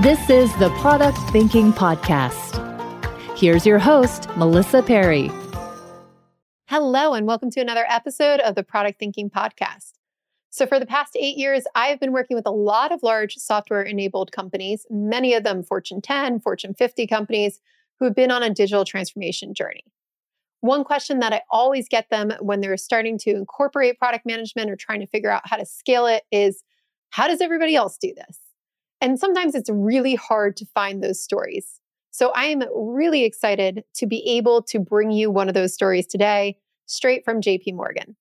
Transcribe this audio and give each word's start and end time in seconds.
This 0.00 0.30
is 0.30 0.50
the 0.56 0.70
Product 0.80 1.18
Thinking 1.30 1.70
Podcast. 1.70 2.58
Here's 3.38 3.66
your 3.66 3.78
host, 3.78 4.26
Melissa 4.36 4.82
Perri. 4.82 5.30
Hello, 6.66 7.12
and 7.12 7.26
welcome 7.26 7.50
to 7.50 7.60
another 7.60 7.84
episode 7.86 8.40
of 8.40 8.54
the 8.54 8.64
Product 8.64 8.98
Thinking 8.98 9.28
Podcast. 9.28 9.92
So, 10.48 10.66
for 10.66 10.80
the 10.80 10.86
past 10.86 11.14
eight 11.14 11.36
years, 11.36 11.64
I 11.74 11.88
have 11.88 12.00
been 12.00 12.10
working 12.10 12.36
with 12.36 12.46
a 12.46 12.50
lot 12.50 12.90
of 12.90 13.02
large 13.02 13.34
software 13.36 13.82
enabled 13.82 14.32
companies, 14.32 14.86
many 14.90 15.34
of 15.34 15.44
them 15.44 15.62
Fortune 15.62 16.00
10, 16.00 16.40
Fortune 16.40 16.74
50 16.74 17.06
companies 17.06 17.60
who 18.00 18.06
have 18.06 18.16
been 18.16 18.30
on 18.32 18.42
a 18.42 18.50
digital 18.50 18.86
transformation 18.86 19.52
journey. 19.52 19.84
One 20.62 20.84
question 20.84 21.18
that 21.20 21.34
I 21.34 21.42
always 21.50 21.86
get 21.86 22.08
them 22.08 22.32
when 22.40 22.60
they're 22.60 22.78
starting 22.78 23.18
to 23.18 23.30
incorporate 23.30 23.98
product 23.98 24.24
management 24.24 24.70
or 24.70 24.74
trying 24.76 25.00
to 25.00 25.06
figure 25.06 25.30
out 25.30 25.42
how 25.44 25.58
to 25.58 25.66
scale 25.66 26.06
it 26.06 26.24
is 26.32 26.64
how 27.10 27.28
does 27.28 27.42
everybody 27.42 27.76
else 27.76 27.98
do 27.98 28.14
this? 28.16 28.38
And 29.02 29.18
sometimes 29.18 29.56
it's 29.56 29.68
really 29.68 30.14
hard 30.14 30.56
to 30.58 30.64
find 30.64 31.02
those 31.02 31.20
stories. 31.20 31.80
So 32.12 32.30
I 32.36 32.44
am 32.44 32.62
really 32.72 33.24
excited 33.24 33.82
to 33.96 34.06
be 34.06 34.22
able 34.36 34.62
to 34.62 34.78
bring 34.78 35.10
you 35.10 35.28
one 35.28 35.48
of 35.48 35.54
those 35.54 35.74
stories 35.74 36.06
today, 36.06 36.56
straight 36.86 37.24
from 37.24 37.40
JP 37.40 37.74
Morgan. 37.74 38.14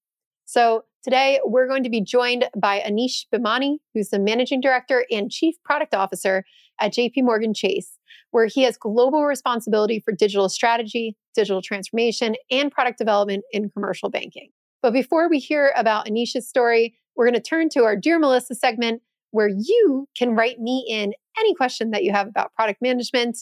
So 0.45 0.85
today 1.03 1.39
we're 1.45 1.67
going 1.67 1.83
to 1.83 1.89
be 1.91 2.01
joined 2.01 2.49
by 2.57 2.79
Anish 2.79 3.27
Bhimani, 3.31 3.77
who's 3.93 4.09
the 4.09 4.17
managing 4.17 4.59
director 4.59 5.05
and 5.11 5.29
chief 5.29 5.53
product 5.63 5.93
officer 5.93 6.45
at 6.79 6.93
JP 6.93 7.25
Morgan 7.25 7.53
Chase, 7.53 7.99
where 8.31 8.47
he 8.47 8.63
has 8.63 8.75
global 8.75 9.25
responsibility 9.25 9.99
for 9.99 10.11
digital 10.11 10.49
strategy, 10.49 11.15
digital 11.35 11.61
transformation, 11.61 12.35
and 12.49 12.71
product 12.71 12.97
development 12.97 13.43
in 13.51 13.69
commercial 13.69 14.09
banking. 14.09 14.49
But 14.81 14.93
before 14.93 15.29
we 15.29 15.37
hear 15.37 15.73
about 15.75 16.07
Anish's 16.07 16.49
story, 16.49 16.95
we're 17.15 17.25
going 17.25 17.35
to 17.35 17.39
turn 17.39 17.69
to 17.69 17.83
our 17.83 17.95
Dear 17.95 18.17
Melissa 18.17 18.55
segment 18.55 19.03
where 19.31 19.49
you 19.49 20.07
can 20.17 20.35
write 20.35 20.59
me 20.59 20.85
in 20.87 21.13
any 21.39 21.55
question 21.55 21.91
that 21.91 22.03
you 22.03 22.11
have 22.11 22.27
about 22.27 22.53
product 22.53 22.81
management, 22.81 23.37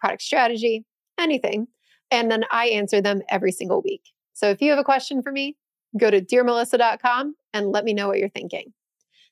product 0.00 0.22
strategy, 0.22 0.84
anything. 1.18 1.68
And 2.10 2.30
then 2.30 2.44
I 2.50 2.66
answer 2.66 3.00
them 3.00 3.22
every 3.28 3.52
single 3.52 3.82
week. 3.82 4.02
So 4.34 4.50
if 4.50 4.60
you 4.60 4.70
have 4.70 4.78
a 4.78 4.84
question 4.84 5.22
for 5.22 5.32
me, 5.32 5.56
go 5.98 6.10
to 6.10 6.20
dearmelissa.com 6.20 7.34
and 7.52 7.70
let 7.70 7.84
me 7.84 7.94
know 7.94 8.08
what 8.08 8.18
you're 8.18 8.28
thinking. 8.28 8.72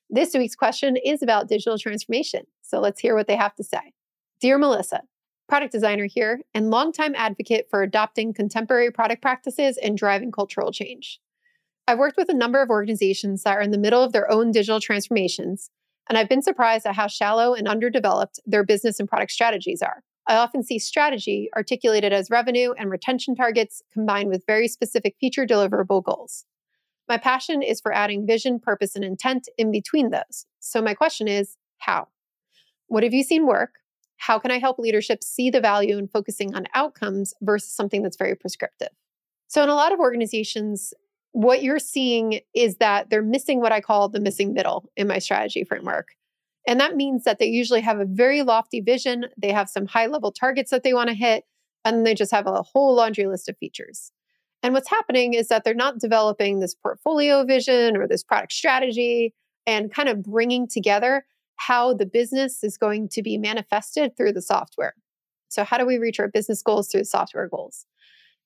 This 0.09 0.33
week's 0.33 0.55
question 0.55 0.95
is 0.97 1.21
about 1.21 1.47
digital 1.47 1.77
transformation. 1.77 2.43
So 2.61 2.79
let's 2.79 3.01
hear 3.01 3.15
what 3.15 3.27
they 3.27 3.35
have 3.35 3.55
to 3.55 3.63
say. 3.63 3.93
Dear 4.39 4.57
Melissa, 4.57 5.01
product 5.47 5.71
designer 5.71 6.05
here 6.05 6.41
and 6.53 6.69
longtime 6.69 7.15
advocate 7.15 7.67
for 7.69 7.83
adopting 7.83 8.33
contemporary 8.33 8.91
product 8.91 9.21
practices 9.21 9.77
and 9.77 9.97
driving 9.97 10.31
cultural 10.31 10.71
change. 10.71 11.19
I've 11.87 11.99
worked 11.99 12.17
with 12.17 12.29
a 12.29 12.33
number 12.33 12.61
of 12.61 12.69
organizations 12.69 13.43
that 13.43 13.57
are 13.57 13.61
in 13.61 13.71
the 13.71 13.77
middle 13.77 14.03
of 14.03 14.13
their 14.13 14.31
own 14.31 14.51
digital 14.51 14.79
transformations 14.79 15.69
and 16.09 16.17
I've 16.17 16.29
been 16.29 16.41
surprised 16.41 16.85
at 16.85 16.95
how 16.95 17.07
shallow 17.07 17.53
and 17.53 17.67
underdeveloped 17.67 18.39
their 18.45 18.63
business 18.63 18.99
and 18.99 19.07
product 19.07 19.31
strategies 19.31 19.81
are. 19.81 20.03
I 20.27 20.35
often 20.35 20.63
see 20.63 20.79
strategy 20.79 21.49
articulated 21.55 22.13
as 22.13 22.29
revenue 22.29 22.73
and 22.77 22.89
retention 22.89 23.35
targets 23.35 23.81
combined 23.91 24.29
with 24.29 24.45
very 24.47 24.67
specific 24.67 25.15
feature 25.19 25.45
deliverable 25.45 26.03
goals. 26.03 26.45
My 27.09 27.17
passion 27.17 27.61
is 27.61 27.81
for 27.81 27.93
adding 27.93 28.25
vision, 28.25 28.59
purpose, 28.59 28.95
and 28.95 29.03
intent 29.03 29.49
in 29.57 29.71
between 29.71 30.11
those. 30.11 30.45
So, 30.59 30.81
my 30.81 30.93
question 30.93 31.27
is 31.27 31.57
how? 31.79 32.07
What 32.87 33.03
have 33.03 33.13
you 33.13 33.23
seen 33.23 33.45
work? 33.45 33.71
How 34.17 34.39
can 34.39 34.51
I 34.51 34.59
help 34.59 34.79
leadership 34.79 35.21
see 35.21 35.49
the 35.49 35.59
value 35.59 35.97
in 35.97 36.07
focusing 36.07 36.55
on 36.55 36.67
outcomes 36.73 37.33
versus 37.41 37.75
something 37.75 38.03
that's 38.03 38.15
very 38.15 38.35
prescriptive? 38.35 38.89
So, 39.47 39.61
in 39.63 39.69
a 39.69 39.75
lot 39.75 39.91
of 39.91 39.99
organizations, 39.99 40.93
what 41.33 41.63
you're 41.63 41.79
seeing 41.79 42.39
is 42.53 42.77
that 42.77 43.09
they're 43.09 43.23
missing 43.23 43.59
what 43.59 43.71
I 43.71 43.81
call 43.81 44.07
the 44.07 44.19
missing 44.19 44.53
middle 44.53 44.89
in 44.95 45.07
my 45.07 45.19
strategy 45.19 45.63
framework. 45.63 46.09
And 46.67 46.79
that 46.79 46.95
means 46.95 47.25
that 47.25 47.39
they 47.39 47.47
usually 47.47 47.81
have 47.81 47.99
a 47.99 48.05
very 48.05 48.43
lofty 48.43 48.79
vision, 48.79 49.25
they 49.37 49.51
have 49.51 49.67
some 49.67 49.87
high 49.87 50.05
level 50.05 50.31
targets 50.31 50.71
that 50.71 50.83
they 50.83 50.93
want 50.93 51.09
to 51.09 51.15
hit, 51.15 51.43
and 51.83 52.05
they 52.05 52.13
just 52.13 52.31
have 52.31 52.47
a 52.47 52.61
whole 52.61 52.95
laundry 52.95 53.25
list 53.25 53.49
of 53.49 53.57
features. 53.57 54.11
And 54.61 54.73
what's 54.73 54.89
happening 54.89 55.33
is 55.33 55.49
that 55.49 55.65
they're 55.65 55.73
not 55.73 55.99
developing 55.99 56.59
this 56.59 56.73
portfolio 56.73 57.43
vision 57.43 57.97
or 57.97 58.07
this 58.07 58.23
product 58.23 58.53
strategy 58.53 59.33
and 59.67 59.93
kind 59.93 60.07
of 60.07 60.23
bringing 60.23 60.67
together 60.67 61.25
how 61.55 61.93
the 61.93 62.05
business 62.05 62.63
is 62.63 62.77
going 62.77 63.09
to 63.09 63.21
be 63.21 63.37
manifested 63.37 64.15
through 64.15 64.33
the 64.33 64.41
software. 64.41 64.93
So, 65.49 65.63
how 65.63 65.77
do 65.77 65.85
we 65.85 65.97
reach 65.97 66.19
our 66.19 66.29
business 66.29 66.61
goals 66.61 66.89
through 66.89 67.03
software 67.03 67.47
goals? 67.49 67.85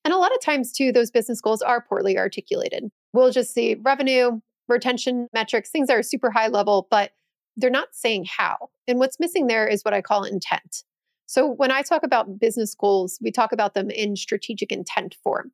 And 0.08 0.14
a 0.14 0.18
lot 0.18 0.34
of 0.34 0.40
times, 0.40 0.72
too, 0.72 0.94
those 0.94 1.12
business 1.12 1.42
goals 1.42 1.62
are 1.62 1.82
poorly 1.82 2.18
articulated. 2.18 2.86
We'll 3.12 3.30
just 3.30 3.54
see 3.54 3.76
revenue, 3.84 4.40
retention 4.70 5.28
metrics, 5.34 5.70
things 5.70 5.90
that 5.90 5.98
are 5.98 6.02
super 6.02 6.32
high 6.32 6.48
level, 6.48 6.88
but 6.90 7.12
they're 7.58 7.70
not 7.70 7.90
saying 7.92 8.28
how. 8.38 8.70
And 8.88 9.00
what's 9.00 9.20
missing 9.20 9.48
there 9.48 9.68
is 9.68 9.84
what 9.84 9.94
I 9.94 10.02
call 10.02 10.24
intent. 10.24 10.86
So 11.26 11.46
when 11.46 11.72
I 11.72 11.82
talk 11.82 12.04
about 12.04 12.40
business 12.40 12.74
goals, 12.74 13.20
we 13.22 13.32
talk 13.32 13.52
about 13.52 13.74
them 13.74 13.90
in 13.90 14.16
strategic 14.16 14.72
intent 14.72 15.18
form. 15.22 15.52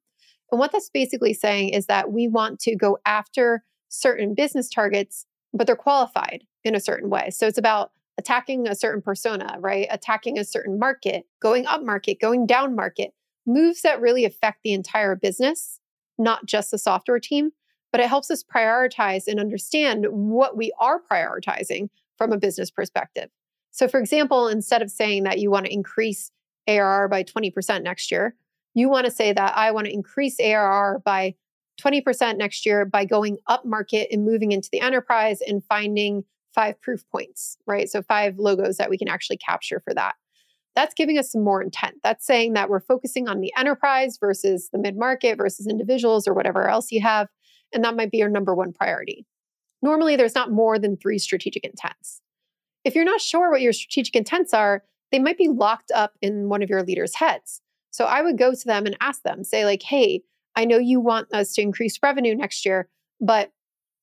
And 0.51 0.59
what 0.59 0.71
that's 0.71 0.91
basically 0.93 1.33
saying 1.33 1.69
is 1.69 1.87
that 1.87 2.11
we 2.11 2.27
want 2.27 2.59
to 2.59 2.75
go 2.75 2.99
after 3.07 3.63
certain 3.89 4.35
business 4.35 4.69
targets, 4.69 5.25
but 5.51 5.65
they're 5.65 5.75
qualified 5.75 6.43
in 6.63 6.75
a 6.75 6.79
certain 6.79 7.09
way. 7.09 7.31
So 7.31 7.47
it's 7.47 7.57
about 7.57 7.89
attacking 8.19 8.67
a 8.67 8.75
certain 8.75 9.01
persona, 9.01 9.57
right? 9.59 9.87
Attacking 9.89 10.37
a 10.37 10.45
certain 10.45 10.77
market, 10.77 11.25
going 11.41 11.65
up 11.65 11.81
market, 11.81 12.21
going 12.21 12.45
down 12.45 12.75
market, 12.75 13.15
moves 13.45 13.81
that 13.81 14.01
really 14.01 14.25
affect 14.25 14.59
the 14.63 14.73
entire 14.73 15.15
business, 15.15 15.79
not 16.17 16.45
just 16.45 16.71
the 16.71 16.77
software 16.77 17.19
team, 17.19 17.51
but 17.91 18.01
it 18.01 18.09
helps 18.09 18.31
us 18.31 18.43
prioritize 18.43 19.27
and 19.27 19.39
understand 19.39 20.05
what 20.09 20.57
we 20.57 20.71
are 20.79 20.99
prioritizing 20.99 21.89
from 22.17 22.31
a 22.31 22.37
business 22.37 22.71
perspective. 22.71 23.29
So, 23.71 23.87
for 23.87 23.99
example, 23.99 24.47
instead 24.47 24.81
of 24.81 24.91
saying 24.91 25.23
that 25.23 25.39
you 25.39 25.49
want 25.49 25.65
to 25.65 25.73
increase 25.73 26.31
ARR 26.67 27.07
by 27.07 27.23
20% 27.23 27.83
next 27.83 28.11
year, 28.11 28.35
you 28.73 28.89
want 28.89 29.05
to 29.05 29.11
say 29.11 29.33
that 29.33 29.57
I 29.57 29.71
want 29.71 29.85
to 29.87 29.93
increase 29.93 30.39
ARR 30.39 31.01
by 31.05 31.35
20% 31.81 32.37
next 32.37 32.65
year 32.65 32.85
by 32.85 33.05
going 33.05 33.37
up 33.47 33.65
market 33.65 34.09
and 34.11 34.25
moving 34.25 34.51
into 34.51 34.69
the 34.71 34.81
enterprise 34.81 35.41
and 35.41 35.63
finding 35.63 36.23
five 36.53 36.79
proof 36.81 37.03
points, 37.09 37.57
right? 37.65 37.89
So, 37.89 38.01
five 38.01 38.37
logos 38.37 38.77
that 38.77 38.89
we 38.89 38.97
can 38.97 39.07
actually 39.07 39.37
capture 39.37 39.79
for 39.79 39.93
that 39.93 40.15
that's 40.75 40.93
giving 40.93 41.17
us 41.17 41.31
some 41.31 41.43
more 41.43 41.61
intent. 41.61 41.95
That's 42.03 42.25
saying 42.25 42.53
that 42.53 42.69
we're 42.69 42.79
focusing 42.79 43.27
on 43.27 43.41
the 43.41 43.53
enterprise 43.57 44.17
versus 44.19 44.69
the 44.71 44.79
mid 44.79 44.97
market 44.97 45.37
versus 45.37 45.67
individuals 45.67 46.27
or 46.27 46.33
whatever 46.33 46.67
else 46.67 46.91
you 46.91 47.01
have. 47.01 47.27
And 47.73 47.83
that 47.83 47.95
might 47.95 48.11
be 48.11 48.17
your 48.17 48.29
number 48.29 48.55
one 48.55 48.73
priority. 48.73 49.25
Normally, 49.81 50.15
there's 50.15 50.35
not 50.35 50.51
more 50.51 50.79
than 50.79 50.97
three 50.97 51.19
strategic 51.19 51.63
intents. 51.63 52.21
If 52.83 52.95
you're 52.95 53.05
not 53.05 53.21
sure 53.21 53.51
what 53.51 53.61
your 53.61 53.73
strategic 53.73 54.15
intents 54.15 54.53
are, 54.53 54.83
they 55.11 55.19
might 55.19 55.37
be 55.37 55.47
locked 55.47 55.91
up 55.93 56.13
in 56.21 56.49
one 56.49 56.63
of 56.63 56.69
your 56.69 56.83
leaders' 56.83 57.15
heads. 57.15 57.61
So 57.91 58.05
I 58.05 58.21
would 58.21 58.37
go 58.37 58.53
to 58.53 58.65
them 58.65 58.85
and 58.85 58.97
ask 58.99 59.21
them, 59.21 59.43
say, 59.43 59.65
like, 59.65 59.83
hey, 59.83 60.23
I 60.55 60.65
know 60.65 60.77
you 60.77 60.99
want 60.99 61.33
us 61.33 61.53
to 61.53 61.61
increase 61.61 61.99
revenue 62.01 62.35
next 62.35 62.65
year, 62.65 62.89
but 63.21 63.51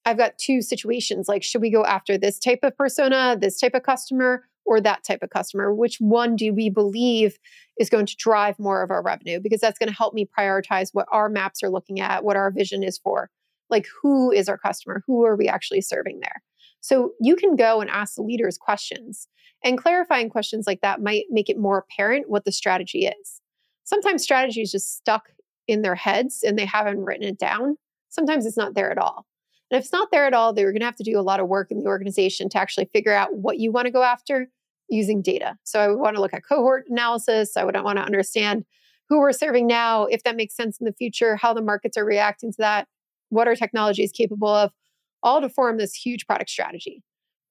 I've 0.04 0.16
got 0.16 0.38
two 0.38 0.62
situations. 0.62 1.28
Like, 1.28 1.42
should 1.42 1.60
we 1.60 1.70
go 1.70 1.84
after 1.84 2.16
this 2.16 2.38
type 2.38 2.60
of 2.62 2.76
persona, 2.76 3.36
this 3.38 3.58
type 3.58 3.74
of 3.74 3.82
customer, 3.82 4.44
or 4.64 4.80
that 4.80 5.04
type 5.04 5.22
of 5.22 5.30
customer? 5.30 5.74
Which 5.74 5.96
one 5.98 6.36
do 6.36 6.52
we 6.52 6.70
believe 6.70 7.38
is 7.78 7.90
going 7.90 8.06
to 8.06 8.16
drive 8.16 8.58
more 8.58 8.82
of 8.82 8.90
our 8.90 9.02
revenue? 9.02 9.40
Because 9.40 9.60
that's 9.60 9.78
going 9.78 9.88
to 9.88 9.94
help 9.94 10.14
me 10.14 10.28
prioritize 10.38 10.90
what 10.92 11.06
our 11.10 11.28
maps 11.28 11.62
are 11.62 11.70
looking 11.70 12.00
at, 12.00 12.24
what 12.24 12.36
our 12.36 12.50
vision 12.50 12.82
is 12.82 12.98
for. 12.98 13.30
Like, 13.68 13.86
who 14.02 14.30
is 14.30 14.48
our 14.48 14.58
customer? 14.58 15.02
Who 15.06 15.24
are 15.24 15.36
we 15.36 15.48
actually 15.48 15.80
serving 15.80 16.20
there? 16.20 16.42
So 16.80 17.12
you 17.20 17.36
can 17.36 17.56
go 17.56 17.80
and 17.80 17.90
ask 17.90 18.14
the 18.14 18.22
leaders 18.22 18.58
questions. 18.58 19.28
And 19.62 19.76
clarifying 19.76 20.30
questions 20.30 20.66
like 20.66 20.80
that 20.80 21.02
might 21.02 21.24
make 21.30 21.50
it 21.50 21.58
more 21.58 21.78
apparent 21.78 22.30
what 22.30 22.44
the 22.44 22.52
strategy 22.52 23.06
is. 23.06 23.40
Sometimes 23.84 24.22
strategy 24.22 24.62
is 24.62 24.72
just 24.72 24.96
stuck 24.96 25.28
in 25.68 25.82
their 25.82 25.94
heads 25.94 26.42
and 26.42 26.58
they 26.58 26.64
haven't 26.64 27.04
written 27.04 27.26
it 27.26 27.38
down. 27.38 27.76
Sometimes 28.08 28.46
it's 28.46 28.56
not 28.56 28.74
there 28.74 28.90
at 28.90 28.98
all. 28.98 29.26
And 29.70 29.78
if 29.78 29.84
it's 29.84 29.92
not 29.92 30.10
there 30.10 30.26
at 30.26 30.34
all, 30.34 30.52
they're 30.52 30.72
going 30.72 30.80
to 30.80 30.86
have 30.86 30.96
to 30.96 31.04
do 31.04 31.18
a 31.18 31.22
lot 31.22 31.40
of 31.40 31.48
work 31.48 31.70
in 31.70 31.78
the 31.78 31.86
organization 31.86 32.48
to 32.50 32.58
actually 32.58 32.86
figure 32.92 33.12
out 33.12 33.34
what 33.34 33.58
you 33.58 33.70
want 33.70 33.86
to 33.86 33.92
go 33.92 34.02
after 34.02 34.48
using 34.88 35.22
data. 35.22 35.56
So 35.62 35.78
I 35.80 35.88
would 35.88 35.98
want 35.98 36.16
to 36.16 36.20
look 36.20 36.34
at 36.34 36.42
cohort 36.44 36.86
analysis. 36.88 37.56
I 37.56 37.64
would 37.64 37.80
want 37.80 37.98
to 37.98 38.04
understand 38.04 38.64
who 39.08 39.20
we're 39.20 39.32
serving 39.32 39.66
now, 39.66 40.04
if 40.04 40.22
that 40.24 40.36
makes 40.36 40.54
sense 40.56 40.78
in 40.78 40.84
the 40.84 40.92
future, 40.92 41.36
how 41.36 41.54
the 41.54 41.62
markets 41.62 41.96
are 41.96 42.04
reacting 42.04 42.52
to 42.52 42.58
that, 42.58 42.88
what 43.28 43.48
our 43.48 43.56
technology 43.56 44.02
is 44.02 44.12
capable 44.12 44.48
of, 44.48 44.72
all 45.22 45.40
to 45.40 45.48
form 45.48 45.78
this 45.78 45.94
huge 45.94 46.26
product 46.26 46.50
strategy. 46.50 47.02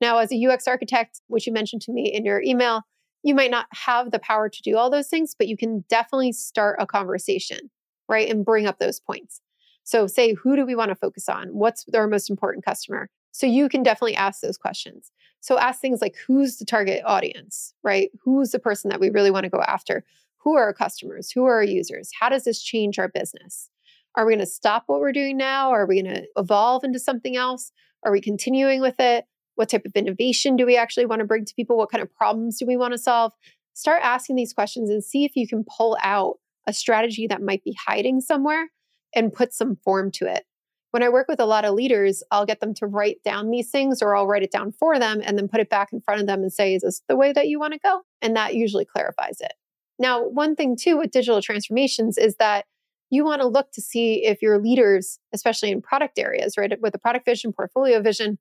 Now, 0.01 0.17
as 0.17 0.31
a 0.31 0.45
UX 0.45 0.67
architect, 0.67 1.21
which 1.27 1.45
you 1.45 1.53
mentioned 1.53 1.81
to 1.83 1.91
me 1.91 2.11
in 2.13 2.25
your 2.25 2.41
email, 2.41 2.83
You 3.23 3.35
might 3.35 3.51
not 3.51 3.67
have 3.73 4.11
the 4.11 4.19
power 4.19 4.49
to 4.49 4.61
do 4.61 4.77
all 4.77 4.89
those 4.89 5.07
things, 5.07 5.35
but 5.37 5.47
you 5.47 5.57
can 5.57 5.83
definitely 5.89 6.31
start 6.31 6.77
a 6.79 6.87
conversation, 6.87 7.69
right? 8.07 8.29
And 8.29 8.45
bring 8.45 8.65
up 8.65 8.79
those 8.79 8.99
points. 8.99 9.41
So, 9.89 10.05
say, 10.05 10.35
who 10.35 10.55
do 10.55 10.67
we 10.67 10.75
want 10.75 10.89
to 10.89 10.95
focus 10.95 11.27
on? 11.27 11.47
What's 11.47 11.83
our 11.95 12.05
most 12.05 12.29
important 12.29 12.63
customer? 12.63 13.09
So, 13.31 13.47
you 13.47 13.67
can 13.67 13.81
definitely 13.81 14.15
ask 14.15 14.39
those 14.39 14.55
questions. 14.55 15.11
So, 15.39 15.57
ask 15.57 15.81
things 15.81 15.99
like 15.99 16.15
who's 16.27 16.57
the 16.57 16.65
target 16.65 17.01
audience, 17.07 17.73
right? 17.83 18.11
Who's 18.23 18.51
the 18.51 18.59
person 18.59 18.91
that 18.91 18.99
we 18.99 19.09
really 19.09 19.31
want 19.31 19.45
to 19.45 19.49
go 19.49 19.61
after? 19.61 20.05
Who 20.43 20.55
are 20.55 20.61
our 20.65 20.75
customers? 20.75 21.31
Who 21.31 21.45
are 21.45 21.55
our 21.55 21.63
users? 21.63 22.11
How 22.19 22.29
does 22.29 22.43
this 22.43 22.61
change 22.61 22.99
our 22.99 23.07
business? 23.07 23.71
Are 24.13 24.27
we 24.27 24.33
going 24.33 24.45
to 24.45 24.45
stop 24.45 24.83
what 24.85 24.99
we're 24.99 25.11
doing 25.11 25.37
now? 25.37 25.71
Are 25.71 25.87
we 25.87 26.03
going 26.03 26.13
to 26.13 26.27
evolve 26.37 26.83
into 26.83 26.99
something 26.99 27.35
else? 27.35 27.71
Are 28.03 28.11
we 28.11 28.21
continuing 28.21 28.81
with 28.81 28.99
it? 28.99 29.25
What 29.55 29.69
type 29.69 29.85
of 29.87 29.95
innovation 29.95 30.55
do 30.55 30.67
we 30.67 30.77
actually 30.77 31.07
want 31.07 31.21
to 31.21 31.25
bring 31.25 31.45
to 31.45 31.55
people? 31.55 31.77
What 31.77 31.89
kind 31.89 32.03
of 32.03 32.13
problems 32.13 32.59
do 32.59 32.67
we 32.67 32.77
want 32.77 32.93
to 32.93 32.99
solve? 32.99 33.33
Start 33.73 34.01
asking 34.03 34.35
these 34.35 34.53
questions 34.53 34.91
and 34.91 35.03
see 35.03 35.25
if 35.25 35.35
you 35.35 35.47
can 35.47 35.65
pull 35.65 35.97
out 36.03 36.35
a 36.67 36.73
strategy 36.73 37.25
that 37.25 37.41
might 37.41 37.63
be 37.63 37.75
hiding 37.87 38.21
somewhere 38.21 38.67
and 39.15 39.33
put 39.33 39.53
some 39.53 39.75
form 39.75 40.11
to 40.11 40.25
it. 40.25 40.45
When 40.91 41.03
I 41.03 41.09
work 41.09 41.27
with 41.27 41.39
a 41.39 41.45
lot 41.45 41.65
of 41.65 41.75
leaders, 41.75 42.23
I'll 42.31 42.47
get 42.47 42.61
them 42.61 42.73
to 42.75 42.87
write 42.87 43.17
down 43.23 43.51
these 43.51 43.69
things 43.69 44.01
or 44.01 44.15
I'll 44.15 44.25
write 44.25 44.41
it 44.41 44.51
down 44.51 44.71
for 44.71 44.97
them 44.97 45.21
and 45.23 45.37
then 45.37 45.47
put 45.47 45.59
it 45.59 45.69
back 45.69 45.89
in 45.93 46.01
front 46.01 46.21
of 46.21 46.27
them 46.27 46.41
and 46.41 46.51
say, 46.51 46.73
Is 46.73 46.81
this 46.81 47.01
the 47.07 47.15
way 47.15 47.31
that 47.31 47.47
you 47.47 47.59
want 47.59 47.73
to 47.73 47.79
go? 47.79 48.01
And 48.21 48.35
that 48.35 48.55
usually 48.55 48.85
clarifies 48.85 49.39
it. 49.39 49.53
Now, 49.99 50.23
one 50.23 50.55
thing 50.55 50.75
too 50.75 50.97
with 50.97 51.11
digital 51.11 51.41
transformations 51.41 52.17
is 52.17 52.37
that 52.37 52.65
you 53.11 53.25
want 53.25 53.41
to 53.41 53.47
look 53.47 53.71
to 53.73 53.81
see 53.81 54.25
if 54.25 54.41
your 54.41 54.59
leaders, 54.59 55.19
especially 55.33 55.71
in 55.71 55.81
product 55.81 56.17
areas, 56.17 56.55
right, 56.57 56.79
with 56.81 56.93
the 56.93 56.99
product 56.99 57.25
vision, 57.25 57.51
portfolio 57.51 58.01
vision, 58.01 58.37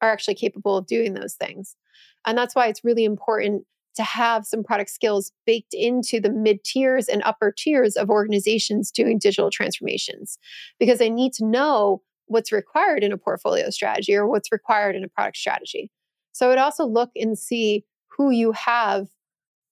are 0.00 0.10
actually 0.10 0.34
capable 0.34 0.76
of 0.76 0.86
doing 0.86 1.14
those 1.14 1.34
things. 1.34 1.76
And 2.26 2.36
that's 2.36 2.54
why 2.54 2.68
it's 2.68 2.84
really 2.84 3.04
important 3.04 3.64
to 3.96 4.02
have 4.02 4.46
some 4.46 4.62
product 4.62 4.90
skills 4.90 5.32
baked 5.46 5.74
into 5.74 6.20
the 6.20 6.30
mid 6.30 6.64
tiers 6.64 7.08
and 7.08 7.22
upper 7.24 7.52
tiers 7.52 7.96
of 7.96 8.10
organizations 8.10 8.90
doing 8.90 9.18
digital 9.18 9.50
transformations 9.50 10.38
because 10.78 10.98
they 10.98 11.10
need 11.10 11.32
to 11.34 11.44
know 11.44 12.02
what's 12.26 12.52
required 12.52 13.04
in 13.04 13.12
a 13.12 13.18
portfolio 13.18 13.68
strategy 13.70 14.14
or 14.14 14.26
what's 14.26 14.52
required 14.52 14.96
in 14.96 15.04
a 15.04 15.08
product 15.08 15.36
strategy. 15.36 15.90
So 16.32 16.50
it 16.50 16.58
also 16.58 16.86
look 16.86 17.10
and 17.14 17.38
see 17.38 17.84
who 18.16 18.30
you 18.30 18.52
have 18.52 19.08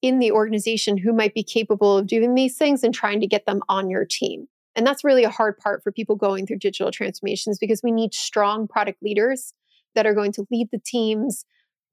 in 0.03 0.19
the 0.19 0.33
organization 0.33 0.97
who 0.97 1.13
might 1.13 1.35
be 1.35 1.43
capable 1.43 1.97
of 1.97 2.07
doing 2.07 2.35
these 2.35 2.57
things 2.57 2.83
and 2.83 2.95
trying 2.95 3.21
to 3.21 3.27
get 3.27 3.47
them 3.47 3.61
on 3.69 3.91
your 3.91 4.05
team. 4.05 4.47
And 4.77 4.87
that's 4.87 5.05
really 5.05 5.25
a 5.25 5.31
hard 5.31 5.59
part 5.59 5.83
for 5.83 5.93
people 5.93 6.17
going 6.17 6.47
through 6.47 6.59
digital 6.59 6.91
transformations 6.91 7.59
because 7.59 7.83
we 7.83 7.93
need 7.93 8.15
strong 8.15 8.69
product 8.69 9.03
leaders 9.03 9.53
that 9.95 10.07
are 10.07 10.15
going 10.15 10.33
to 10.33 10.47
lead 10.51 10.69
the 10.71 10.81
teams, 10.85 11.45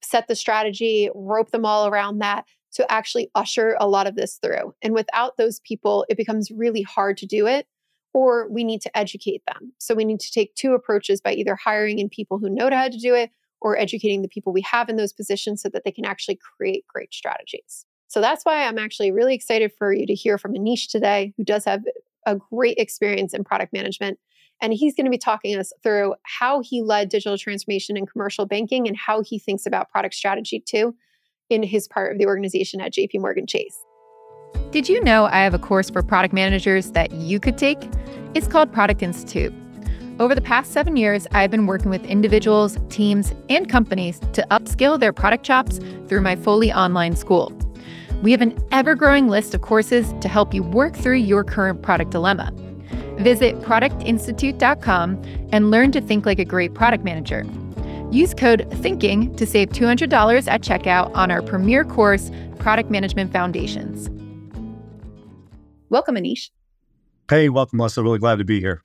set 0.02 0.28
the 0.28 0.36
strategy, 0.36 1.10
rope 1.16 1.52
them 1.52 1.66
all 1.66 1.88
around 1.88 2.20
that 2.20 2.46
to 2.74 2.92
actually 2.92 3.32
usher 3.34 3.76
a 3.80 3.88
lot 3.88 4.08
of 4.08 4.16
this 4.16 4.38
through. 4.42 4.74
And 4.82 4.94
without 4.94 5.38
those 5.38 5.60
people, 5.62 6.06
it 6.10 6.18
becomes 6.18 6.52
really 6.52 6.84
hard 6.84 7.18
to 7.18 7.26
do 7.26 7.48
it, 7.48 7.68
or 8.14 8.48
we 8.50 8.64
need 8.64 8.82
to 8.82 8.98
educate 8.98 9.42
them. 9.48 9.74
So 9.80 9.96
we 9.96 10.06
need 10.06 10.20
to 10.20 10.32
take 10.32 10.54
two 10.56 10.74
approaches 10.74 11.22
by 11.22 11.34
either 11.34 11.56
hiring 11.56 12.00
in 12.00 12.10
people 12.10 12.40
who 12.40 12.50
know 12.50 12.70
how 12.70 12.90
to 12.90 12.98
do 12.98 13.16
it 13.16 13.32
or 13.62 13.78
educating 13.78 14.22
the 14.22 14.28
people 14.28 14.54
we 14.54 14.62
have 14.62 14.90
in 14.90 14.96
those 14.98 15.14
positions 15.14 15.62
so 15.62 15.70
that 15.70 15.84
they 15.84 15.92
can 15.92 16.06
actually 16.06 16.38
create 16.58 16.86
great 16.88 17.14
strategies. 17.14 17.86
So 18.08 18.22
that's 18.22 18.44
why 18.46 18.66
I'm 18.66 18.78
actually 18.78 19.12
really 19.12 19.34
excited 19.34 19.72
for 19.78 19.92
you 19.92 20.06
to 20.06 20.14
hear 20.14 20.38
from 20.38 20.54
Anish 20.54 20.90
today, 20.90 21.34
who 21.38 21.44
does 21.44 21.66
have 21.66 21.82
a 22.26 22.36
great 22.36 22.78
experience 22.78 23.34
in 23.34 23.44
product 23.44 23.74
management. 23.74 24.20
And 24.62 24.74
he's 24.74 24.95
going 24.95 25.06
to 25.06 25.12
be 25.12 25.18
talking 25.18 25.57
us 25.57 25.71
through 25.83 26.15
how 26.24 26.62
he 26.62 26.81
led 26.81 27.09
digital 27.09 27.38
transformation 27.38 27.95
in 27.95 28.06
commercial 28.06 28.45
banking 28.45 28.88
and 28.88 28.98
how 28.98 29.21
he 29.21 29.38
thinks 29.38 29.65
about 29.65 29.89
product 29.89 30.15
strategy 30.15 30.59
too 30.59 30.95
in 31.50 31.63
his 31.63 31.88
part 31.88 32.12
of 32.12 32.18
the 32.18 32.25
organization 32.25 32.81
at 32.81 32.94
JP 32.94 33.21
Morgan 33.21 33.48
Chase. 33.48 33.77
Did 34.71 34.89
you 34.89 35.01
know 35.04 35.25
I 35.25 35.39
have 35.39 35.54
a 35.54 35.59
course 35.59 35.89
for 35.89 36.04
product 36.04 36.33
managers 36.33 36.92
that 36.92 37.12
you 37.12 37.39
could 37.39 37.57
take? 37.57 37.77
It's 38.33 38.48
called 38.48 38.71
Product 38.71 39.01
Institute. 39.01 39.54
Over 40.19 40.33
the 40.33 40.42
past 40.42 40.71
seven 40.71 40.98
years, 40.98 41.27
I've 41.31 41.51
been 41.51 41.68
working 41.68 41.89
with 41.89 42.04
individuals, 42.04 42.77
teams, 42.89 43.33
and 43.50 43.69
companies 43.69 44.19
to 44.33 44.45
upskill 44.50 45.00
their 45.00 45.13
product 45.13 45.45
chops 45.45 45.80
through 46.07 46.21
my 46.21 46.36
fully 46.36 46.74
online 46.74 47.15
school. 47.15 47.54
We 48.24 48.31
have 48.31 48.42
an 48.42 48.57
ever 48.71 48.95
growing 48.95 49.27
list 49.27 49.54
of 49.54 49.62
courses 49.62 50.13
to 50.21 50.27
help 50.27 50.54
you 50.54 50.63
work 50.63 50.95
through 50.95 51.18
your 51.18 51.44
current 51.44 51.83
product 51.83 52.12
dilemma. 52.12 52.51
Visit 53.18 53.60
productinstitute.com 53.62 55.50
and 55.52 55.72
learn 55.72 55.92
to 55.92 56.02
think 56.02 56.25
like 56.25 56.40
a 56.40 56.46
great 56.46 56.74
product 56.74 57.04
manager. 57.04 57.46
Use 58.12 58.34
code 58.34 58.68
THINKING 58.81 59.36
to 59.38 59.46
save 59.46 59.69
$200 59.69 60.48
at 60.48 60.62
checkout 60.62 61.14
on 61.16 61.30
our 61.31 61.42
premier 61.42 61.84
course, 61.84 62.31
Product 62.60 62.90
Management 62.90 63.31
Foundations. 63.31 64.10
Welcome, 65.90 66.16
Anish. 66.16 66.50
Hey, 67.30 67.50
welcome, 67.50 67.78
Melissa. 67.78 68.04
Really 68.04 68.19
glad 68.19 68.38
to 68.38 68.46
be 68.46 68.60
here. 68.60 68.84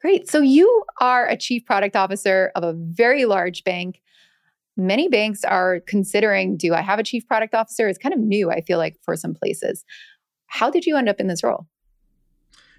Great. 0.00 0.30
So, 0.30 0.40
you 0.40 0.84
are 1.00 1.26
a 1.26 1.36
chief 1.36 1.64
product 1.64 1.96
officer 1.96 2.52
of 2.54 2.62
a 2.62 2.74
very 2.74 3.24
large 3.24 3.64
bank 3.64 4.02
many 4.76 5.08
banks 5.08 5.44
are 5.44 5.80
considering 5.80 6.56
do 6.56 6.74
I 6.74 6.80
have 6.80 6.98
a 6.98 7.02
chief 7.02 7.26
product 7.26 7.54
officer? 7.54 7.88
It's 7.88 7.98
kind 7.98 8.14
of 8.14 8.20
new, 8.20 8.50
I 8.50 8.60
feel 8.60 8.78
like, 8.78 8.96
for 9.02 9.16
some 9.16 9.34
places. 9.34 9.84
How 10.46 10.70
did 10.70 10.86
you 10.86 10.96
end 10.96 11.08
up 11.08 11.20
in 11.20 11.28
this 11.28 11.42
role? 11.42 11.66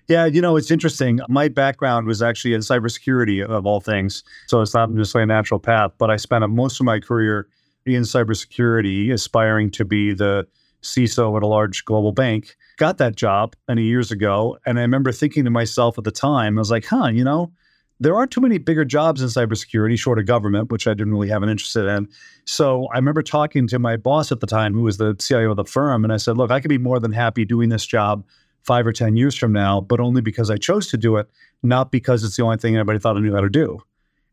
Yeah, 0.07 0.25
you 0.25 0.41
know, 0.41 0.57
it's 0.57 0.69
interesting. 0.71 1.19
My 1.29 1.47
background 1.47 2.07
was 2.07 2.21
actually 2.21 2.53
in 2.53 2.61
cybersecurity 2.61 3.44
of 3.44 3.65
all 3.65 3.79
things. 3.79 4.23
So 4.47 4.61
it's 4.61 4.73
not 4.73 4.91
necessarily 4.91 5.23
a 5.23 5.27
natural 5.27 5.59
path, 5.59 5.91
but 5.97 6.11
I 6.11 6.17
spent 6.17 6.47
most 6.50 6.79
of 6.79 6.85
my 6.85 7.00
career 7.00 7.47
in 7.85 8.03
cybersecurity, 8.03 9.11
aspiring 9.11 9.71
to 9.71 9.85
be 9.85 10.13
the 10.13 10.47
CISO 10.81 11.35
at 11.38 11.44
a 11.44 11.47
large 11.47 11.85
global 11.85 12.11
bank. 12.11 12.55
Got 12.77 12.97
that 12.97 13.15
job 13.15 13.55
many 13.67 13.83
years 13.83 14.11
ago. 14.11 14.57
And 14.65 14.77
I 14.77 14.81
remember 14.81 15.11
thinking 15.11 15.45
to 15.45 15.50
myself 15.50 15.97
at 15.97 16.03
the 16.03 16.11
time, 16.11 16.57
I 16.57 16.61
was 16.61 16.71
like, 16.71 16.85
huh, 16.85 17.07
you 17.07 17.23
know, 17.23 17.51
there 17.99 18.15
aren't 18.15 18.31
too 18.31 18.41
many 18.41 18.57
bigger 18.57 18.83
jobs 18.83 19.21
in 19.21 19.27
cybersecurity, 19.29 19.97
short 19.97 20.19
of 20.19 20.25
government, 20.25 20.71
which 20.71 20.88
I 20.88 20.94
didn't 20.94 21.13
really 21.13 21.29
have 21.29 21.44
an 21.44 21.49
interest 21.49 21.75
in. 21.75 22.09
So 22.45 22.88
I 22.94 22.97
remember 22.97 23.21
talking 23.21 23.67
to 23.67 23.79
my 23.79 23.95
boss 23.95 24.31
at 24.31 24.41
the 24.41 24.47
time, 24.47 24.73
who 24.73 24.81
was 24.81 24.97
the 24.97 25.15
CIO 25.15 25.51
of 25.51 25.57
the 25.57 25.63
firm, 25.63 26.03
and 26.03 26.11
I 26.11 26.17
said, 26.17 26.38
"Look, 26.38 26.51
I 26.51 26.59
could 26.59 26.69
be 26.69 26.77
more 26.77 26.99
than 26.99 27.13
happy 27.13 27.45
doing 27.45 27.69
this 27.69 27.85
job 27.85 28.25
five 28.63 28.88
or 28.88 28.92
ten 28.92 29.15
years 29.15 29.36
from 29.36 29.51
now, 29.51 29.81
but 29.81 30.00
only 30.00 30.21
because 30.21 30.50
I 30.50 30.57
chose 30.57 30.88
to 30.89 30.98
do 30.98 31.18
it, 31.18 31.30
not 31.62 31.92
because 31.92 32.24
it's 32.24 32.38
the 32.38 32.44
only 32.44 32.57
thing 32.57 32.75
anybody 32.75 33.00
thought 33.00 33.18
I 33.18 33.19
knew 33.19 33.36
how 33.36 33.42
to 33.42 33.50
do." 33.50 33.80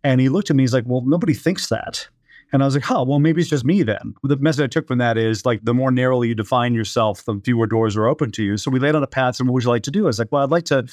And 0.03 0.21
he 0.21 0.29
looked 0.29 0.51
at 0.51 0.57
me, 0.57 0.63
he's 0.63 0.75
like, 0.75 0.85
"Well, 0.87 1.03
nobody 1.03 1.35
thinks 1.35 1.69
that." 1.69 2.09
And 2.53 2.63
I 2.63 2.67
was 2.67 2.75
like, 2.75 2.91
"Oh, 2.91 3.05
well, 3.05 3.21
maybe 3.21 3.41
it's 3.41 3.51
just 3.51 3.65
me 3.65 3.83
then." 3.83 4.15
The 4.25 4.37
message 4.37 4.65
I 4.65 4.67
took 4.67 4.89
from 4.89 4.99
that 4.99 5.17
is 5.17 5.47
like, 5.47 5.61
the 5.63 5.75
more 5.75 5.93
narrowly 5.93 6.29
you 6.29 6.35
define 6.35 6.75
yourself, 6.75 7.25
the 7.25 7.41
fewer 7.45 7.67
doors 7.67 7.97
are 7.97 8.07
open 8.07 8.33
to 8.33 8.43
you. 8.43 8.57
So 8.57 8.71
we 8.71 8.81
laid 8.81 8.97
out 8.97 9.03
a 9.03 9.07
path. 9.07 9.39
And 9.39 9.49
what 9.49 9.55
would 9.55 9.65
you 9.65 9.71
like 9.71 9.85
to 9.85 9.91
do? 9.91 10.05
I 10.05 10.07
was 10.07 10.19
like, 10.19 10.33
"Well, 10.33 10.43
I'd 10.43 10.51
like 10.51 10.65
to." 10.67 10.87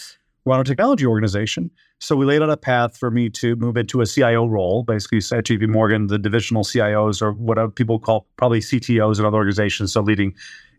run 0.47 0.59
a 0.59 0.63
technology 0.63 1.05
organization. 1.05 1.69
So 1.99 2.15
we 2.15 2.25
laid 2.25 2.41
out 2.41 2.49
a 2.49 2.57
path 2.57 2.97
for 2.97 3.11
me 3.11 3.29
to 3.31 3.55
move 3.57 3.77
into 3.77 4.01
a 4.01 4.05
CIO 4.05 4.45
role. 4.45 4.83
Basically, 4.83 5.17
at 5.17 5.45
JP 5.45 5.69
Morgan, 5.69 6.07
the 6.07 6.17
divisional 6.17 6.63
CIOs 6.63 7.21
or 7.21 7.33
what 7.33 7.75
people 7.75 7.99
call 7.99 8.25
probably 8.37 8.59
CTOs 8.59 9.19
in 9.19 9.25
other 9.25 9.37
organizations, 9.37 9.93
so 9.93 10.01
leading 10.01 10.33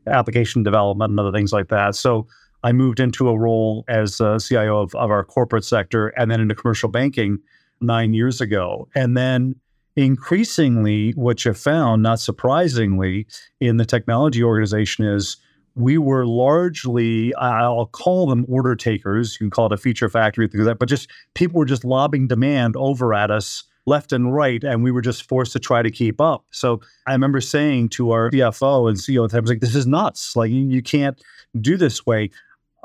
application 0.07 0.63
development 0.63 1.11
and 1.11 1.21
other 1.21 1.33
things 1.33 1.53
like 1.53 1.69
that. 1.69 1.95
So 1.95 2.27
I 2.65 2.73
moved 2.73 3.01
into 3.01 3.29
a 3.29 3.39
role 3.39 3.85
as 3.89 4.21
a 4.21 4.39
CIO 4.39 4.81
of, 4.81 4.95
of 4.95 5.11
our 5.11 5.25
corporate 5.25 5.65
sector 5.65 6.09
and 6.09 6.31
then 6.31 6.41
into 6.41 6.55
commercial 6.55 6.89
banking 6.89 7.39
nine 7.81 8.15
years 8.15 8.41
ago. 8.41 8.89
And 8.95 9.17
then 9.17 9.55
increasingly, 9.97 11.13
what 11.13 11.45
you 11.45 11.55
found, 11.55 12.03
not 12.03 12.21
surprisingly, 12.21 13.27
in 13.61 13.77
the 13.77 13.85
technology 13.85 14.43
organization 14.43 15.05
is 15.05 15.37
we 15.75 15.99
were 15.99 16.27
largely, 16.27 17.33
I'll 17.37 17.87
call 17.87 18.27
them 18.27 18.45
order 18.49 18.75
takers. 18.75 19.35
You 19.35 19.39
can 19.47 19.51
call 19.51 19.67
it 19.67 19.73
a 19.73 19.77
feature 19.77 20.09
factory, 20.09 20.49
things 20.49 20.65
like 20.65 20.73
that, 20.73 20.79
but 20.79 20.89
just 20.89 21.09
people 21.35 21.59
were 21.59 21.65
just 21.65 21.85
lobbing 21.85 22.27
demand 22.27 22.77
over 22.77 23.15
at 23.15 23.31
us 23.31 23.65
left 23.89 24.13
and 24.13 24.33
right, 24.33 24.63
and 24.63 24.85
we 24.85 24.91
were 24.91 25.01
just 25.01 25.29
forced 25.29 25.53
to 25.53 25.59
try 25.59 25.83
to 25.83 25.91
keep 25.91 26.21
up. 26.21 26.45
So 26.51 26.81
I 27.07 27.13
remember 27.13 27.41
saying 27.41 27.89
to 27.91 28.13
our 28.13 28.31
CFO 28.31 28.89
and 28.89 28.99
CEO 28.99 29.25
at 29.25 29.31
the 29.31 29.37
time, 29.37 29.39
I 29.39 29.41
was 29.41 29.51
like, 29.51 29.61
this 29.61 29.75
is 29.75 29.87
nuts. 29.87 30.37
Like, 30.37 30.51
you, 30.51 30.69
you 30.69 30.83
can't 30.83 31.21
do 31.61 31.77
this 31.77 32.07
way. 32.07 32.31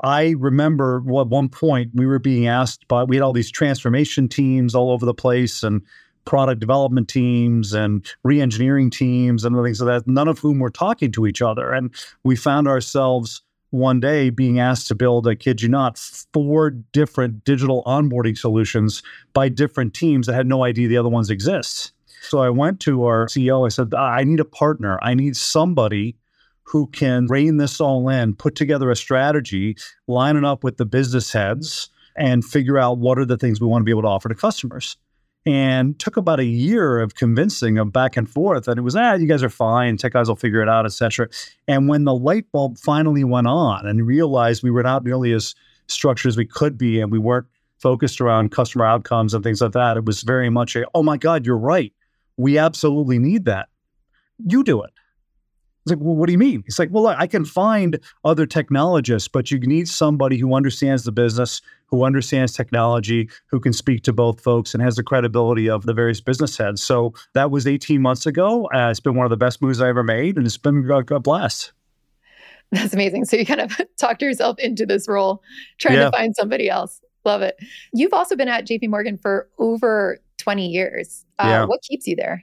I 0.04 0.34
remember 0.38 0.98
at 0.98 1.28
one 1.28 1.48
point 1.48 1.92
we 1.94 2.06
were 2.06 2.18
being 2.18 2.46
asked 2.46 2.86
by, 2.88 3.04
we 3.04 3.16
had 3.16 3.22
all 3.22 3.32
these 3.32 3.50
transformation 3.50 4.28
teams 4.28 4.74
all 4.74 4.90
over 4.90 5.06
the 5.06 5.14
place, 5.14 5.62
and 5.62 5.80
product 6.26 6.60
development 6.60 7.08
teams 7.08 7.72
and 7.72 8.06
re-engineering 8.22 8.90
teams 8.90 9.44
and 9.44 9.56
things 9.56 9.80
like 9.80 10.04
that, 10.04 10.10
none 10.10 10.28
of 10.28 10.38
whom 10.38 10.58
were 10.58 10.70
talking 10.70 11.10
to 11.12 11.26
each 11.26 11.40
other. 11.42 11.72
And 11.72 11.94
we 12.22 12.36
found 12.36 12.68
ourselves 12.68 13.42
one 13.70 13.98
day 13.98 14.30
being 14.30 14.60
asked 14.60 14.88
to 14.88 14.94
build, 14.94 15.26
I 15.26 15.34
kid 15.34 15.62
you 15.62 15.68
not, 15.68 15.98
four 16.32 16.70
different 16.70 17.44
digital 17.44 17.82
onboarding 17.84 18.36
solutions 18.36 19.02
by 19.32 19.48
different 19.48 19.94
teams 19.94 20.26
that 20.26 20.34
had 20.34 20.46
no 20.46 20.64
idea 20.64 20.86
the 20.86 20.98
other 20.98 21.08
ones 21.08 21.30
exist. 21.30 21.92
So 22.20 22.38
I 22.38 22.50
went 22.50 22.80
to 22.80 23.04
our 23.04 23.26
CEO. 23.26 23.66
I 23.66 23.68
said, 23.68 23.94
I 23.94 24.24
need 24.24 24.40
a 24.40 24.44
partner. 24.44 24.98
I 25.02 25.14
need 25.14 25.36
somebody 25.36 26.16
who 26.64 26.86
can 26.88 27.26
rein 27.26 27.56
this 27.58 27.80
all 27.80 28.08
in, 28.08 28.34
put 28.34 28.54
together 28.56 28.90
a 28.90 28.96
strategy, 28.96 29.76
line 30.06 30.36
it 30.36 30.44
up 30.44 30.64
with 30.64 30.76
the 30.76 30.86
business 30.86 31.32
heads, 31.32 31.90
and 32.16 32.44
figure 32.44 32.78
out 32.78 32.98
what 32.98 33.18
are 33.18 33.24
the 33.24 33.36
things 33.38 33.60
we 33.60 33.66
want 33.66 33.82
to 33.82 33.84
be 33.84 33.90
able 33.90 34.02
to 34.02 34.08
offer 34.08 34.28
to 34.28 34.34
customers. 34.34 34.96
and 35.46 35.98
took 35.98 36.16
about 36.16 36.40
a 36.40 36.44
year 36.44 37.00
of 37.00 37.16
convincing 37.16 37.76
of 37.76 37.92
back 37.92 38.16
and 38.16 38.30
forth 38.30 38.66
and 38.66 38.78
it 38.78 38.82
was 38.82 38.96
ah 38.96 39.12
you 39.12 39.26
guys 39.28 39.42
are 39.42 39.50
fine. 39.50 39.98
Tech 39.98 40.12
guys 40.14 40.26
will 40.26 40.36
figure 40.36 40.62
it 40.62 40.70
out 40.70 40.86
etc 40.86 41.28
and 41.68 41.86
when 41.86 42.04
the 42.04 42.14
light 42.14 42.50
bulb 42.50 42.78
finally 42.78 43.24
went 43.24 43.46
on 43.46 43.86
and 43.86 44.06
realized 44.06 44.62
we 44.62 44.70
were 44.70 44.82
not 44.82 45.04
nearly 45.04 45.32
as 45.34 45.54
structured 45.86 46.30
as 46.30 46.36
we 46.38 46.46
could 46.46 46.78
be 46.78 46.98
and 46.98 47.12
we 47.12 47.18
weren't 47.18 47.46
focused 47.78 48.22
around 48.22 48.52
customer 48.52 48.86
outcomes 48.86 49.34
and 49.34 49.44
things 49.44 49.60
like 49.60 49.72
that 49.72 49.98
it 49.98 50.06
was 50.06 50.22
very 50.22 50.48
much 50.48 50.74
a 50.76 50.86
oh 50.94 51.02
my 51.02 51.18
god 51.18 51.44
you're 51.44 51.58
right. 51.58 51.92
We 52.38 52.56
absolutely 52.56 53.18
need 53.18 53.44
that. 53.44 53.68
You 54.38 54.64
do 54.64 54.82
it 54.82 54.93
it's 55.84 55.90
like, 55.90 56.00
well, 56.00 56.14
what 56.14 56.26
do 56.26 56.32
you 56.32 56.38
mean? 56.38 56.64
It's 56.66 56.78
like, 56.78 56.88
well, 56.90 57.02
look, 57.02 57.16
I 57.18 57.26
can 57.26 57.44
find 57.44 58.00
other 58.24 58.46
technologists, 58.46 59.28
but 59.28 59.50
you 59.50 59.58
need 59.60 59.86
somebody 59.86 60.38
who 60.38 60.54
understands 60.54 61.04
the 61.04 61.12
business, 61.12 61.60
who 61.86 62.04
understands 62.04 62.54
technology, 62.54 63.28
who 63.48 63.60
can 63.60 63.74
speak 63.74 64.02
to 64.04 64.12
both 64.12 64.40
folks 64.40 64.72
and 64.72 64.82
has 64.82 64.96
the 64.96 65.02
credibility 65.02 65.68
of 65.68 65.84
the 65.84 65.92
various 65.92 66.22
business 66.22 66.56
heads. 66.56 66.82
So 66.82 67.12
that 67.34 67.50
was 67.50 67.66
18 67.66 68.00
months 68.00 68.24
ago. 68.24 68.66
Uh, 68.74 68.88
it's 68.88 69.00
been 69.00 69.14
one 69.14 69.26
of 69.26 69.30
the 69.30 69.36
best 69.36 69.60
moves 69.60 69.82
I 69.82 69.90
ever 69.90 70.02
made, 70.02 70.38
and 70.38 70.46
it's 70.46 70.56
been 70.56 70.90
a, 70.90 71.14
a 71.14 71.20
blast. 71.20 71.72
That's 72.72 72.94
amazing. 72.94 73.26
So 73.26 73.36
you 73.36 73.44
kind 73.44 73.60
of 73.60 73.78
talked 73.98 74.22
yourself 74.22 74.58
into 74.58 74.86
this 74.86 75.06
role, 75.06 75.42
trying 75.78 75.98
yeah. 75.98 76.06
to 76.06 76.12
find 76.12 76.34
somebody 76.34 76.70
else. 76.70 76.98
Love 77.26 77.42
it. 77.42 77.56
You've 77.92 78.14
also 78.14 78.36
been 78.36 78.48
at 78.48 78.66
JP 78.66 78.88
Morgan 78.88 79.18
for 79.18 79.50
over 79.58 80.18
20 80.38 80.66
years. 80.66 81.26
Uh, 81.38 81.46
yeah. 81.46 81.64
What 81.66 81.82
keeps 81.82 82.06
you 82.06 82.16
there? 82.16 82.42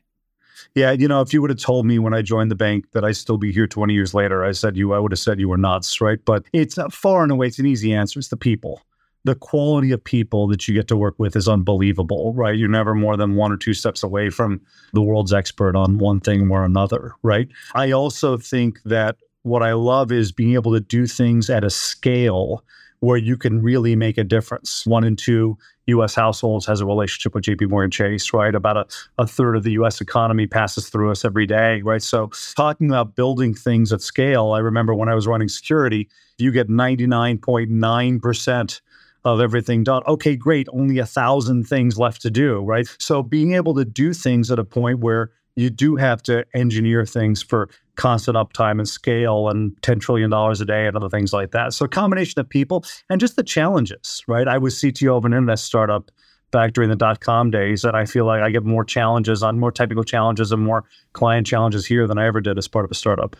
Yeah, 0.75 0.91
you 0.91 1.07
know, 1.07 1.21
if 1.21 1.33
you 1.33 1.41
would 1.41 1.49
have 1.49 1.59
told 1.59 1.85
me 1.85 1.99
when 1.99 2.13
I 2.13 2.21
joined 2.21 2.51
the 2.51 2.55
bank 2.55 2.85
that 2.91 3.03
I'd 3.03 3.17
still 3.17 3.37
be 3.37 3.51
here 3.51 3.67
20 3.67 3.93
years 3.93 4.13
later, 4.13 4.43
I 4.43 4.51
said 4.51 4.77
you, 4.77 4.93
I 4.93 4.99
would 4.99 5.11
have 5.11 5.19
said 5.19 5.39
you 5.39 5.49
were 5.49 5.57
nuts, 5.57 6.01
right? 6.01 6.19
But 6.23 6.43
it's 6.53 6.77
far 6.91 7.23
and 7.23 7.31
away, 7.31 7.47
it's 7.47 7.59
an 7.59 7.65
easy 7.65 7.93
answer. 7.93 8.19
It's 8.19 8.29
the 8.29 8.37
people. 8.37 8.81
The 9.23 9.35
quality 9.35 9.91
of 9.91 10.03
people 10.03 10.47
that 10.47 10.67
you 10.67 10.73
get 10.73 10.87
to 10.87 10.97
work 10.97 11.15
with 11.19 11.35
is 11.35 11.47
unbelievable, 11.47 12.33
right? 12.33 12.57
You're 12.57 12.69
never 12.69 12.95
more 12.95 13.17
than 13.17 13.35
one 13.35 13.51
or 13.51 13.57
two 13.57 13.73
steps 13.73 14.01
away 14.01 14.31
from 14.31 14.61
the 14.93 15.01
world's 15.01 15.31
expert 15.31 15.75
on 15.75 15.99
one 15.99 16.19
thing 16.19 16.49
or 16.49 16.65
another, 16.65 17.13
right? 17.21 17.47
I 17.75 17.91
also 17.91 18.37
think 18.37 18.81
that 18.83 19.17
what 19.43 19.61
I 19.61 19.73
love 19.73 20.11
is 20.11 20.31
being 20.31 20.53
able 20.53 20.73
to 20.73 20.79
do 20.79 21.05
things 21.05 21.49
at 21.49 21.63
a 21.63 21.69
scale 21.69 22.63
where 23.01 23.17
you 23.17 23.35
can 23.35 23.61
really 23.61 23.95
make 23.95 24.17
a 24.17 24.23
difference. 24.23 24.85
One 24.85 25.03
in 25.03 25.15
two 25.15 25.57
US 25.87 26.15
households 26.15 26.65
has 26.67 26.81
a 26.81 26.85
relationship 26.85 27.35
with 27.35 27.43
JP 27.43 27.69
Morgan 27.69 27.91
Chase, 27.91 28.31
right? 28.31 28.55
About 28.55 28.77
a, 28.77 28.85
a 29.17 29.27
third 29.27 29.57
of 29.57 29.63
the 29.63 29.73
US 29.73 29.99
economy 29.99 30.47
passes 30.47 30.89
through 30.89 31.11
us 31.11 31.25
every 31.25 31.45
day, 31.45 31.81
right? 31.81 32.01
So 32.01 32.31
talking 32.55 32.89
about 32.89 33.15
building 33.15 33.53
things 33.53 33.91
at 33.91 34.01
scale, 34.01 34.51
I 34.51 34.59
remember 34.59 34.95
when 34.95 35.09
I 35.09 35.15
was 35.15 35.27
running 35.27 35.49
security, 35.49 36.07
you 36.37 36.51
get 36.51 36.69
99.9% 36.69 38.81
of 39.23 39.39
everything 39.39 39.83
done. 39.83 40.03
Okay, 40.07 40.35
great. 40.35 40.67
Only 40.71 40.99
a 40.99 41.05
thousand 41.05 41.67
things 41.67 41.97
left 41.97 42.21
to 42.21 42.31
do, 42.31 42.61
right? 42.61 42.87
So 42.99 43.23
being 43.23 43.53
able 43.53 43.73
to 43.75 43.85
do 43.85 44.13
things 44.13 44.51
at 44.51 44.59
a 44.59 44.63
point 44.63 44.99
where 44.99 45.31
you 45.55 45.69
do 45.69 45.95
have 45.95 46.23
to 46.23 46.45
engineer 46.53 47.05
things 47.05 47.43
for 47.43 47.69
constant 48.01 48.35
uptime 48.35 48.79
and 48.79 48.89
scale 48.89 49.47
and 49.47 49.79
$10 49.81 50.01
trillion 50.01 50.33
a 50.33 50.65
day 50.65 50.87
and 50.87 50.97
other 50.97 51.07
things 51.07 51.31
like 51.31 51.51
that. 51.51 51.71
So 51.71 51.85
a 51.85 51.87
combination 51.87 52.39
of 52.39 52.49
people 52.49 52.83
and 53.11 53.21
just 53.21 53.35
the 53.35 53.43
challenges, 53.43 54.23
right? 54.27 54.47
I 54.47 54.57
was 54.57 54.73
CTO 54.73 55.17
of 55.17 55.25
an 55.25 55.33
internet 55.33 55.59
startup 55.59 56.09
back 56.49 56.73
during 56.73 56.89
the 56.89 56.95
dot 56.95 57.19
com 57.19 57.51
days, 57.51 57.85
and 57.85 57.95
I 57.95 58.05
feel 58.05 58.25
like 58.25 58.41
I 58.41 58.49
get 58.49 58.65
more 58.65 58.83
challenges 58.83 59.43
on 59.43 59.59
more 59.59 59.71
technical 59.71 60.03
challenges 60.03 60.51
and 60.51 60.63
more 60.63 60.83
client 61.13 61.45
challenges 61.45 61.85
here 61.85 62.07
than 62.07 62.17
I 62.17 62.25
ever 62.25 62.41
did 62.41 62.57
as 62.57 62.67
part 62.67 62.85
of 62.85 62.91
a 62.91 62.95
startup. 62.95 63.35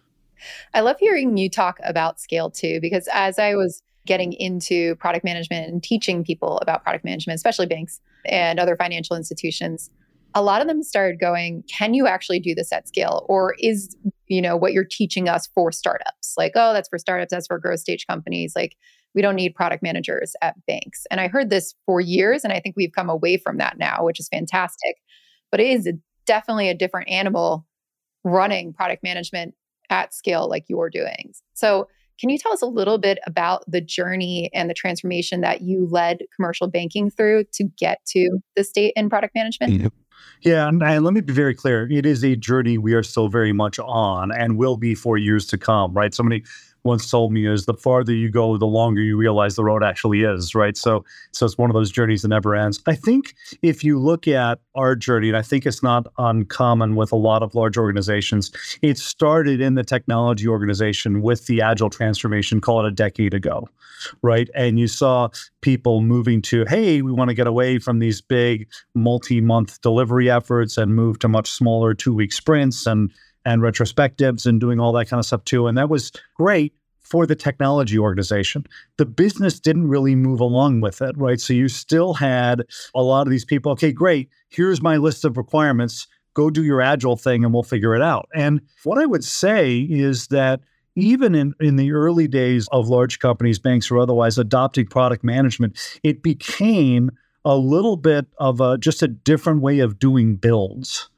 I 0.76 0.82
love 0.82 0.98
hearing 1.00 1.38
you 1.38 1.50
talk 1.50 1.80
about 1.84 2.20
scale 2.20 2.52
too, 2.52 2.80
because 2.82 3.10
as 3.12 3.40
I 3.40 3.56
was 3.56 3.82
getting 4.06 4.32
into 4.34 4.96
product 4.98 5.26
management 5.26 5.72
and 5.72 5.82
teaching 5.82 6.24
people 6.24 6.60
about 6.60 6.84
product 6.84 7.04
management, 7.04 7.36
especially 7.36 7.66
banks 7.66 8.00
and 8.26 8.60
other 8.60 8.76
financial 8.76 9.16
institutions, 9.16 9.90
a 10.34 10.42
lot 10.42 10.62
of 10.62 10.68
them 10.68 10.84
started 10.84 11.20
going, 11.20 11.64
can 11.64 11.94
you 11.94 12.08
actually 12.08 12.40
do 12.40 12.56
this 12.56 12.72
at 12.72 12.88
scale? 12.88 13.26
Or 13.28 13.56
is, 13.60 13.96
you 14.28 14.42
know, 14.42 14.56
what 14.56 14.74
you're 14.74 14.86
teaching 14.90 15.28
us 15.28 15.48
for 15.54 15.72
startups? 15.72 16.34
Like, 16.38 16.54
oh, 16.56 16.74
that's 16.74 16.90
for 16.90 16.98
startups, 16.98 17.32
that's 17.32 17.48
for 17.48 17.60
growth 17.60 17.80
stage 17.80 18.06
companies. 18.08 18.54
Like, 18.56 18.76
we 19.14 19.22
don't 19.22 19.36
need 19.36 19.56
product 19.56 19.84
managers 19.84 20.36
at 20.42 20.56
banks. 20.66 21.06
And 21.12 21.20
I 21.20 21.28
heard 21.28 21.50
this 21.50 21.76
for 21.86 22.00
years, 22.00 22.44
and 22.44 22.54
I 22.54 22.60
think 22.60 22.76
we've 22.78 22.94
come 22.94 23.10
away 23.10 23.38
from 23.38 23.58
that 23.58 23.78
now, 23.78 24.04
which 24.06 24.20
is 24.20 24.30
fantastic. 24.30 24.96
But 25.52 25.60
it 25.60 25.68
is 25.68 25.90
definitely 26.26 26.70
a 26.70 26.74
different 26.74 27.10
animal 27.10 27.68
running 28.24 28.72
product 28.74 29.04
management 29.04 29.54
at 29.90 30.14
scale 30.14 30.48
like 30.48 30.66
you're 30.68 30.90
doing. 30.90 31.34
So, 31.54 31.88
can 32.20 32.30
you 32.30 32.38
tell 32.38 32.54
us 32.54 32.62
a 32.62 32.68
little 32.68 33.00
bit 33.00 33.18
about 33.26 33.64
the 33.68 33.82
journey 33.82 34.52
and 34.54 34.70
the 34.70 34.76
transformation 34.76 35.42
that 35.42 35.62
you 35.62 35.88
led 35.90 36.20
commercial 36.36 36.68
banking 36.68 37.10
through 37.10 37.46
to 37.54 37.64
get 37.64 37.98
to 38.10 38.38
the 38.56 38.64
state 38.64 38.94
in 38.96 39.10
product 39.10 39.34
management? 39.34 39.92
Yeah, 40.42 40.68
and, 40.68 40.82
and, 40.82 41.06
let 41.06 41.14
me 41.14 41.22
be 41.22 41.34
very 41.34 41.54
clear. 41.54 41.88
It 41.92 42.06
is 42.06 42.24
a 42.24 42.36
journey 42.36 42.78
we 42.78 42.94
are 42.94 43.04
still 43.04 43.28
very 43.28 43.54
much 43.54 43.78
on 43.80 44.32
and 44.32 44.58
will 44.58 44.76
be 44.76 44.96
for 44.96 45.18
years 45.18 45.46
to 45.48 45.58
come, 45.58 45.94
right? 45.94 46.14
Somebody 46.14 46.44
once 46.84 47.10
told 47.10 47.32
me 47.32 47.46
is 47.48 47.66
the 47.66 47.74
farther 47.74 48.14
you 48.14 48.30
go, 48.30 48.58
the 48.58 48.66
longer 48.66 49.02
you 49.02 49.18
realize 49.18 49.56
the 49.56 49.64
road 49.64 49.84
actually 49.84 50.24
is, 50.24 50.56
right? 50.56 50.76
So, 50.76 51.06
so 51.32 51.46
it's 51.46 51.58
one 51.58 51.70
of 51.70 51.74
those 51.74 51.92
journeys 51.92 52.24
that 52.24 52.30
never 52.30 52.56
ends. 52.56 52.82
I 52.88 52.96
think 52.96 53.36
if 53.62 53.84
you 53.84 54.00
look 54.00 54.28
at 54.28 54.60
our 54.76 54.96
journey, 54.96 55.28
and 55.30 55.38
I 55.38 55.42
think 55.42 55.66
it's 55.66 55.84
not 55.84 56.08
uncommon 56.18 56.96
with 56.96 57.12
a 57.12 57.18
lot 57.18 57.44
of 57.44 57.54
large 57.56 57.78
organizations, 57.78 58.52
it 58.82 58.98
started 58.98 59.62
in 59.62 59.76
the 59.76 59.84
technology 59.84 60.48
organization 60.48 61.22
with 61.22 61.46
the 61.46 61.62
agile 61.62 61.90
transformation, 61.90 62.62
call 62.62 62.84
it 62.84 62.88
a 62.88 62.92
decade 62.92 63.34
ago, 63.34 63.68
right? 64.22 64.50
And 64.56 64.80
you 64.80 64.88
saw 64.88 65.30
people 65.62 66.02
moving 66.02 66.42
to, 66.44 66.66
hey, 66.66 67.02
we 67.02 67.12
want 67.12 67.30
to 67.30 67.36
get 67.36 67.48
away 67.48 67.78
from 67.78 68.00
these 68.00 68.22
big 68.22 68.68
multi-month 68.96 69.82
delivery 69.82 70.30
efforts 70.30 70.78
and 70.78 70.96
move 70.96 71.20
to 71.20 71.28
much 71.28 71.52
smaller 71.52 71.94
two-week 71.94 72.34
sprints 72.34 72.88
and 72.88 73.12
and 73.46 73.62
retrospectives 73.62 74.46
and 74.46 74.60
doing 74.60 74.80
all 74.80 74.92
that 74.94 75.08
kind 75.08 75.20
of 75.20 75.26
stuff 75.26 75.44
too. 75.46 75.68
And 75.68 75.78
that 75.78 75.90
was 75.90 76.12
great 76.36 76.74
for 77.12 77.26
the 77.26 77.36
technology 77.36 78.00
organization. 78.00 78.66
The 78.98 79.06
business 79.06 79.60
didn't 79.60 79.90
really 79.90 80.16
move 80.16 80.40
along 80.40 80.80
with 80.80 81.02
it, 81.02 81.18
right? 81.18 81.42
So 81.42 81.54
you 81.54 81.68
still 81.68 82.14
had 82.14 82.64
a 82.96 83.04
lot 83.04 83.28
of 83.28 83.32
these 83.32 83.44
people, 83.44 83.74
okay, 83.74 83.92
great, 83.92 84.30
here's 84.50 84.82
my 84.82 84.98
list 84.98 85.26
of 85.26 85.36
requirements. 85.36 86.08
Go 86.34 86.50
do 86.50 86.64
your 86.64 86.82
agile 86.82 87.18
thing 87.18 87.44
and 87.44 87.54
we'll 87.54 87.64
figure 87.64 87.96
it 87.96 88.02
out. 88.02 88.30
And 88.34 88.62
what 88.86 88.98
I 88.98 89.06
would 89.06 89.26
say 89.26 89.80
is 89.80 90.28
that 90.28 90.62
even 90.96 91.36
in, 91.36 91.54
in 91.60 91.76
the 91.76 91.92
early 91.92 92.28
days 92.28 92.70
of 92.72 92.88
large 92.88 93.20
companies, 93.20 93.60
banks 93.60 93.92
or 93.92 94.00
otherwise, 94.00 94.38
adopting 94.38 94.88
product 94.88 95.24
management, 95.24 95.78
it 96.04 96.24
became 96.24 97.12
a 97.44 97.58
little 97.58 97.98
bit 97.98 98.28
of 98.38 98.62
a 98.62 98.78
just 98.78 99.02
a 99.02 99.08
different 99.08 99.62
way 99.62 99.80
of 99.80 100.00
doing 100.00 100.36
builds 100.36 101.10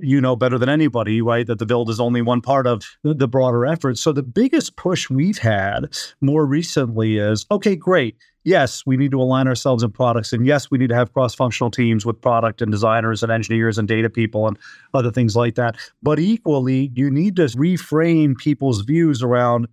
you 0.00 0.20
know 0.20 0.36
better 0.36 0.58
than 0.58 0.68
anybody, 0.68 1.20
right? 1.20 1.46
That 1.46 1.58
the 1.58 1.66
build 1.66 1.90
is 1.90 2.00
only 2.00 2.22
one 2.22 2.40
part 2.40 2.66
of 2.66 2.82
the, 3.02 3.28
broader 3.28 3.66
effort. 3.66 3.98
So 3.98 4.12
the 4.12 4.22
biggest 4.22 4.76
push 4.76 5.08
we've 5.08 5.38
had 5.38 5.94
more 6.20 6.44
recently 6.44 7.18
is 7.18 7.46
okay, 7.50 7.76
great. 7.76 8.16
Yes, 8.42 8.84
we 8.86 8.96
need 8.96 9.10
to 9.10 9.20
align 9.20 9.46
ourselves 9.46 9.82
in 9.82 9.92
products. 9.92 10.32
And 10.32 10.46
yes, 10.46 10.70
we 10.70 10.78
need 10.78 10.88
to 10.88 10.94
have 10.94 11.12
cross 11.12 11.34
functional 11.34 11.70
teams 11.70 12.06
with 12.06 12.20
product 12.20 12.62
and 12.62 12.72
designers 12.72 13.22
and 13.22 13.30
engineers 13.30 13.76
and 13.76 13.86
data 13.86 14.08
people 14.08 14.48
and 14.48 14.58
other 14.94 15.10
things 15.10 15.36
like 15.36 15.56
that. 15.56 15.76
But 16.02 16.18
equally, 16.18 16.90
you 16.94 17.10
need 17.10 17.36
to 17.36 17.44
reframe 17.44 18.36
people's 18.36 18.80
views 18.80 19.22
around 19.22 19.68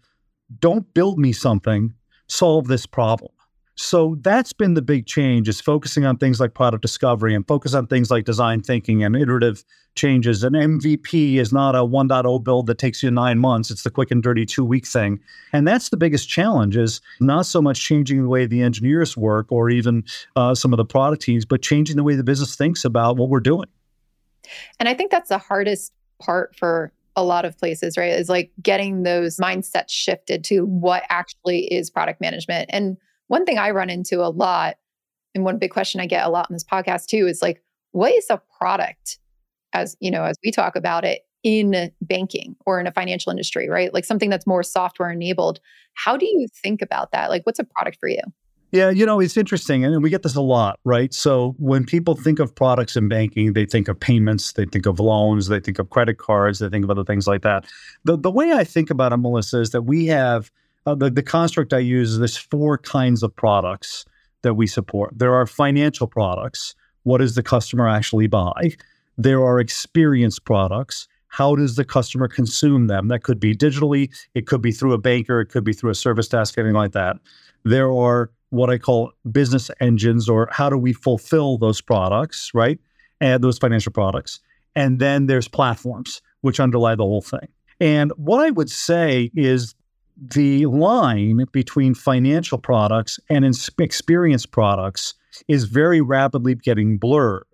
don't 0.59 0.93
build 0.93 1.17
me 1.17 1.33
something, 1.33 1.93
solve 2.27 2.67
this 2.67 2.85
problem. 2.85 3.31
So 3.79 4.17
that's 4.21 4.53
been 4.53 4.73
the 4.73 4.81
big 4.81 5.05
change 5.05 5.47
is 5.47 5.61
focusing 5.61 6.03
on 6.03 6.17
things 6.17 6.39
like 6.39 6.55
product 6.55 6.81
discovery 6.81 7.35
and 7.35 7.47
focus 7.47 7.75
on 7.75 7.85
things 7.85 8.09
like 8.09 8.25
design 8.25 8.61
thinking 8.61 9.03
and 9.03 9.15
iterative 9.15 9.63
changes. 9.93 10.43
An 10.43 10.53
MVP 10.53 11.35
is 11.35 11.53
not 11.53 11.75
a 11.75 11.79
1.0 11.79 12.43
build 12.43 12.65
that 12.67 12.79
takes 12.79 13.03
you 13.03 13.11
nine 13.11 13.37
months. 13.37 13.69
It's 13.69 13.83
the 13.83 13.91
quick 13.91 14.09
and 14.09 14.23
dirty 14.23 14.47
two 14.47 14.65
week 14.65 14.87
thing. 14.87 15.19
And 15.53 15.67
that's 15.67 15.89
the 15.89 15.97
biggest 15.97 16.27
challenge 16.27 16.75
is 16.75 17.01
not 17.19 17.45
so 17.45 17.61
much 17.61 17.79
changing 17.79 18.23
the 18.23 18.27
way 18.27 18.47
the 18.47 18.63
engineers 18.63 19.15
work 19.15 19.51
or 19.51 19.69
even 19.69 20.03
uh, 20.35 20.55
some 20.55 20.73
of 20.73 20.77
the 20.77 20.85
product 20.85 21.21
teams, 21.21 21.45
but 21.45 21.61
changing 21.61 21.97
the 21.97 22.03
way 22.03 22.15
the 22.15 22.23
business 22.23 22.55
thinks 22.55 22.83
about 22.83 23.15
what 23.17 23.29
we're 23.29 23.39
doing. 23.39 23.67
And 24.79 24.89
I 24.89 24.95
think 24.95 25.11
that's 25.11 25.29
the 25.29 25.37
hardest 25.37 25.93
part 26.19 26.55
for 26.55 26.91
a 27.15 27.23
lot 27.23 27.45
of 27.45 27.55
places, 27.59 27.95
right? 27.95 28.11
Is 28.11 28.29
like 28.29 28.51
getting 28.61 29.03
those 29.03 29.37
mindsets 29.37 29.89
shifted 29.89 30.43
to 30.45 30.65
what 30.65 31.03
actually 31.09 31.65
is 31.65 31.91
product 31.91 32.21
management. 32.21 32.69
And 32.73 32.97
one 33.27 33.45
thing 33.45 33.57
I 33.57 33.71
run 33.71 33.89
into 33.89 34.21
a 34.21 34.29
lot, 34.29 34.75
and 35.35 35.43
one 35.43 35.57
big 35.57 35.71
question 35.71 36.01
I 36.01 36.05
get 36.05 36.25
a 36.25 36.29
lot 36.29 36.49
in 36.49 36.53
this 36.55 36.63
podcast 36.63 37.07
too, 37.07 37.27
is 37.27 37.41
like, 37.41 37.61
what 37.91 38.13
is 38.13 38.27
a 38.29 38.41
product 38.57 39.19
as 39.73 39.95
you 39.99 40.11
know, 40.11 40.23
as 40.23 40.37
we 40.43 40.51
talk 40.51 40.75
about 40.75 41.05
it 41.05 41.21
in 41.43 41.91
banking 42.01 42.55
or 42.65 42.79
in 42.79 42.87
a 42.87 42.91
financial 42.91 43.29
industry, 43.29 43.69
right? 43.69 43.93
Like 43.93 44.05
something 44.05 44.29
that's 44.29 44.47
more 44.47 44.63
software 44.63 45.11
enabled. 45.11 45.59
How 45.93 46.17
do 46.17 46.25
you 46.25 46.47
think 46.61 46.81
about 46.81 47.11
that? 47.11 47.29
Like, 47.29 47.45
what's 47.45 47.59
a 47.59 47.63
product 47.63 47.97
for 47.99 48.09
you? 48.09 48.21
Yeah, 48.71 48.89
you 48.89 49.05
know, 49.05 49.21
it's 49.21 49.37
interesting. 49.37 49.85
And 49.85 50.03
we 50.03 50.09
get 50.09 50.23
this 50.23 50.35
a 50.35 50.41
lot, 50.41 50.77
right? 50.83 51.13
So 51.13 51.55
when 51.57 51.85
people 51.85 52.15
think 52.15 52.39
of 52.39 52.53
products 52.53 52.97
in 52.97 53.07
banking, 53.07 53.53
they 53.53 53.65
think 53.65 53.87
of 53.87 53.97
payments, 53.97 54.53
they 54.53 54.65
think 54.65 54.85
of 54.85 54.99
loans, 54.99 55.47
they 55.47 55.61
think 55.61 55.79
of 55.79 55.89
credit 55.89 56.17
cards, 56.17 56.59
they 56.59 56.67
think 56.67 56.83
of 56.83 56.89
other 56.91 57.05
things 57.05 57.27
like 57.27 57.43
that. 57.43 57.65
The, 58.03 58.17
the 58.17 58.31
way 58.31 58.51
I 58.51 58.65
think 58.65 58.89
about 58.89 59.13
it, 59.13 59.17
Melissa, 59.17 59.61
is 59.61 59.69
that 59.69 59.83
we 59.83 60.07
have 60.07 60.51
uh, 60.87 60.95
the, 60.95 61.09
the 61.09 61.21
construct 61.21 61.73
I 61.73 61.79
use 61.79 62.13
is 62.13 62.19
there's 62.19 62.37
four 62.37 62.77
kinds 62.77 63.21
of 63.21 63.35
products 63.35 64.05
that 64.41 64.53
we 64.53 64.67
support. 64.67 65.19
There 65.19 65.33
are 65.33 65.45
financial 65.45 66.07
products, 66.07 66.75
what 67.03 67.17
does 67.17 67.35
the 67.35 67.43
customer 67.43 67.87
actually 67.87 68.27
buy? 68.27 68.71
There 69.17 69.43
are 69.43 69.59
experience 69.59 70.39
products. 70.39 71.07
How 71.27 71.55
does 71.55 71.75
the 71.75 71.83
customer 71.83 72.29
consume 72.29 72.87
them? 72.87 73.09
That 73.09 73.23
could 73.23 73.39
be 73.39 73.53
digitally, 73.53 74.09
it 74.33 74.47
could 74.47 74.61
be 74.61 74.71
through 74.71 74.93
a 74.93 74.97
banker, 74.97 75.41
it 75.41 75.47
could 75.47 75.65
be 75.65 75.73
through 75.73 75.91
a 75.91 75.95
service 75.95 76.29
desk, 76.29 76.57
anything 76.57 76.75
like 76.75 76.93
that. 76.93 77.17
There 77.65 77.91
are 77.91 78.31
what 78.49 78.69
I 78.69 78.77
call 78.77 79.11
business 79.29 79.69
engines, 79.81 80.29
or 80.29 80.47
how 80.51 80.69
do 80.69 80.77
we 80.77 80.93
fulfill 80.93 81.57
those 81.57 81.81
products, 81.81 82.51
right? 82.53 82.79
And 83.19 83.43
those 83.43 83.57
financial 83.57 83.91
products. 83.91 84.39
And 84.73 84.99
then 84.99 85.25
there's 85.25 85.49
platforms, 85.49 86.21
which 86.41 86.61
underlie 86.61 86.95
the 86.95 87.03
whole 87.03 87.21
thing. 87.21 87.49
And 87.81 88.13
what 88.15 88.39
I 88.39 88.51
would 88.51 88.69
say 88.69 89.31
is 89.35 89.75
the 90.19 90.65
line 90.65 91.45
between 91.51 91.93
financial 91.93 92.57
products 92.57 93.19
and 93.29 93.45
experience 93.79 94.45
products 94.45 95.13
is 95.47 95.65
very 95.65 96.01
rapidly 96.01 96.55
getting 96.55 96.97
blurred, 96.97 97.45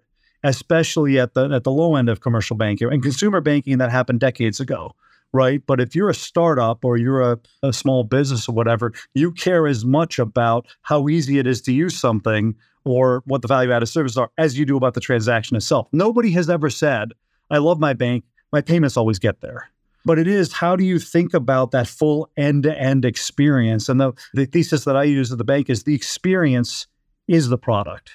especially 0.43 1.19
at 1.19 1.33
the 1.33 1.49
at 1.49 1.63
the 1.63 1.71
low 1.71 1.95
end 1.95 2.09
of 2.09 2.21
commercial 2.21 2.55
banking 2.55 2.91
and 2.91 3.03
consumer 3.03 3.41
banking 3.41 3.77
that 3.79 3.91
happened 3.91 4.21
decades 4.21 4.59
ago, 4.59 4.93
right? 5.33 5.61
But 5.65 5.81
if 5.81 5.95
you're 5.95 6.09
a 6.09 6.15
startup 6.15 6.85
or 6.85 6.95
you're 6.97 7.33
a, 7.33 7.39
a 7.61 7.73
small 7.73 8.03
business 8.05 8.47
or 8.47 8.53
whatever, 8.53 8.93
you 9.13 9.31
care 9.31 9.67
as 9.67 9.83
much 9.83 10.17
about 10.17 10.67
how 10.83 11.09
easy 11.09 11.39
it 11.39 11.47
is 11.47 11.61
to 11.63 11.73
use 11.73 11.99
something 11.99 12.55
or 12.85 13.23
what 13.25 13.41
the 13.41 13.47
value 13.47 13.71
added 13.71 13.87
services 13.87 14.17
are 14.17 14.29
as 14.37 14.57
you 14.57 14.65
do 14.65 14.77
about 14.77 14.93
the 14.93 15.01
transaction 15.01 15.57
itself. 15.57 15.87
Nobody 15.91 16.31
has 16.31 16.49
ever 16.49 16.69
said, 16.69 17.09
I 17.49 17.57
love 17.57 17.79
my 17.79 17.93
bank, 17.93 18.23
my 18.51 18.61
payments 18.61 18.95
always 18.95 19.19
get 19.19 19.41
there 19.41 19.69
but 20.05 20.19
it 20.19 20.27
is 20.27 20.53
how 20.53 20.75
do 20.75 20.83
you 20.83 20.99
think 20.99 21.33
about 21.33 21.71
that 21.71 21.87
full 21.87 22.29
end 22.37 22.63
to 22.63 22.79
end 22.79 23.05
experience? 23.05 23.89
And 23.89 23.99
the, 23.99 24.13
the 24.33 24.45
thesis 24.45 24.85
that 24.85 24.95
I 24.95 25.03
use 25.03 25.31
at 25.31 25.37
the 25.37 25.43
bank 25.43 25.69
is 25.69 25.83
the 25.83 25.95
experience 25.95 26.87
is 27.27 27.49
the 27.49 27.57
product. 27.57 28.11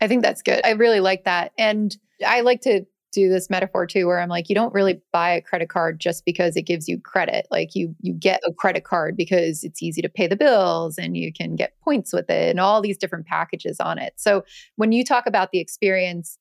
I 0.00 0.08
think 0.08 0.22
that's 0.22 0.42
good. 0.42 0.60
I 0.64 0.70
really 0.70 1.00
like 1.00 1.24
that. 1.24 1.52
And 1.56 1.96
I 2.26 2.40
like 2.40 2.60
to 2.62 2.84
do 3.12 3.28
this 3.28 3.50
metaphor 3.50 3.86
too 3.86 4.06
where 4.06 4.18
I'm 4.18 4.30
like 4.30 4.48
you 4.48 4.54
don't 4.54 4.72
really 4.72 5.00
buy 5.12 5.30
a 5.30 5.42
credit 5.42 5.68
card 5.68 6.00
just 6.00 6.24
because 6.24 6.56
it 6.56 6.62
gives 6.62 6.88
you 6.88 6.98
credit. 6.98 7.46
Like 7.50 7.74
you 7.74 7.94
you 8.00 8.14
get 8.14 8.40
a 8.46 8.52
credit 8.52 8.84
card 8.84 9.16
because 9.16 9.62
it's 9.62 9.82
easy 9.82 10.00
to 10.02 10.08
pay 10.08 10.26
the 10.26 10.36
bills 10.36 10.96
and 10.98 11.16
you 11.16 11.30
can 11.30 11.54
get 11.54 11.78
points 11.84 12.12
with 12.12 12.30
it 12.30 12.48
and 12.48 12.58
all 12.58 12.80
these 12.80 12.96
different 12.96 13.26
packages 13.26 13.78
on 13.80 13.98
it. 13.98 14.14
So 14.16 14.44
when 14.76 14.92
you 14.92 15.04
talk 15.04 15.26
about 15.26 15.50
the 15.52 15.60
experience 15.60 16.38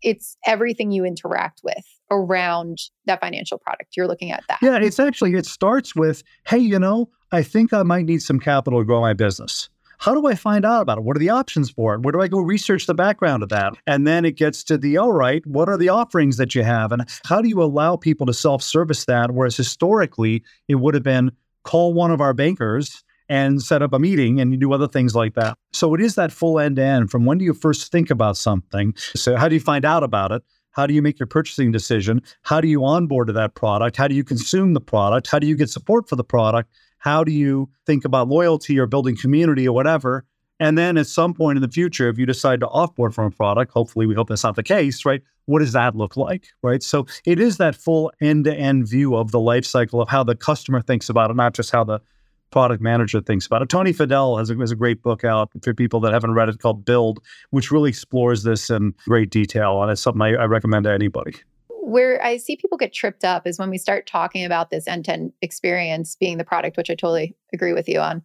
it's 0.00 0.36
everything 0.46 0.92
you 0.92 1.04
interact 1.04 1.60
with 1.64 1.84
around 2.10 2.78
that 3.06 3.20
financial 3.20 3.58
product. 3.58 3.96
You're 3.96 4.06
looking 4.06 4.30
at 4.30 4.44
that. 4.48 4.58
Yeah, 4.62 4.78
it's 4.78 4.98
actually, 4.98 5.34
it 5.34 5.46
starts 5.46 5.94
with, 5.94 6.22
hey, 6.46 6.58
you 6.58 6.78
know, 6.78 7.10
I 7.32 7.42
think 7.42 7.72
I 7.72 7.82
might 7.82 8.06
need 8.06 8.22
some 8.22 8.40
capital 8.40 8.80
to 8.80 8.84
grow 8.84 9.00
my 9.00 9.12
business. 9.12 9.68
How 9.98 10.14
do 10.14 10.28
I 10.28 10.36
find 10.36 10.64
out 10.64 10.82
about 10.82 10.98
it? 10.98 11.04
What 11.04 11.16
are 11.16 11.20
the 11.20 11.30
options 11.30 11.70
for 11.70 11.94
it? 11.94 12.02
Where 12.02 12.12
do 12.12 12.20
I 12.20 12.28
go 12.28 12.38
research 12.38 12.86
the 12.86 12.94
background 12.94 13.42
of 13.42 13.48
that? 13.48 13.74
And 13.86 14.06
then 14.06 14.24
it 14.24 14.36
gets 14.36 14.62
to 14.64 14.78
the, 14.78 14.96
all 14.96 15.12
right, 15.12 15.44
what 15.44 15.68
are 15.68 15.76
the 15.76 15.88
offerings 15.88 16.36
that 16.36 16.54
you 16.54 16.62
have? 16.62 16.92
And 16.92 17.04
how 17.24 17.42
do 17.42 17.48
you 17.48 17.60
allow 17.60 17.96
people 17.96 18.24
to 18.26 18.32
self 18.32 18.62
service 18.62 19.06
that? 19.06 19.32
Whereas 19.32 19.56
historically, 19.56 20.44
it 20.68 20.76
would 20.76 20.94
have 20.94 21.02
been 21.02 21.32
call 21.64 21.94
one 21.94 22.12
of 22.12 22.20
our 22.20 22.32
bankers 22.32 23.02
and 23.28 23.60
set 23.62 23.82
up 23.82 23.92
a 23.92 23.98
meeting 23.98 24.40
and 24.40 24.52
you 24.52 24.58
do 24.58 24.72
other 24.72 24.88
things 24.88 25.14
like 25.14 25.34
that. 25.34 25.58
So 25.72 25.94
it 25.94 26.00
is 26.00 26.14
that 26.14 26.32
full 26.32 26.58
end 26.58 26.76
to 26.76 26.82
end 26.82 27.10
from 27.10 27.24
when 27.24 27.38
do 27.38 27.44
you 27.44 27.52
first 27.52 27.90
think 27.92 28.10
about 28.10 28.36
something? 28.36 28.94
So, 28.96 29.36
how 29.36 29.48
do 29.48 29.54
you 29.54 29.60
find 29.60 29.84
out 29.84 30.02
about 30.02 30.32
it? 30.32 30.42
How 30.78 30.86
do 30.86 30.94
you 30.94 31.02
make 31.02 31.18
your 31.18 31.26
purchasing 31.26 31.72
decision? 31.72 32.22
How 32.42 32.60
do 32.60 32.68
you 32.68 32.84
onboard 32.84 33.26
to 33.26 33.32
that 33.32 33.56
product? 33.56 33.96
How 33.96 34.06
do 34.06 34.14
you 34.14 34.22
consume 34.22 34.74
the 34.74 34.80
product? 34.80 35.26
How 35.26 35.40
do 35.40 35.46
you 35.48 35.56
get 35.56 35.68
support 35.68 36.08
for 36.08 36.14
the 36.14 36.22
product? 36.22 36.72
How 36.98 37.24
do 37.24 37.32
you 37.32 37.68
think 37.84 38.04
about 38.04 38.28
loyalty 38.28 38.78
or 38.78 38.86
building 38.86 39.16
community 39.16 39.66
or 39.66 39.74
whatever? 39.74 40.24
And 40.60 40.78
then 40.78 40.96
at 40.96 41.08
some 41.08 41.34
point 41.34 41.56
in 41.56 41.62
the 41.62 41.68
future, 41.68 42.08
if 42.08 42.16
you 42.16 42.26
decide 42.26 42.60
to 42.60 42.68
offboard 42.68 43.12
from 43.12 43.24
a 43.26 43.30
product, 43.32 43.72
hopefully 43.72 44.06
we 44.06 44.14
hope 44.14 44.28
that's 44.28 44.44
not 44.44 44.54
the 44.54 44.62
case, 44.62 45.04
right? 45.04 45.20
What 45.46 45.58
does 45.58 45.72
that 45.72 45.96
look 45.96 46.16
like, 46.16 46.46
right? 46.62 46.80
So 46.80 47.08
it 47.26 47.40
is 47.40 47.56
that 47.56 47.74
full 47.74 48.12
end 48.20 48.44
to 48.44 48.54
end 48.54 48.86
view 48.86 49.16
of 49.16 49.32
the 49.32 49.40
life 49.40 49.64
cycle 49.64 50.00
of 50.00 50.08
how 50.08 50.22
the 50.22 50.36
customer 50.36 50.80
thinks 50.80 51.08
about 51.08 51.32
it, 51.32 51.34
not 51.34 51.54
just 51.54 51.72
how 51.72 51.82
the 51.82 52.00
product 52.50 52.82
manager 52.82 53.20
thinks 53.20 53.46
about 53.46 53.62
it. 53.62 53.68
Tony 53.68 53.92
Fadell 53.92 54.38
has 54.38 54.50
a, 54.50 54.56
has 54.56 54.70
a 54.70 54.76
great 54.76 55.02
book 55.02 55.24
out 55.24 55.50
for 55.62 55.74
people 55.74 56.00
that 56.00 56.12
haven't 56.12 56.32
read 56.32 56.48
it 56.48 56.58
called 56.58 56.84
Build, 56.84 57.20
which 57.50 57.70
really 57.70 57.90
explores 57.90 58.42
this 58.42 58.70
in 58.70 58.94
great 59.06 59.30
detail. 59.30 59.82
And 59.82 59.90
it's 59.90 60.00
something 60.00 60.22
I, 60.22 60.34
I 60.34 60.44
recommend 60.44 60.84
to 60.84 60.92
anybody. 60.92 61.34
Where 61.68 62.22
I 62.22 62.36
see 62.36 62.56
people 62.56 62.76
get 62.76 62.92
tripped 62.92 63.24
up 63.24 63.46
is 63.46 63.58
when 63.58 63.70
we 63.70 63.78
start 63.78 64.06
talking 64.06 64.44
about 64.44 64.70
this 64.70 64.86
end 64.86 65.06
to 65.06 65.12
end 65.12 65.32
experience 65.40 66.16
being 66.16 66.38
the 66.38 66.44
product, 66.44 66.76
which 66.76 66.90
I 66.90 66.94
totally 66.94 67.34
agree 67.52 67.72
with 67.72 67.88
you 67.88 68.00
on. 68.00 68.22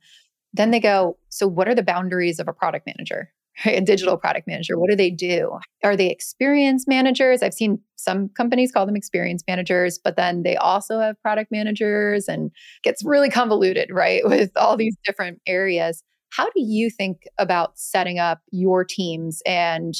Then 0.53 0.71
they 0.71 0.79
go, 0.79 1.17
So, 1.29 1.47
what 1.47 1.67
are 1.67 1.75
the 1.75 1.83
boundaries 1.83 2.39
of 2.39 2.47
a 2.47 2.53
product 2.53 2.85
manager? 2.85 3.31
A 3.65 3.81
digital 3.81 4.17
product 4.17 4.47
manager 4.47 4.77
what 4.77 4.89
do 4.89 4.95
they 4.95 5.09
do? 5.09 5.59
Are 5.83 5.95
they 5.95 6.09
experience 6.09 6.87
managers? 6.87 7.43
I've 7.43 7.53
seen 7.53 7.79
some 7.95 8.29
companies 8.29 8.71
call 8.71 8.85
them 8.85 8.95
experience 8.95 9.43
managers 9.47 9.99
but 10.03 10.15
then 10.15 10.43
they 10.43 10.55
also 10.55 10.99
have 10.99 11.21
product 11.21 11.51
managers 11.51 12.27
and 12.27 12.51
gets 12.83 13.03
really 13.03 13.29
convoluted 13.29 13.89
right 13.91 14.25
with 14.27 14.51
all 14.55 14.77
these 14.77 14.95
different 15.05 15.41
areas. 15.47 16.03
How 16.31 16.45
do 16.45 16.61
you 16.61 16.89
think 16.89 17.23
about 17.37 17.77
setting 17.77 18.17
up 18.17 18.41
your 18.51 18.83
teams 18.83 19.41
and 19.45 19.93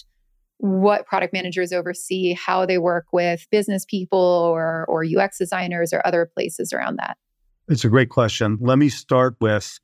what 0.58 1.06
product 1.06 1.34
managers 1.34 1.74
oversee 1.74 2.34
how 2.34 2.66
they 2.66 2.78
work 2.78 3.06
with 3.12 3.46
business 3.52 3.86
people 3.86 4.18
or 4.20 4.86
or 4.88 5.04
ux 5.04 5.38
designers 5.38 5.92
or 5.94 6.02
other 6.06 6.26
places 6.26 6.72
around 6.74 6.98
that? 6.98 7.18
It's 7.68 7.86
a 7.86 7.90
great 7.90 8.10
question. 8.10 8.58
Let 8.62 8.78
me 8.78 8.90
start 8.90 9.36
with 9.40 9.80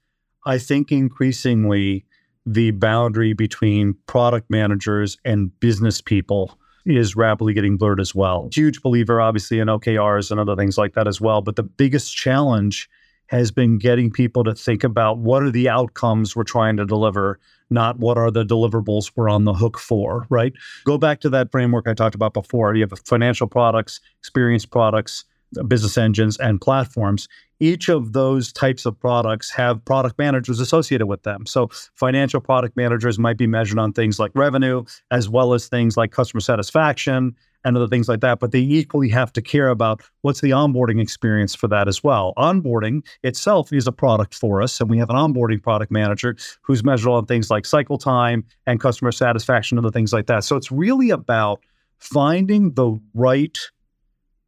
i 0.46 0.58
think 0.58 0.92
increasingly 0.92 2.06
the 2.46 2.72
boundary 2.72 3.34
between 3.34 3.96
product 4.08 4.50
managers 4.50 5.18
and 5.26 5.58
business 5.60 6.02
people 6.02 6.58
is 6.86 7.16
rapidly 7.16 7.54
getting 7.54 7.78
blurred 7.78 8.00
as 8.00 8.16
well. 8.16 8.50
Huge 8.54 8.82
believer, 8.82 9.22
obviously, 9.22 9.60
in 9.60 9.68
OKRs 9.68 10.32
and 10.32 10.40
other 10.40 10.56
things 10.56 10.78
like 10.78 10.94
that 10.94 11.08
as 11.08 11.22
well. 11.22 11.42
But 11.42 11.56
the 11.56 11.64
biggest 11.64 12.16
challenge 12.16 12.90
has 13.28 13.52
been 13.52 13.78
getting 13.78 14.10
people 14.10 14.44
to 14.44 14.56
think 14.56 14.84
about 14.84 15.20
what 15.20 15.44
are 15.44 15.52
the 15.52 15.70
outcomes 15.70 16.36
we're 16.36 16.44
trying 16.44 16.78
to 16.78 16.86
deliver, 16.86 17.40
not 17.70 18.00
what 18.00 18.18
are 18.18 18.32
the 18.32 18.44
deliverables 18.44 19.12
we're 19.16 19.30
on 19.30 19.44
the 19.44 19.54
hook 19.54 19.78
for, 19.78 20.26
right? 20.30 20.54
Go 20.84 20.98
back 20.98 21.20
to 21.22 21.30
that 21.30 21.52
framework 21.52 21.88
I 21.88 21.94
talked 21.94 22.16
about 22.16 22.34
before. 22.34 22.74
You 22.74 22.88
have 22.90 23.00
financial 23.06 23.46
products, 23.46 24.00
experience 24.20 24.66
products, 24.66 25.26
business 25.68 25.98
engines, 25.98 26.38
and 26.38 26.60
platforms 26.60 27.28
each 27.60 27.90
of 27.90 28.14
those 28.14 28.52
types 28.54 28.86
of 28.86 29.00
products 29.00 29.52
have 29.52 29.84
product 29.86 30.18
managers 30.18 30.60
associated 30.60 31.08
with 31.08 31.24
them. 31.24 31.46
So, 31.46 31.70
financial 31.96 32.40
product 32.40 32.78
managers 32.78 33.20
might 33.20 33.38
be 33.38 33.48
measured 33.48 33.80
on 33.80 33.94
things 33.94 34.20
like 34.20 34.32
revenue, 34.34 34.84
as 35.12 35.30
well 35.30 35.54
as 35.54 35.68
things 35.68 35.98
like 35.98 36.12
customer 36.12 36.42
satisfaction 36.42 37.36
and 37.66 37.76
other 37.76 37.88
things 37.88 38.08
like 38.08 38.22
that. 38.22 38.40
But 38.40 38.52
they 38.52 38.60
equally 38.60 39.10
have 39.10 39.34
to 39.34 39.42
care 39.42 39.70
about 39.70 40.02
what's 40.22 40.42
the 40.42 40.52
onboarding 40.52 41.02
experience 41.02 41.54
for 41.54 41.68
that 41.68 41.88
as 41.88 42.04
well. 42.04 42.34
Onboarding 42.38 43.06
itself 43.24 43.74
is 43.74 43.88
a 43.88 43.92
product 43.92 44.34
for 44.34 44.62
us, 44.62 44.80
and 44.80 44.90
we 44.90 44.98
have 44.98 45.10
an 45.10 45.18
onboarding 45.18 45.62
product 45.62 45.92
manager 45.92 46.36
who's 46.62 46.84
measured 46.84 47.10
on 47.10 47.26
things 47.26 47.50
like 47.50 47.66
cycle 47.66 47.98
time 47.98 48.46
and 48.66 48.80
customer 48.80 49.12
satisfaction, 49.12 49.78
and 49.78 49.86
other 49.86 49.92
things 49.92 50.14
like 50.14 50.28
that. 50.28 50.44
So, 50.44 50.56
it's 50.56 50.72
really 50.72 51.10
about 51.10 51.62
finding 52.00 52.74
the 52.74 52.98
right 53.14 53.58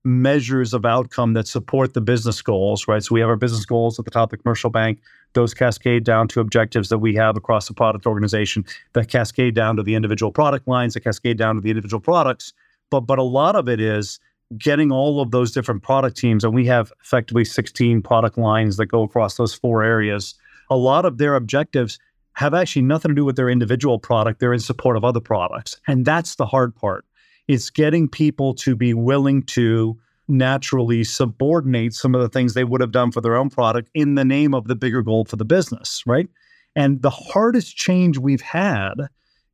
measures 0.03 0.73
of 0.73 0.85
outcome 0.85 1.33
that 1.33 1.47
support 1.47 1.93
the 1.93 2.01
business 2.01 2.41
goals, 2.41 2.87
right? 2.87 3.03
So 3.03 3.13
we 3.13 3.19
have 3.19 3.29
our 3.29 3.35
business 3.35 3.65
goals 3.65 3.99
at 3.99 4.05
the 4.05 4.11
top 4.11 4.31
of 4.31 4.37
the 4.39 4.43
commercial 4.43 4.69
bank. 4.69 4.99
Those 5.33 5.53
cascade 5.53 6.03
down 6.03 6.27
to 6.29 6.39
objectives 6.39 6.89
that 6.89 6.97
we 6.97 7.15
have 7.15 7.37
across 7.37 7.67
the 7.67 7.73
product 7.73 8.05
organization 8.05 8.65
that 8.93 9.07
cascade 9.09 9.55
down 9.55 9.75
to 9.77 9.83
the 9.83 9.95
individual 9.95 10.31
product 10.31 10.67
lines, 10.67 10.95
that 10.95 11.01
cascade 11.01 11.37
down 11.37 11.55
to 11.55 11.61
the 11.61 11.69
individual 11.69 12.01
products. 12.01 12.53
But 12.89 13.01
but 13.01 13.19
a 13.19 13.23
lot 13.23 13.55
of 13.55 13.69
it 13.69 13.79
is 13.79 14.19
getting 14.57 14.91
all 14.91 15.21
of 15.21 15.31
those 15.31 15.51
different 15.51 15.83
product 15.83 16.17
teams, 16.17 16.43
and 16.43 16.53
we 16.53 16.65
have 16.65 16.91
effectively 17.01 17.45
16 17.45 18.01
product 18.01 18.37
lines 18.37 18.77
that 18.77 18.87
go 18.87 19.03
across 19.03 19.37
those 19.37 19.53
four 19.53 19.83
areas. 19.83 20.35
A 20.69 20.75
lot 20.75 21.05
of 21.05 21.17
their 21.17 21.35
objectives 21.35 21.99
have 22.33 22.53
actually 22.53 22.81
nothing 22.81 23.09
to 23.09 23.15
do 23.15 23.25
with 23.25 23.35
their 23.35 23.49
individual 23.49 23.99
product. 23.99 24.39
They're 24.39 24.53
in 24.53 24.59
support 24.59 24.97
of 24.97 25.03
other 25.03 25.19
products. 25.19 25.77
And 25.87 26.05
that's 26.05 26.35
the 26.35 26.45
hard 26.45 26.75
part 26.75 27.05
it's 27.51 27.69
getting 27.69 28.07
people 28.07 28.53
to 28.53 28.77
be 28.77 28.93
willing 28.93 29.43
to 29.43 29.99
naturally 30.29 31.03
subordinate 31.03 31.93
some 31.93 32.15
of 32.15 32.21
the 32.21 32.29
things 32.29 32.53
they 32.53 32.63
would 32.63 32.79
have 32.79 32.93
done 32.93 33.11
for 33.11 33.19
their 33.19 33.35
own 33.35 33.49
product 33.49 33.89
in 33.93 34.15
the 34.15 34.23
name 34.23 34.53
of 34.53 34.69
the 34.69 34.75
bigger 34.75 35.01
goal 35.01 35.25
for 35.25 35.35
the 35.35 35.43
business, 35.43 36.01
right? 36.07 36.29
And 36.77 37.01
the 37.01 37.09
hardest 37.09 37.75
change 37.75 38.17
we've 38.17 38.39
had 38.39 38.93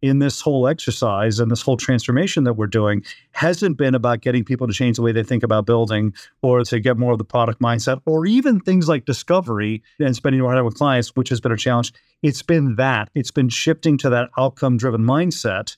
in 0.03 0.19
this 0.19 0.41
whole 0.41 0.67
exercise 0.67 1.39
and 1.39 1.49
this 1.49 1.63
whole 1.63 1.75
transformation 1.75 2.43
that 2.43 2.53
we're 2.53 2.67
doing 2.67 3.03
hasn't 3.31 3.79
been 3.79 3.95
about 3.95 4.21
getting 4.21 4.43
people 4.43 4.67
to 4.67 4.73
change 4.73 4.97
the 4.97 5.01
way 5.01 5.11
they 5.11 5.23
think 5.23 5.41
about 5.41 5.65
building 5.65 6.13
or 6.43 6.63
to 6.65 6.79
get 6.79 6.99
more 6.99 7.13
of 7.13 7.17
the 7.17 7.25
product 7.25 7.59
mindset 7.59 7.99
or 8.05 8.27
even 8.27 8.59
things 8.59 8.87
like 8.87 9.05
discovery 9.05 9.81
and 9.99 10.15
spending 10.15 10.39
more 10.39 10.53
time 10.53 10.63
with 10.63 10.75
clients, 10.75 11.15
which 11.15 11.29
has 11.29 11.41
been 11.41 11.51
a 11.51 11.57
challenge. 11.57 11.91
It's 12.21 12.43
been 12.43 12.75
that. 12.75 13.09
It's 13.15 13.31
been 13.31 13.49
shifting 13.49 13.97
to 13.97 14.09
that 14.11 14.29
outcome 14.37 14.77
driven 14.77 15.01
mindset 15.01 15.77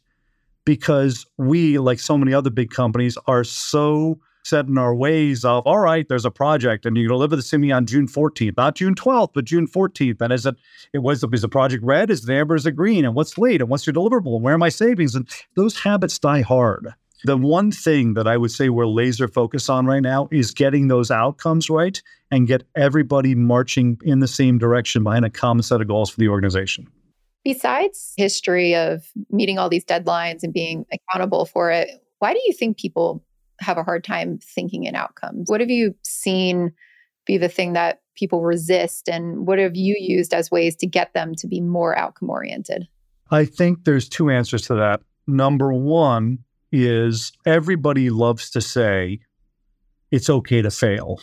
because 0.65 1.25
we, 1.37 1.77
like 1.79 1.99
so 1.99 2.17
many 2.17 2.33
other 2.33 2.49
big 2.49 2.69
companies, 2.71 3.17
are 3.27 3.43
so 3.43 4.19
set 4.43 4.65
in 4.67 4.77
our 4.77 4.95
ways 4.95 5.45
of, 5.45 5.65
all 5.65 5.79
right, 5.79 6.07
there's 6.07 6.25
a 6.25 6.31
project 6.31 6.85
and 6.85 6.97
you 6.97 7.07
deliver 7.07 7.35
this 7.35 7.49
to 7.51 7.57
me 7.57 7.71
on 7.71 7.85
June 7.85 8.07
14th, 8.07 8.57
not 8.57 8.75
June 8.75 8.95
12th, 8.95 9.31
but 9.33 9.45
June 9.45 9.67
14th. 9.67 10.21
And 10.21 10.33
is 10.33 10.45
it, 10.45 10.55
it 10.93 10.99
was, 10.99 11.23
is 11.23 11.41
the 11.41 11.49
project 11.49 11.83
red? 11.83 12.09
Is 12.09 12.23
the 12.23 12.33
amber? 12.33 12.55
Is 12.55 12.65
it 12.65 12.71
green? 12.71 13.05
And 13.05 13.15
what's 13.15 13.37
late? 13.37 13.61
And 13.61 13.69
what's 13.69 13.85
your 13.85 13.93
deliverable? 13.93 14.35
And 14.35 14.43
where 14.43 14.55
are 14.55 14.59
my 14.59 14.69
savings? 14.69 15.15
And 15.15 15.29
those 15.55 15.79
habits 15.79 16.19
die 16.19 16.41
hard. 16.41 16.93
The 17.25 17.37
one 17.37 17.71
thing 17.71 18.13
that 18.13 18.27
I 18.27 18.37
would 18.37 18.51
say 18.51 18.69
we're 18.69 18.87
laser 18.87 19.27
focused 19.27 19.69
on 19.69 19.85
right 19.85 20.01
now 20.01 20.29
is 20.31 20.51
getting 20.51 20.87
those 20.87 21.11
outcomes 21.11 21.69
right 21.69 22.01
and 22.31 22.47
get 22.47 22.63
everybody 22.75 23.35
marching 23.35 23.97
in 24.03 24.19
the 24.19 24.27
same 24.27 24.57
direction 24.57 25.03
behind 25.03 25.25
a 25.25 25.29
common 25.29 25.63
set 25.63 25.81
of 25.81 25.87
goals 25.87 26.09
for 26.09 26.19
the 26.19 26.29
organization. 26.29 26.87
Besides 27.43 28.13
history 28.17 28.75
of 28.75 29.05
meeting 29.29 29.57
all 29.57 29.69
these 29.69 29.85
deadlines 29.85 30.43
and 30.43 30.53
being 30.53 30.85
accountable 30.91 31.45
for 31.45 31.71
it, 31.71 31.89
why 32.19 32.33
do 32.33 32.41
you 32.45 32.53
think 32.53 32.77
people 32.77 33.23
have 33.61 33.77
a 33.77 33.83
hard 33.83 34.03
time 34.03 34.39
thinking 34.39 34.83
in 34.83 34.95
outcomes? 34.95 35.49
What 35.49 35.61
have 35.61 35.69
you 35.69 35.95
seen 36.03 36.73
be 37.25 37.37
the 37.37 37.49
thing 37.49 37.73
that 37.73 38.01
people 38.15 38.43
resist 38.43 39.07
and 39.07 39.47
what 39.47 39.59
have 39.59 39.75
you 39.75 39.95
used 39.97 40.33
as 40.33 40.51
ways 40.51 40.75
to 40.77 40.87
get 40.87 41.13
them 41.13 41.33
to 41.35 41.47
be 41.47 41.61
more 41.61 41.97
outcome 41.97 42.29
oriented? 42.29 42.87
I 43.31 43.45
think 43.45 43.85
there's 43.85 44.09
two 44.09 44.29
answers 44.29 44.63
to 44.63 44.75
that. 44.75 45.01
Number 45.27 45.71
one 45.73 46.39
is 46.71 47.31
everybody 47.45 48.09
loves 48.09 48.49
to 48.51 48.61
say 48.61 49.19
it's 50.11 50.29
okay 50.29 50.61
to 50.61 50.71
fail 50.71 51.19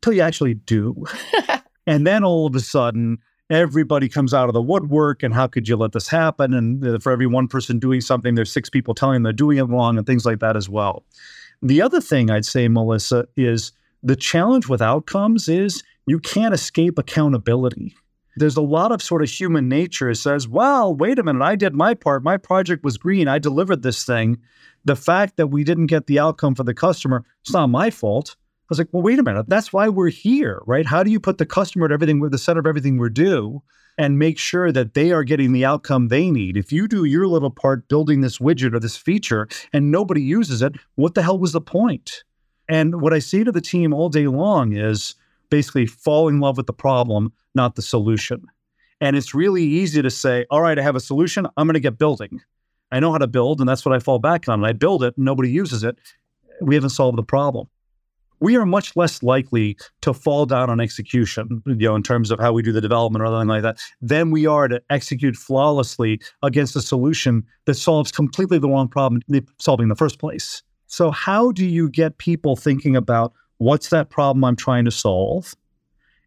till 0.00 0.14
you 0.14 0.22
actually 0.22 0.54
do. 0.54 1.04
and 1.86 2.06
then 2.06 2.24
all 2.24 2.46
of 2.46 2.54
a 2.54 2.60
sudden, 2.60 3.18
everybody 3.50 4.08
comes 4.08 4.34
out 4.34 4.48
of 4.48 4.54
the 4.54 4.62
woodwork 4.62 5.22
and 5.22 5.32
how 5.32 5.46
could 5.46 5.68
you 5.68 5.76
let 5.76 5.92
this 5.92 6.08
happen? 6.08 6.52
And 6.54 6.84
uh, 6.84 6.98
for 6.98 7.12
every 7.12 7.26
one 7.26 7.48
person 7.48 7.78
doing 7.78 8.00
something, 8.00 8.34
there's 8.34 8.52
six 8.52 8.68
people 8.68 8.94
telling 8.94 9.14
them 9.14 9.22
they're 9.22 9.32
doing 9.32 9.58
it 9.58 9.64
wrong 9.64 9.96
and 9.98 10.06
things 10.06 10.24
like 10.24 10.40
that 10.40 10.56
as 10.56 10.68
well. 10.68 11.04
The 11.62 11.80
other 11.80 12.00
thing 12.00 12.30
I'd 12.30 12.44
say, 12.44 12.68
Melissa, 12.68 13.26
is 13.36 13.72
the 14.02 14.16
challenge 14.16 14.68
with 14.68 14.82
outcomes 14.82 15.48
is 15.48 15.82
you 16.06 16.18
can't 16.18 16.54
escape 16.54 16.98
accountability. 16.98 17.94
There's 18.36 18.56
a 18.56 18.62
lot 18.62 18.92
of 18.92 19.02
sort 19.02 19.22
of 19.22 19.30
human 19.30 19.68
nature 19.68 20.10
that 20.10 20.16
says, 20.16 20.46
well, 20.46 20.94
wait 20.94 21.18
a 21.18 21.22
minute, 21.22 21.42
I 21.42 21.56
did 21.56 21.74
my 21.74 21.94
part. 21.94 22.22
My 22.22 22.36
project 22.36 22.84
was 22.84 22.98
green. 22.98 23.28
I 23.28 23.38
delivered 23.38 23.82
this 23.82 24.04
thing. 24.04 24.38
The 24.84 24.96
fact 24.96 25.36
that 25.38 25.46
we 25.46 25.64
didn't 25.64 25.86
get 25.86 26.06
the 26.06 26.18
outcome 26.18 26.54
for 26.54 26.62
the 26.62 26.74
customer, 26.74 27.24
it's 27.40 27.52
not 27.52 27.68
my 27.68 27.90
fault. 27.90 28.36
I 28.66 28.68
was 28.68 28.78
like, 28.78 28.88
well, 28.90 29.02
wait 29.02 29.20
a 29.20 29.22
minute. 29.22 29.48
That's 29.48 29.72
why 29.72 29.88
we're 29.88 30.08
here, 30.08 30.60
right? 30.66 30.84
How 30.84 31.04
do 31.04 31.10
you 31.12 31.20
put 31.20 31.38
the 31.38 31.46
customer 31.46 31.86
at 31.86 31.92
everything, 31.92 32.18
we're 32.18 32.30
the 32.30 32.36
center 32.36 32.58
of 32.58 32.66
everything 32.66 32.98
we 32.98 33.08
do, 33.10 33.62
and 33.96 34.18
make 34.18 34.40
sure 34.40 34.72
that 34.72 34.94
they 34.94 35.12
are 35.12 35.22
getting 35.22 35.52
the 35.52 35.64
outcome 35.64 36.08
they 36.08 36.32
need? 36.32 36.56
If 36.56 36.72
you 36.72 36.88
do 36.88 37.04
your 37.04 37.28
little 37.28 37.52
part 37.52 37.86
building 37.86 38.22
this 38.22 38.38
widget 38.38 38.74
or 38.74 38.80
this 38.80 38.96
feature 38.96 39.46
and 39.72 39.92
nobody 39.92 40.20
uses 40.20 40.62
it, 40.62 40.74
what 40.96 41.14
the 41.14 41.22
hell 41.22 41.38
was 41.38 41.52
the 41.52 41.60
point? 41.60 42.24
And 42.68 43.00
what 43.00 43.12
I 43.12 43.20
say 43.20 43.44
to 43.44 43.52
the 43.52 43.60
team 43.60 43.94
all 43.94 44.08
day 44.08 44.26
long 44.26 44.72
is 44.72 45.14
basically 45.48 45.86
fall 45.86 46.26
in 46.26 46.40
love 46.40 46.56
with 46.56 46.66
the 46.66 46.72
problem, 46.72 47.32
not 47.54 47.76
the 47.76 47.82
solution. 47.82 48.46
And 49.00 49.14
it's 49.14 49.32
really 49.32 49.62
easy 49.62 50.02
to 50.02 50.10
say, 50.10 50.44
all 50.50 50.60
right, 50.60 50.76
I 50.76 50.82
have 50.82 50.96
a 50.96 51.00
solution. 51.00 51.46
I'm 51.56 51.68
going 51.68 51.74
to 51.74 51.80
get 51.80 51.98
building. 51.98 52.40
I 52.90 52.98
know 52.98 53.12
how 53.12 53.18
to 53.18 53.28
build, 53.28 53.60
and 53.60 53.68
that's 53.68 53.84
what 53.84 53.94
I 53.94 54.00
fall 54.00 54.18
back 54.18 54.48
on. 54.48 54.58
And 54.58 54.66
I 54.66 54.72
build 54.72 55.04
it, 55.04 55.16
and 55.16 55.24
nobody 55.24 55.50
uses 55.50 55.84
it. 55.84 55.96
We 56.60 56.74
haven't 56.74 56.90
solved 56.90 57.16
the 57.16 57.22
problem 57.22 57.68
we 58.40 58.56
are 58.56 58.66
much 58.66 58.94
less 58.96 59.22
likely 59.22 59.76
to 60.02 60.12
fall 60.12 60.46
down 60.46 60.70
on 60.70 60.80
execution, 60.80 61.62
you 61.66 61.74
know, 61.74 61.94
in 61.94 62.02
terms 62.02 62.30
of 62.30 62.38
how 62.38 62.52
we 62.52 62.62
do 62.62 62.72
the 62.72 62.80
development 62.80 63.22
or 63.22 63.26
anything 63.26 63.48
like 63.48 63.62
that, 63.62 63.78
than 64.00 64.30
we 64.30 64.46
are 64.46 64.68
to 64.68 64.80
execute 64.90 65.36
flawlessly 65.36 66.20
against 66.42 66.76
a 66.76 66.82
solution 66.82 67.44
that 67.64 67.74
solves 67.74 68.12
completely 68.12 68.58
the 68.58 68.68
wrong 68.68 68.88
problem 68.88 69.22
eh, 69.32 69.40
solving 69.58 69.84
in 69.84 69.88
the 69.88 69.96
first 69.96 70.18
place. 70.18 70.62
So, 70.86 71.10
how 71.10 71.52
do 71.52 71.64
you 71.64 71.88
get 71.88 72.18
people 72.18 72.56
thinking 72.56 72.96
about 72.96 73.32
what's 73.58 73.88
that 73.90 74.10
problem 74.10 74.44
I'm 74.44 74.56
trying 74.56 74.84
to 74.84 74.90
solve? 74.90 75.54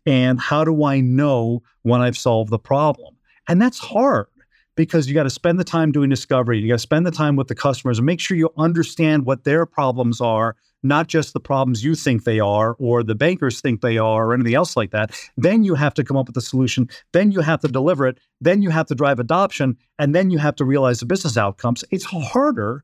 And 0.05 0.39
how 0.39 0.63
do 0.63 0.83
I 0.83 1.01
know 1.01 1.61
when 1.83 2.01
I've 2.01 2.17
solved 2.17 2.49
the 2.49 2.59
problem? 2.59 3.15
And 3.47 3.61
that's 3.61 3.77
hard 3.77 4.27
because 4.75 5.07
you 5.07 5.13
got 5.13 5.23
to 5.23 5.29
spend 5.29 5.59
the 5.59 5.63
time 5.63 5.91
doing 5.91 6.09
discovery. 6.09 6.59
You 6.59 6.69
got 6.69 6.75
to 6.75 6.79
spend 6.79 7.05
the 7.05 7.11
time 7.11 7.35
with 7.35 7.47
the 7.47 7.55
customers 7.55 7.99
and 7.99 8.05
make 8.05 8.19
sure 8.19 8.37
you 8.37 8.49
understand 8.57 9.25
what 9.25 9.43
their 9.43 9.65
problems 9.65 10.21
are 10.21 10.55
not 10.83 11.07
just 11.07 11.33
the 11.33 11.39
problems 11.39 11.83
you 11.83 11.95
think 11.95 12.23
they 12.23 12.39
are 12.39 12.75
or 12.79 13.03
the 13.03 13.15
bankers 13.15 13.61
think 13.61 13.81
they 13.81 13.97
are 13.97 14.27
or 14.27 14.33
anything 14.33 14.55
else 14.55 14.77
like 14.77 14.91
that. 14.91 15.11
Then 15.37 15.63
you 15.63 15.75
have 15.75 15.93
to 15.95 16.03
come 16.03 16.17
up 16.17 16.27
with 16.27 16.37
a 16.37 16.41
solution. 16.41 16.89
Then 17.11 17.31
you 17.31 17.41
have 17.41 17.59
to 17.61 17.67
deliver 17.67 18.07
it. 18.07 18.19
Then 18.39 18.61
you 18.61 18.69
have 18.69 18.87
to 18.87 18.95
drive 18.95 19.19
adoption. 19.19 19.77
And 19.97 20.15
then 20.15 20.29
you 20.29 20.37
have 20.37 20.55
to 20.57 20.65
realize 20.65 20.99
the 20.99 21.05
business 21.05 21.37
outcomes. 21.37 21.83
It's 21.91 22.05
harder. 22.05 22.83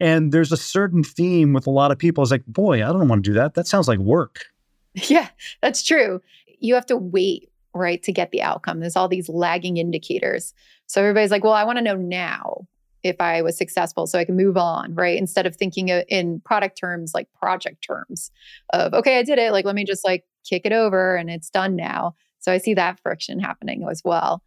And 0.00 0.32
there's 0.32 0.52
a 0.52 0.56
certain 0.56 1.04
theme 1.04 1.52
with 1.52 1.66
a 1.66 1.70
lot 1.70 1.90
of 1.90 1.98
people. 1.98 2.22
It's 2.22 2.30
like, 2.30 2.46
boy, 2.46 2.76
I 2.84 2.92
don't 2.92 3.08
want 3.08 3.24
to 3.24 3.30
do 3.30 3.34
that. 3.34 3.54
That 3.54 3.66
sounds 3.66 3.88
like 3.88 3.98
work. 3.98 4.46
Yeah, 5.08 5.26
that's 5.60 5.82
true. 5.82 6.22
You 6.60 6.74
have 6.74 6.86
to 6.86 6.96
wait, 6.96 7.50
right, 7.74 8.00
to 8.04 8.12
get 8.12 8.30
the 8.30 8.42
outcome. 8.42 8.78
There's 8.78 8.94
all 8.94 9.08
these 9.08 9.28
lagging 9.28 9.76
indicators. 9.76 10.54
So 10.86 11.00
everybody's 11.00 11.32
like, 11.32 11.42
well, 11.42 11.52
I 11.52 11.64
want 11.64 11.78
to 11.78 11.82
know 11.82 11.96
now 11.96 12.68
if 13.04 13.20
I 13.20 13.42
was 13.42 13.56
successful 13.56 14.06
so 14.06 14.18
I 14.18 14.24
can 14.24 14.34
move 14.34 14.56
on, 14.56 14.94
right? 14.94 15.16
Instead 15.16 15.46
of 15.46 15.54
thinking 15.54 15.88
in 15.88 16.40
product 16.40 16.76
terms 16.78 17.12
like 17.14 17.28
project 17.34 17.84
terms 17.84 18.32
of, 18.72 18.94
okay, 18.94 19.18
I 19.18 19.22
did 19.22 19.38
it. 19.38 19.52
Like, 19.52 19.66
let 19.66 19.74
me 19.74 19.84
just 19.84 20.04
like 20.04 20.24
kick 20.48 20.62
it 20.64 20.72
over 20.72 21.14
and 21.14 21.30
it's 21.30 21.50
done 21.50 21.76
now. 21.76 22.16
So 22.40 22.50
I 22.50 22.58
see 22.58 22.74
that 22.74 22.98
friction 23.00 23.38
happening 23.38 23.86
as 23.88 24.02
well. 24.04 24.42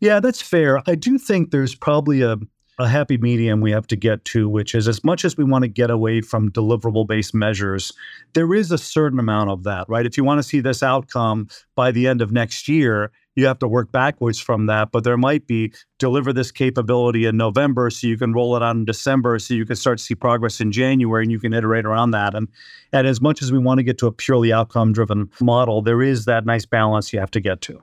Yeah, 0.00 0.20
that's 0.20 0.42
fair. 0.42 0.82
I 0.86 0.94
do 0.94 1.18
think 1.18 1.50
there's 1.50 1.74
probably 1.74 2.20
a 2.20 2.36
a 2.78 2.88
happy 2.88 3.16
medium 3.18 3.60
we 3.60 3.70
have 3.70 3.86
to 3.86 3.96
get 3.96 4.24
to, 4.26 4.48
which 4.48 4.74
is 4.74 4.88
as 4.88 5.04
much 5.04 5.24
as 5.24 5.36
we 5.36 5.44
want 5.44 5.62
to 5.62 5.68
get 5.68 5.90
away 5.90 6.20
from 6.20 6.50
deliverable 6.50 7.06
based 7.06 7.34
measures, 7.34 7.92
there 8.34 8.52
is 8.52 8.70
a 8.70 8.78
certain 8.78 9.18
amount 9.18 9.50
of 9.50 9.62
that, 9.64 9.88
right? 9.88 10.06
If 10.06 10.16
you 10.16 10.24
want 10.24 10.38
to 10.38 10.42
see 10.42 10.60
this 10.60 10.82
outcome 10.82 11.48
by 11.76 11.92
the 11.92 12.08
end 12.08 12.20
of 12.20 12.32
next 12.32 12.68
year, 12.68 13.12
you 13.36 13.46
have 13.46 13.58
to 13.60 13.68
work 13.68 13.90
backwards 13.92 14.38
from 14.38 14.66
that. 14.66 14.92
But 14.92 15.04
there 15.04 15.16
might 15.16 15.46
be 15.46 15.72
deliver 15.98 16.32
this 16.32 16.50
capability 16.50 17.26
in 17.26 17.36
November 17.36 17.90
so 17.90 18.06
you 18.06 18.18
can 18.18 18.32
roll 18.32 18.56
it 18.56 18.62
out 18.62 18.76
in 18.76 18.84
December 18.84 19.38
so 19.38 19.54
you 19.54 19.66
can 19.66 19.76
start 19.76 19.98
to 19.98 20.04
see 20.04 20.14
progress 20.14 20.60
in 20.60 20.72
January 20.72 21.24
and 21.24 21.32
you 21.32 21.40
can 21.40 21.52
iterate 21.52 21.84
around 21.84 22.12
that. 22.12 22.34
And, 22.34 22.48
and 22.92 23.06
as 23.06 23.20
much 23.20 23.42
as 23.42 23.52
we 23.52 23.58
want 23.58 23.78
to 23.78 23.84
get 23.84 23.98
to 23.98 24.06
a 24.06 24.12
purely 24.12 24.52
outcome 24.52 24.92
driven 24.92 25.30
model, 25.40 25.82
there 25.82 26.02
is 26.02 26.24
that 26.26 26.44
nice 26.46 26.66
balance 26.66 27.12
you 27.12 27.20
have 27.20 27.30
to 27.32 27.40
get 27.40 27.60
to. 27.62 27.82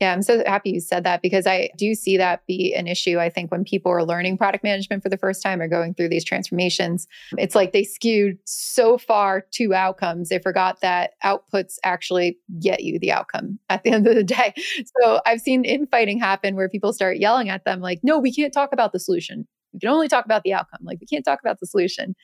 Yeah, 0.00 0.12
I'm 0.12 0.20
so 0.20 0.42
happy 0.44 0.70
you 0.70 0.80
said 0.80 1.04
that 1.04 1.22
because 1.22 1.46
I 1.46 1.70
do 1.76 1.94
see 1.94 2.18
that 2.18 2.46
be 2.46 2.74
an 2.74 2.86
issue. 2.86 3.18
I 3.18 3.30
think 3.30 3.50
when 3.50 3.64
people 3.64 3.90
are 3.90 4.04
learning 4.04 4.36
product 4.36 4.62
management 4.62 5.02
for 5.02 5.08
the 5.08 5.16
first 5.16 5.42
time 5.42 5.60
or 5.60 5.68
going 5.68 5.94
through 5.94 6.10
these 6.10 6.24
transformations, 6.24 7.06
it's 7.38 7.54
like 7.54 7.72
they 7.72 7.82
skewed 7.84 8.36
so 8.44 8.98
far 8.98 9.44
to 9.52 9.72
outcomes, 9.72 10.28
they 10.28 10.38
forgot 10.38 10.82
that 10.82 11.12
outputs 11.24 11.76
actually 11.82 12.38
get 12.60 12.82
you 12.82 12.98
the 12.98 13.10
outcome 13.10 13.58
at 13.70 13.84
the 13.84 13.90
end 13.92 14.06
of 14.06 14.14
the 14.14 14.24
day. 14.24 14.52
So 15.00 15.20
I've 15.24 15.40
seen 15.40 15.64
infighting 15.64 16.18
happen 16.18 16.56
where 16.56 16.68
people 16.68 16.92
start 16.92 17.16
yelling 17.16 17.48
at 17.48 17.64
them, 17.64 17.80
like, 17.80 18.00
no, 18.02 18.18
we 18.18 18.34
can't 18.34 18.52
talk 18.52 18.74
about 18.74 18.92
the 18.92 19.00
solution. 19.00 19.46
We 19.72 19.80
can 19.80 19.88
only 19.88 20.08
talk 20.08 20.26
about 20.26 20.42
the 20.42 20.52
outcome. 20.52 20.80
Like, 20.82 20.98
we 21.00 21.06
can't 21.06 21.24
talk 21.24 21.40
about 21.40 21.58
the 21.58 21.66
solution. 21.66 22.14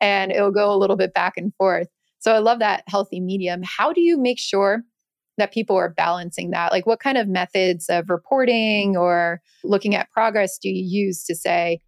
And 0.00 0.32
it'll 0.32 0.52
go 0.52 0.72
a 0.72 0.76
little 0.76 0.96
bit 0.96 1.14
back 1.14 1.34
and 1.38 1.54
forth. 1.56 1.88
So 2.18 2.32
I 2.32 2.38
love 2.38 2.58
that 2.60 2.84
healthy 2.86 3.20
medium. 3.20 3.62
How 3.64 3.92
do 3.92 4.00
you 4.00 4.18
make 4.18 4.38
sure 4.38 4.84
that 5.42 5.52
people 5.52 5.74
are 5.76 5.88
balancing 5.88 6.50
that? 6.50 6.70
Like, 6.70 6.86
what 6.86 7.00
kind 7.00 7.18
of 7.18 7.26
methods 7.26 7.86
of 7.88 8.08
reporting 8.08 8.96
or 8.96 9.40
looking 9.64 9.96
at 9.96 10.08
progress 10.12 10.56
do 10.56 10.68
you 10.68 11.04
use 11.04 11.24
to 11.24 11.34
say, 11.34 11.80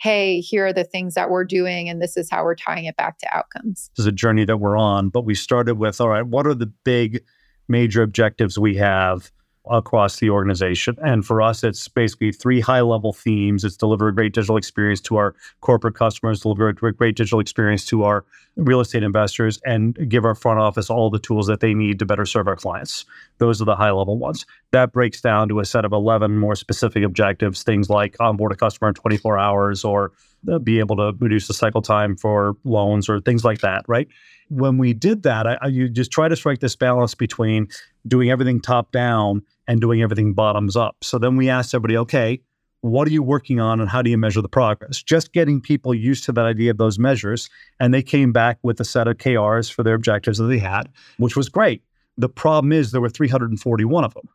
hey, 0.00 0.40
here 0.40 0.66
are 0.66 0.72
the 0.72 0.84
things 0.84 1.14
that 1.14 1.28
we're 1.28 1.44
doing, 1.44 1.88
and 1.88 2.00
this 2.00 2.16
is 2.16 2.30
how 2.30 2.44
we're 2.44 2.54
tying 2.54 2.84
it 2.84 2.96
back 2.96 3.18
to 3.18 3.36
outcomes? 3.36 3.90
This 3.96 4.04
is 4.04 4.06
a 4.06 4.12
journey 4.12 4.44
that 4.44 4.58
we're 4.58 4.76
on, 4.76 5.08
but 5.08 5.24
we 5.24 5.34
started 5.34 5.74
with 5.74 6.00
all 6.00 6.08
right, 6.08 6.26
what 6.26 6.46
are 6.46 6.54
the 6.54 6.72
big 6.84 7.24
major 7.68 8.02
objectives 8.02 8.58
we 8.58 8.76
have? 8.76 9.32
Across 9.70 10.18
the 10.18 10.30
organization. 10.30 10.96
And 11.02 11.24
for 11.24 11.40
us, 11.40 11.62
it's 11.62 11.86
basically 11.88 12.32
three 12.32 12.60
high 12.60 12.80
level 12.80 13.12
themes. 13.12 13.64
It's 13.64 13.76
deliver 13.76 14.08
a 14.08 14.14
great 14.14 14.34
digital 14.34 14.56
experience 14.56 15.00
to 15.02 15.16
our 15.16 15.34
corporate 15.60 15.94
customers, 15.94 16.40
deliver 16.40 16.68
a 16.68 16.74
great 16.74 17.16
digital 17.16 17.40
experience 17.40 17.86
to 17.86 18.02
our 18.04 18.24
real 18.56 18.80
estate 18.80 19.02
investors, 19.02 19.60
and 19.64 19.96
give 20.08 20.24
our 20.24 20.34
front 20.34 20.58
office 20.58 20.90
all 20.90 21.08
the 21.08 21.18
tools 21.18 21.46
that 21.46 21.60
they 21.60 21.72
need 21.72 21.98
to 22.00 22.06
better 22.06 22.26
serve 22.26 22.48
our 22.48 22.56
clients. 22.56 23.04
Those 23.38 23.62
are 23.62 23.64
the 23.64 23.76
high 23.76 23.92
level 23.92 24.18
ones. 24.18 24.44
That 24.72 24.92
breaks 24.92 25.20
down 25.20 25.48
to 25.48 25.60
a 25.60 25.64
set 25.64 25.84
of 25.84 25.92
11 25.92 26.36
more 26.38 26.56
specific 26.56 27.04
objectives, 27.04 27.62
things 27.62 27.88
like 27.88 28.16
onboard 28.20 28.52
a 28.52 28.56
customer 28.56 28.88
in 28.88 28.94
24 28.94 29.38
hours 29.38 29.84
or 29.84 30.12
uh, 30.50 30.58
be 30.58 30.78
able 30.78 30.96
to 30.96 31.12
reduce 31.18 31.46
the 31.46 31.54
cycle 31.54 31.82
time 31.82 32.16
for 32.16 32.56
loans 32.64 33.08
or 33.08 33.20
things 33.20 33.44
like 33.44 33.60
that, 33.60 33.84
right? 33.86 34.08
When 34.48 34.78
we 34.78 34.94
did 34.94 35.22
that, 35.24 35.46
I, 35.46 35.58
I, 35.60 35.66
you 35.68 35.88
just 35.88 36.10
try 36.10 36.28
to 36.28 36.36
strike 36.36 36.60
this 36.60 36.74
balance 36.74 37.14
between 37.14 37.68
doing 38.06 38.30
everything 38.30 38.60
top 38.60 38.92
down 38.92 39.42
and 39.66 39.80
doing 39.80 40.02
everything 40.02 40.34
bottoms 40.34 40.76
up. 40.76 40.96
So 41.02 41.18
then 41.18 41.36
we 41.36 41.48
asked 41.48 41.74
everybody, 41.74 41.96
okay, 41.98 42.40
what 42.82 43.06
are 43.06 43.10
you 43.10 43.22
working 43.22 43.60
on 43.60 43.80
and 43.80 43.88
how 43.88 44.00
do 44.02 44.10
you 44.10 44.16
measure 44.16 44.40
the 44.40 44.48
progress? 44.48 45.02
Just 45.02 45.32
getting 45.32 45.60
people 45.60 45.94
used 45.94 46.24
to 46.24 46.32
that 46.32 46.46
idea 46.46 46.70
of 46.70 46.78
those 46.78 46.98
measures. 46.98 47.50
And 47.78 47.92
they 47.92 48.02
came 48.02 48.32
back 48.32 48.58
with 48.62 48.80
a 48.80 48.84
set 48.84 49.06
of 49.06 49.18
KRs 49.18 49.70
for 49.70 49.82
their 49.82 49.94
objectives 49.94 50.38
that 50.38 50.44
they 50.44 50.58
had, 50.58 50.88
which 51.18 51.36
was 51.36 51.48
great. 51.48 51.82
The 52.16 52.28
problem 52.28 52.72
is 52.72 52.90
there 52.90 53.00
were 53.00 53.10
341 53.10 54.04
of 54.04 54.14
them. 54.14 54.28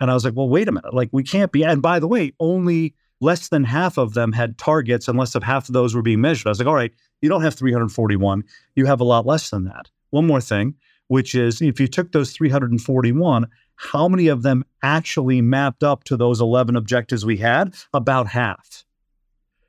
And 0.00 0.10
I 0.10 0.14
was 0.14 0.24
like, 0.24 0.34
well, 0.34 0.48
wait 0.48 0.68
a 0.68 0.72
minute. 0.72 0.94
Like, 0.94 1.08
we 1.12 1.22
can't 1.22 1.52
be. 1.52 1.64
And 1.64 1.80
by 1.80 1.98
the 1.98 2.08
way, 2.08 2.32
only 2.40 2.94
less 3.20 3.48
than 3.48 3.64
half 3.64 3.96
of 3.96 4.14
them 4.14 4.32
had 4.32 4.58
targets 4.58 5.08
and 5.08 5.18
less 5.18 5.32
than 5.32 5.42
half 5.42 5.68
of 5.68 5.72
those 5.72 5.94
were 5.94 6.02
being 6.02 6.20
measured. 6.20 6.46
I 6.46 6.50
was 6.50 6.58
like, 6.58 6.68
all 6.68 6.74
right, 6.74 6.92
you 7.22 7.28
don't 7.28 7.42
have 7.42 7.54
341, 7.54 8.44
you 8.74 8.86
have 8.86 9.00
a 9.00 9.04
lot 9.04 9.26
less 9.26 9.50
than 9.50 9.64
that. 9.64 9.90
One 10.10 10.26
more 10.26 10.40
thing, 10.40 10.74
which 11.08 11.34
is 11.34 11.62
if 11.62 11.80
you 11.80 11.86
took 11.86 12.12
those 12.12 12.32
341, 12.32 13.46
how 13.76 14.08
many 14.08 14.28
of 14.28 14.42
them 14.42 14.64
actually 14.82 15.40
mapped 15.40 15.82
up 15.82 16.04
to 16.04 16.16
those 16.16 16.40
11 16.40 16.76
objectives 16.76 17.24
we 17.24 17.36
had? 17.36 17.74
About 17.92 18.28
half. 18.28 18.84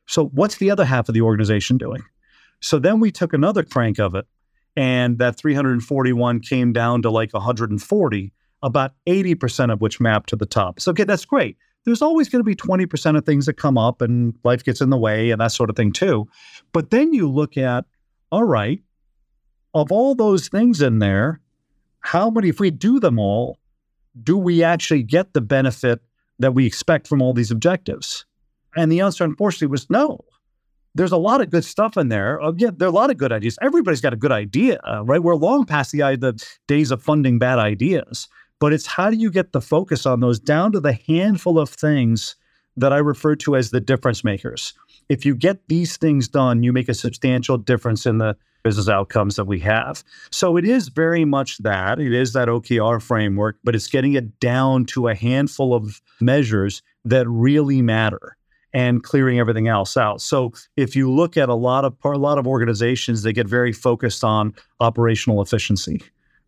So, 0.07 0.25
what's 0.27 0.55
the 0.55 0.71
other 0.71 0.85
half 0.85 1.09
of 1.09 1.13
the 1.13 1.21
organization 1.21 1.77
doing? 1.77 2.01
So, 2.61 2.79
then 2.79 2.99
we 2.99 3.11
took 3.11 3.33
another 3.33 3.63
crank 3.63 3.99
of 3.99 4.15
it, 4.15 4.25
and 4.75 5.19
that 5.19 5.37
341 5.37 6.39
came 6.39 6.71
down 6.71 7.01
to 7.01 7.09
like 7.11 7.33
140, 7.33 8.33
about 8.63 8.93
80% 9.05 9.73
of 9.73 9.81
which 9.81 9.99
mapped 9.99 10.29
to 10.29 10.35
the 10.37 10.45
top. 10.45 10.79
So, 10.79 10.91
okay, 10.91 11.03
that's 11.03 11.25
great. 11.25 11.57
There's 11.85 12.01
always 12.01 12.29
going 12.29 12.39
to 12.39 12.43
be 12.43 12.55
20% 12.55 13.17
of 13.17 13.25
things 13.25 13.45
that 13.45 13.53
come 13.53 13.77
up 13.77 14.01
and 14.01 14.33
life 14.43 14.63
gets 14.63 14.81
in 14.81 14.89
the 14.89 14.97
way 14.97 15.31
and 15.31 15.39
that 15.39 15.51
sort 15.53 15.69
of 15.69 15.75
thing 15.75 15.91
too. 15.93 16.27
But 16.73 16.89
then 16.89 17.13
you 17.13 17.29
look 17.29 17.57
at, 17.57 17.85
all 18.29 18.43
right, 18.43 18.81
of 19.77 19.91
all 19.91 20.15
those 20.15 20.49
things 20.49 20.81
in 20.81 20.99
there, 20.99 21.39
how 21.99 22.29
many, 22.29 22.49
if 22.49 22.59
we 22.59 22.71
do 22.71 22.99
them 22.99 23.19
all, 23.19 23.57
do 24.21 24.37
we 24.37 24.63
actually 24.63 25.03
get 25.03 25.33
the 25.33 25.41
benefit 25.41 26.01
that 26.39 26.53
we 26.53 26.65
expect 26.65 27.07
from 27.07 27.21
all 27.21 27.33
these 27.33 27.51
objectives? 27.51 28.25
And 28.75 28.91
the 28.91 29.01
answer, 29.01 29.23
unfortunately, 29.23 29.67
was 29.67 29.89
no. 29.89 30.23
There's 30.95 31.11
a 31.11 31.17
lot 31.17 31.41
of 31.41 31.49
good 31.49 31.65
stuff 31.65 31.95
in 31.97 32.09
there. 32.09 32.41
Uh, 32.41 32.53
yeah, 32.57 32.71
there 32.75 32.87
are 32.87 32.91
a 32.91 32.93
lot 32.93 33.11
of 33.11 33.17
good 33.17 33.31
ideas. 33.31 33.57
Everybody's 33.61 34.01
got 34.01 34.13
a 34.13 34.17
good 34.17 34.31
idea, 34.31 34.79
uh, 34.83 35.03
right? 35.03 35.21
We're 35.21 35.35
long 35.35 35.65
past 35.65 35.91
the, 35.91 35.99
the 35.99 36.43
days 36.67 36.89
of 36.89 37.03
funding 37.03 37.37
bad 37.37 37.59
ideas, 37.59 38.27
but 38.59 38.73
it's 38.73 38.87
how 38.87 39.09
do 39.11 39.15
you 39.15 39.29
get 39.29 39.51
the 39.51 39.61
focus 39.61 40.05
on 40.05 40.21
those 40.21 40.39
down 40.39 40.71
to 40.71 40.79
the 40.79 40.93
handful 40.93 41.59
of 41.59 41.69
things 41.69 42.35
that 42.77 42.93
I 42.93 42.97
refer 42.97 43.35
to 43.35 43.55
as 43.55 43.71
the 43.71 43.81
difference 43.81 44.23
makers. 44.23 44.73
If 45.09 45.25
you 45.25 45.35
get 45.35 45.67
these 45.67 45.97
things 45.97 46.27
done, 46.27 46.63
you 46.63 46.73
make 46.73 46.89
a 46.89 46.93
substantial 46.93 47.57
difference 47.57 48.05
in 48.05 48.17
the 48.19 48.37
business 48.67 48.89
outcomes 48.89 49.37
that 49.37 49.45
we 49.45 49.61
have. 49.61 50.03
So 50.29 50.57
it 50.57 50.65
is 50.65 50.89
very 50.89 51.23
much 51.23 51.57
that. 51.59 52.01
It 52.01 52.13
is 52.13 52.33
that 52.33 52.49
OKR 52.49 53.01
framework, 53.01 53.55
but 53.63 53.75
it's 53.75 53.87
getting 53.87 54.11
it 54.13 54.41
down 54.41 54.83
to 54.87 55.07
a 55.07 55.15
handful 55.15 55.73
of 55.73 56.01
measures 56.19 56.81
that 57.05 57.25
really 57.29 57.81
matter 57.81 58.35
and 58.73 59.01
clearing 59.03 59.39
everything 59.39 59.69
else 59.69 59.95
out. 59.95 60.19
So 60.19 60.51
if 60.75 60.97
you 60.97 61.09
look 61.09 61.37
at 61.37 61.47
a 61.47 61.53
lot 61.53 61.85
of 61.85 61.95
a 62.03 62.17
lot 62.17 62.37
of 62.37 62.45
organizations, 62.45 63.23
they 63.23 63.31
get 63.31 63.47
very 63.47 63.71
focused 63.71 64.25
on 64.25 64.53
operational 64.81 65.41
efficiency 65.41 66.01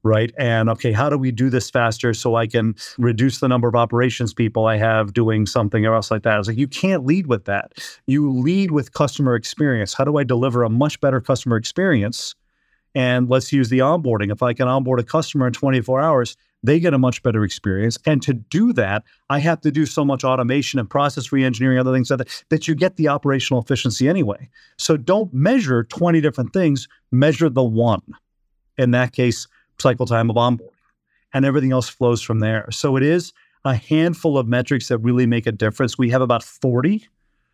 right? 0.04 0.32
And 0.38 0.70
okay, 0.70 0.92
how 0.92 1.10
do 1.10 1.18
we 1.18 1.32
do 1.32 1.50
this 1.50 1.70
faster 1.70 2.14
so 2.14 2.36
I 2.36 2.48
can 2.48 2.76
reduce 2.98 3.40
the 3.40 3.48
number 3.48 3.68
of 3.68 3.76
operations 3.76 4.34
people 4.34 4.66
I 4.66 4.78
have 4.78 5.14
doing 5.14 5.46
something 5.46 5.86
or 5.86 5.96
else 5.96 6.12
like 6.12 6.24
that? 6.24 6.34
I 6.34 6.38
was 6.38 6.48
like, 6.48 6.58
you 6.58 6.68
can't 6.68 7.06
lead 7.06 7.28
with 7.28 7.46
that. 7.46 7.74
You 8.08 8.32
lead 8.32 8.72
with 8.72 8.94
customer 8.94 9.36
experience. 9.36 9.94
How 9.94 10.04
do 10.04 10.18
I 10.18 10.24
deliver 10.24 10.64
a 10.64 10.70
much 10.70 11.00
better 11.02 11.20
customer 11.20 11.58
experience? 11.58 12.36
And 12.96 13.30
let's 13.30 13.54
use 13.54 13.70
the 13.70 13.80
onboarding. 13.80 14.32
If 14.32 14.42
I 14.42 14.54
can 14.54 14.68
onboard 14.68 15.00
a 15.00 15.04
customer 15.04 15.46
in 15.48 15.54
24 15.54 16.02
hours, 16.02 16.36
they 16.64 16.80
get 16.80 16.94
a 16.94 16.98
much 16.98 17.24
better 17.24 17.44
experience. 17.44 17.98
And 18.06 18.22
to 18.24 18.34
do 18.34 18.74
that, 18.74 19.04
I 19.30 19.40
have 19.40 19.62
to 19.62 19.72
do 19.72 19.86
so 19.86 20.04
much 20.04 20.24
automation 20.24 20.80
and 20.80 20.90
process 20.90 21.30
reengineering, 21.30 21.80
other 21.80 21.94
things 21.94 22.10
that, 22.10 22.28
that 22.50 22.68
you 22.68 22.76
get 22.76 22.98
the 22.98 23.08
operational 23.08 23.62
efficiency 23.62 24.10
anyway. 24.10 24.50
So 24.78 24.98
don't 24.98 25.34
measure 25.34 25.84
20 25.84 26.20
different 26.20 26.52
things, 26.52 26.88
measure 27.12 27.50
the 27.50 27.64
one. 27.64 28.02
In 28.78 28.92
that 28.92 29.14
case, 29.14 29.48
cycle 29.82 30.06
time 30.06 30.30
of 30.30 30.36
onboarding, 30.36 30.70
and 31.34 31.46
everything 31.46 31.72
else 31.72 31.90
flows 31.90 32.22
from 32.22 32.40
there. 32.40 32.68
So 32.72 32.96
it 32.96 33.04
is 33.04 33.34
a 33.66 33.76
handful 33.76 34.38
of 34.38 34.48
metrics 34.48 34.88
that 34.88 35.00
really 35.00 35.26
make 35.26 35.48
a 35.48 35.52
difference. 35.52 35.98
We 35.98 36.10
have 36.10 36.22
about 36.22 36.44
40, 36.44 37.08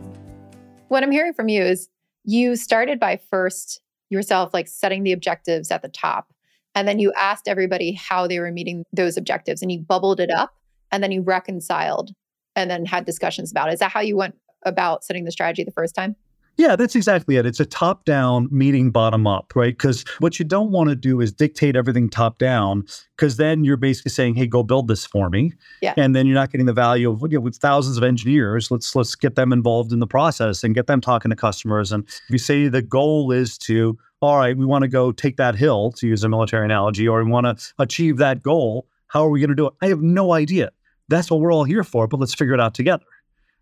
What 0.86 1.02
I'm 1.02 1.10
hearing 1.10 1.34
from 1.34 1.48
you 1.48 1.64
is 1.64 1.88
you 2.22 2.54
started 2.54 3.00
by 3.00 3.18
first 3.28 3.80
yourself 4.08 4.54
like 4.54 4.68
setting 4.68 5.02
the 5.02 5.10
objectives 5.10 5.72
at 5.72 5.82
the 5.82 5.88
top 5.88 6.32
and 6.76 6.86
then 6.86 7.00
you 7.00 7.12
asked 7.14 7.48
everybody 7.48 7.90
how 7.90 8.28
they 8.28 8.38
were 8.38 8.52
meeting 8.52 8.84
those 8.92 9.16
objectives 9.16 9.62
and 9.62 9.72
you 9.72 9.80
bubbled 9.80 10.20
it 10.20 10.30
up 10.30 10.54
and 10.94 11.02
then 11.02 11.10
you 11.10 11.22
reconciled 11.22 12.12
and 12.54 12.70
then 12.70 12.86
had 12.86 13.04
discussions 13.04 13.50
about 13.50 13.68
it. 13.68 13.74
Is 13.74 13.80
that 13.80 13.90
how 13.90 14.00
you 14.00 14.16
went 14.16 14.36
about 14.64 15.02
setting 15.02 15.24
the 15.24 15.32
strategy 15.32 15.64
the 15.64 15.72
first 15.72 15.92
time? 15.92 16.14
Yeah, 16.56 16.76
that's 16.76 16.94
exactly 16.94 17.34
it. 17.34 17.46
It's 17.46 17.58
a 17.58 17.66
top 17.66 18.04
down 18.04 18.46
meeting 18.48 18.92
bottom 18.92 19.26
up, 19.26 19.52
right? 19.56 19.76
Because 19.76 20.04
what 20.20 20.38
you 20.38 20.44
don't 20.44 20.70
want 20.70 20.88
to 20.88 20.94
do 20.94 21.20
is 21.20 21.32
dictate 21.32 21.74
everything 21.74 22.08
top 22.08 22.38
down, 22.38 22.84
because 23.16 23.38
then 23.38 23.64
you're 23.64 23.76
basically 23.76 24.12
saying, 24.12 24.36
"Hey, 24.36 24.46
go 24.46 24.62
build 24.62 24.86
this 24.86 25.04
for 25.04 25.28
me," 25.28 25.52
yeah. 25.82 25.94
and 25.96 26.14
then 26.14 26.26
you're 26.26 26.36
not 26.36 26.52
getting 26.52 26.66
the 26.66 26.72
value 26.72 27.10
of 27.10 27.22
you 27.22 27.38
know, 27.38 27.40
with 27.40 27.56
thousands 27.56 27.96
of 27.96 28.04
engineers. 28.04 28.70
Let's 28.70 28.94
let's 28.94 29.16
get 29.16 29.34
them 29.34 29.52
involved 29.52 29.92
in 29.92 29.98
the 29.98 30.06
process 30.06 30.62
and 30.62 30.76
get 30.76 30.86
them 30.86 31.00
talking 31.00 31.30
to 31.30 31.36
customers. 31.36 31.90
And 31.90 32.04
if 32.06 32.30
you 32.30 32.38
say 32.38 32.68
the 32.68 32.82
goal 32.82 33.32
is 33.32 33.58
to, 33.58 33.98
all 34.20 34.38
right, 34.38 34.56
we 34.56 34.64
want 34.64 34.82
to 34.82 34.88
go 34.88 35.10
take 35.10 35.36
that 35.38 35.56
hill, 35.56 35.90
to 35.96 36.06
use 36.06 36.22
a 36.22 36.28
military 36.28 36.64
analogy, 36.64 37.08
or 37.08 37.24
we 37.24 37.28
want 37.32 37.46
to 37.46 37.74
achieve 37.80 38.18
that 38.18 38.44
goal. 38.44 38.86
How 39.08 39.24
are 39.24 39.30
we 39.30 39.40
going 39.40 39.50
to 39.50 39.56
do 39.56 39.66
it? 39.66 39.74
I 39.82 39.86
have 39.86 40.02
no 40.02 40.32
idea. 40.32 40.70
That's 41.08 41.30
what 41.30 41.40
we're 41.40 41.52
all 41.52 41.64
here 41.64 41.84
for, 41.84 42.06
but 42.06 42.20
let's 42.20 42.34
figure 42.34 42.54
it 42.54 42.60
out 42.60 42.74
together. 42.74 43.04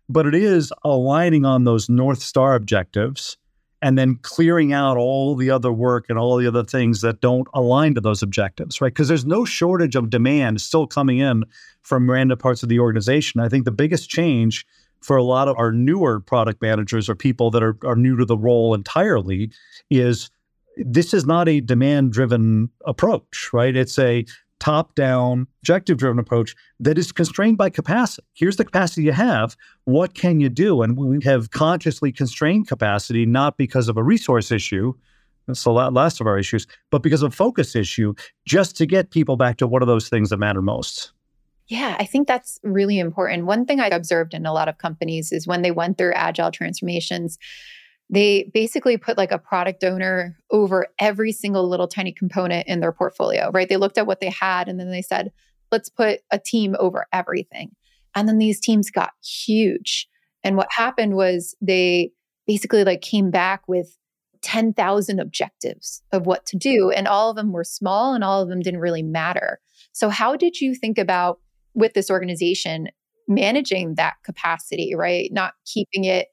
But 0.09 0.27
it 0.27 0.35
is 0.35 0.71
aligning 0.83 1.45
on 1.45 1.63
those 1.63 1.89
North 1.89 2.21
Star 2.21 2.55
objectives 2.55 3.37
and 3.81 3.97
then 3.97 4.15
clearing 4.21 4.71
out 4.71 4.95
all 4.95 5.35
the 5.35 5.49
other 5.49 5.71
work 5.71 6.05
and 6.07 6.17
all 6.17 6.37
the 6.37 6.47
other 6.47 6.63
things 6.63 7.01
that 7.01 7.19
don't 7.19 7.47
align 7.53 7.93
to 7.95 8.01
those 8.01 8.23
objectives, 8.23 8.79
right? 8.79 8.93
Because 8.93 9.09
there's 9.09 9.25
no 9.25 9.43
shortage 9.43 9.95
of 9.95 10.09
demand 10.09 10.61
still 10.61 10.87
coming 10.87 11.17
in 11.17 11.43
from 11.81 12.09
random 12.09 12.37
parts 12.37 12.63
of 12.63 12.69
the 12.69 12.79
organization. 12.79 13.41
I 13.41 13.49
think 13.49 13.65
the 13.65 13.71
biggest 13.71 14.09
change 14.09 14.65
for 15.01 15.17
a 15.17 15.23
lot 15.23 15.49
of 15.49 15.57
our 15.57 15.73
newer 15.73 16.21
product 16.21 16.61
managers 16.61 17.09
or 17.09 17.15
people 17.15 17.51
that 17.51 17.61
are, 17.61 17.77
are 17.83 17.97
new 17.97 18.15
to 18.15 18.23
the 18.23 18.37
role 18.37 18.73
entirely 18.73 19.51
is 19.89 20.29
this 20.77 21.13
is 21.13 21.25
not 21.25 21.49
a 21.49 21.59
demand 21.59 22.13
driven 22.13 22.69
approach, 22.85 23.49
right? 23.51 23.75
It's 23.75 23.99
a 23.99 24.25
top 24.63 24.95
down, 24.95 25.45
objective 25.61 25.97
driven 25.97 26.17
approach 26.19 26.55
that 26.79 26.97
is 26.97 27.11
constrained 27.11 27.57
by 27.57 27.69
capacity. 27.69 28.25
Here's 28.33 28.55
the 28.55 28.63
capacity 28.63 29.03
you 29.03 29.11
have. 29.11 29.57
What 29.83 30.13
can 30.13 30.39
you 30.39 30.47
do? 30.47 30.81
And 30.81 30.95
we 30.95 31.21
have 31.25 31.51
consciously 31.51 32.13
constrained 32.13 32.69
capacity, 32.69 33.25
not 33.25 33.57
because 33.57 33.89
of 33.89 33.97
a 33.97 34.03
resource 34.03 34.51
issue. 34.51 34.93
That's 35.47 35.65
the 35.65 35.71
last 35.71 36.21
of 36.21 36.27
our 36.27 36.39
issues, 36.39 36.65
but 36.91 37.03
because 37.03 37.23
of 37.23 37.35
focus 37.35 37.75
issue, 37.75 38.13
just 38.45 38.77
to 38.77 38.85
get 38.85 39.11
people 39.11 39.35
back 39.35 39.57
to 39.57 39.67
what 39.67 39.83
are 39.83 39.85
those 39.85 40.07
things 40.07 40.29
that 40.29 40.37
matter 40.37 40.61
most. 40.61 41.11
Yeah, 41.67 41.97
I 41.99 42.05
think 42.05 42.29
that's 42.29 42.57
really 42.63 42.99
important. 42.99 43.45
One 43.45 43.65
thing 43.65 43.81
I 43.81 43.87
observed 43.87 44.33
in 44.33 44.45
a 44.45 44.53
lot 44.53 44.69
of 44.69 44.77
companies 44.77 45.33
is 45.33 45.45
when 45.45 45.61
they 45.61 45.71
went 45.71 45.97
through 45.97 46.13
agile 46.13 46.51
transformations, 46.51 47.37
they 48.09 48.51
basically 48.53 48.97
put 48.97 49.17
like 49.17 49.31
a 49.31 49.39
product 49.39 49.83
owner 49.83 50.37
over 50.51 50.87
every 50.99 51.31
single 51.31 51.67
little 51.67 51.87
tiny 51.87 52.11
component 52.11 52.67
in 52.67 52.79
their 52.79 52.91
portfolio, 52.91 53.49
right? 53.51 53.67
They 53.67 53.77
looked 53.77 53.97
at 53.97 54.07
what 54.07 54.19
they 54.19 54.29
had 54.29 54.67
and 54.67 54.79
then 54.79 54.91
they 54.91 55.01
said, 55.01 55.31
let's 55.71 55.89
put 55.89 56.19
a 56.31 56.37
team 56.37 56.75
over 56.79 57.07
everything. 57.11 57.71
And 58.15 58.27
then 58.27 58.37
these 58.37 58.59
teams 58.59 58.91
got 58.91 59.11
huge. 59.23 60.07
And 60.43 60.57
what 60.57 60.71
happened 60.71 61.15
was 61.15 61.55
they 61.61 62.11
basically 62.45 62.83
like 62.83 63.01
came 63.01 63.31
back 63.31 63.67
with 63.67 63.97
10,000 64.41 65.19
objectives 65.19 66.03
of 66.11 66.25
what 66.25 66.45
to 66.45 66.57
do 66.57 66.91
and 66.91 67.07
all 67.07 67.29
of 67.29 67.37
them 67.37 67.53
were 67.53 67.63
small 67.63 68.13
and 68.13 68.23
all 68.23 68.41
of 68.41 68.49
them 68.49 68.59
didn't 68.59 68.81
really 68.81 69.01
matter. 69.01 69.59
So 69.93 70.09
how 70.09 70.35
did 70.35 70.59
you 70.59 70.75
think 70.75 70.97
about 70.97 71.39
with 71.73 71.93
this 71.93 72.11
organization 72.11 72.89
managing 73.27 73.95
that 73.95 74.15
capacity, 74.25 74.93
right? 74.95 75.29
Not 75.31 75.53
keeping 75.65 76.03
it 76.03 76.27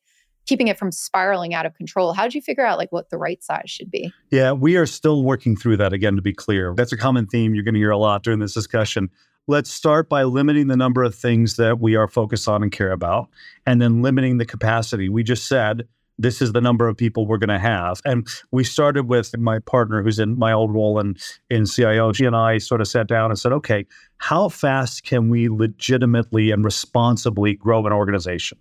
keeping 0.47 0.69
it 0.69 0.79
from 0.79 0.91
spiraling 0.91 1.55
out 1.55 1.67
of 1.67 1.75
control. 1.75 2.13
How 2.13 2.25
did 2.25 2.35
you 2.35 2.43
figure 2.43 2.65
out 2.65 2.79
like 2.79 2.91
what 2.93 3.11
the 3.11 3.19
right 3.19 3.43
size 3.43 3.71
should 3.71 3.91
be? 3.91 4.13
Yeah, 4.31 4.53
we 4.53 4.77
are 4.77 4.87
still 4.87 5.23
working 5.23 5.57
through 5.57 5.77
that 5.79 5.93
again 5.93 6.17
to 6.17 6.23
be 6.23 6.33
clear. 6.33 6.75
That's 6.77 6.93
a 6.93 6.97
common 6.97 7.27
theme 7.27 7.55
you're 7.55 7.65
going 7.65 7.75
to 7.75 7.81
hear 7.81 7.91
a 7.91 7.99
lot 7.99 8.23
during 8.23 8.41
this 8.41 8.55
discussion. 8.55 9.11
Let's 9.47 9.71
start 9.71 10.09
by 10.09 10.25
limiting 10.25 10.69
the 10.69 10.77
number 10.77 11.03
of 11.03 11.15
things 11.15 11.57
that 11.57 11.81
we 11.81 11.97
are 11.97 12.09
focused 12.09 12.49
on 12.49 12.63
and 12.63 12.71
care 12.71 12.93
about 12.93 13.29
and 13.67 13.81
then 13.81 14.03
limiting 14.03 14.39
the 14.39 14.47
capacity. 14.47 15.09
We 15.09 15.23
just 15.23 15.47
said 15.47 15.89
this 16.21 16.43
is 16.43 16.53
the 16.53 16.61
number 16.61 16.87
of 16.87 16.97
people 16.97 17.27
we're 17.27 17.39
going 17.39 17.49
to 17.49 17.59
have. 17.59 18.01
And 18.05 18.29
we 18.51 18.63
started 18.63 19.09
with 19.09 19.37
my 19.39 19.59
partner 19.59 20.03
who's 20.03 20.19
in 20.19 20.39
my 20.39 20.53
old 20.53 20.73
role 20.73 21.01
in, 21.01 21.17
in 21.49 21.65
CIO. 21.65 22.13
She 22.13 22.27
and 22.27 22.37
I 22.37 22.59
sort 22.59 22.81
of 22.81 22.89
sat 22.89 23.07
down 23.07 23.31
and 23.31 23.39
said, 23.39 23.53
okay, 23.53 23.87
how 24.19 24.51
fast 24.51 25.03
can 25.03 25.31
we 25.31 25.49
legitimately 25.49 26.51
and 26.51 26.63
responsibly 26.65 27.55
grow 27.55 27.87
an 27.87 27.93
organization? 27.93 28.59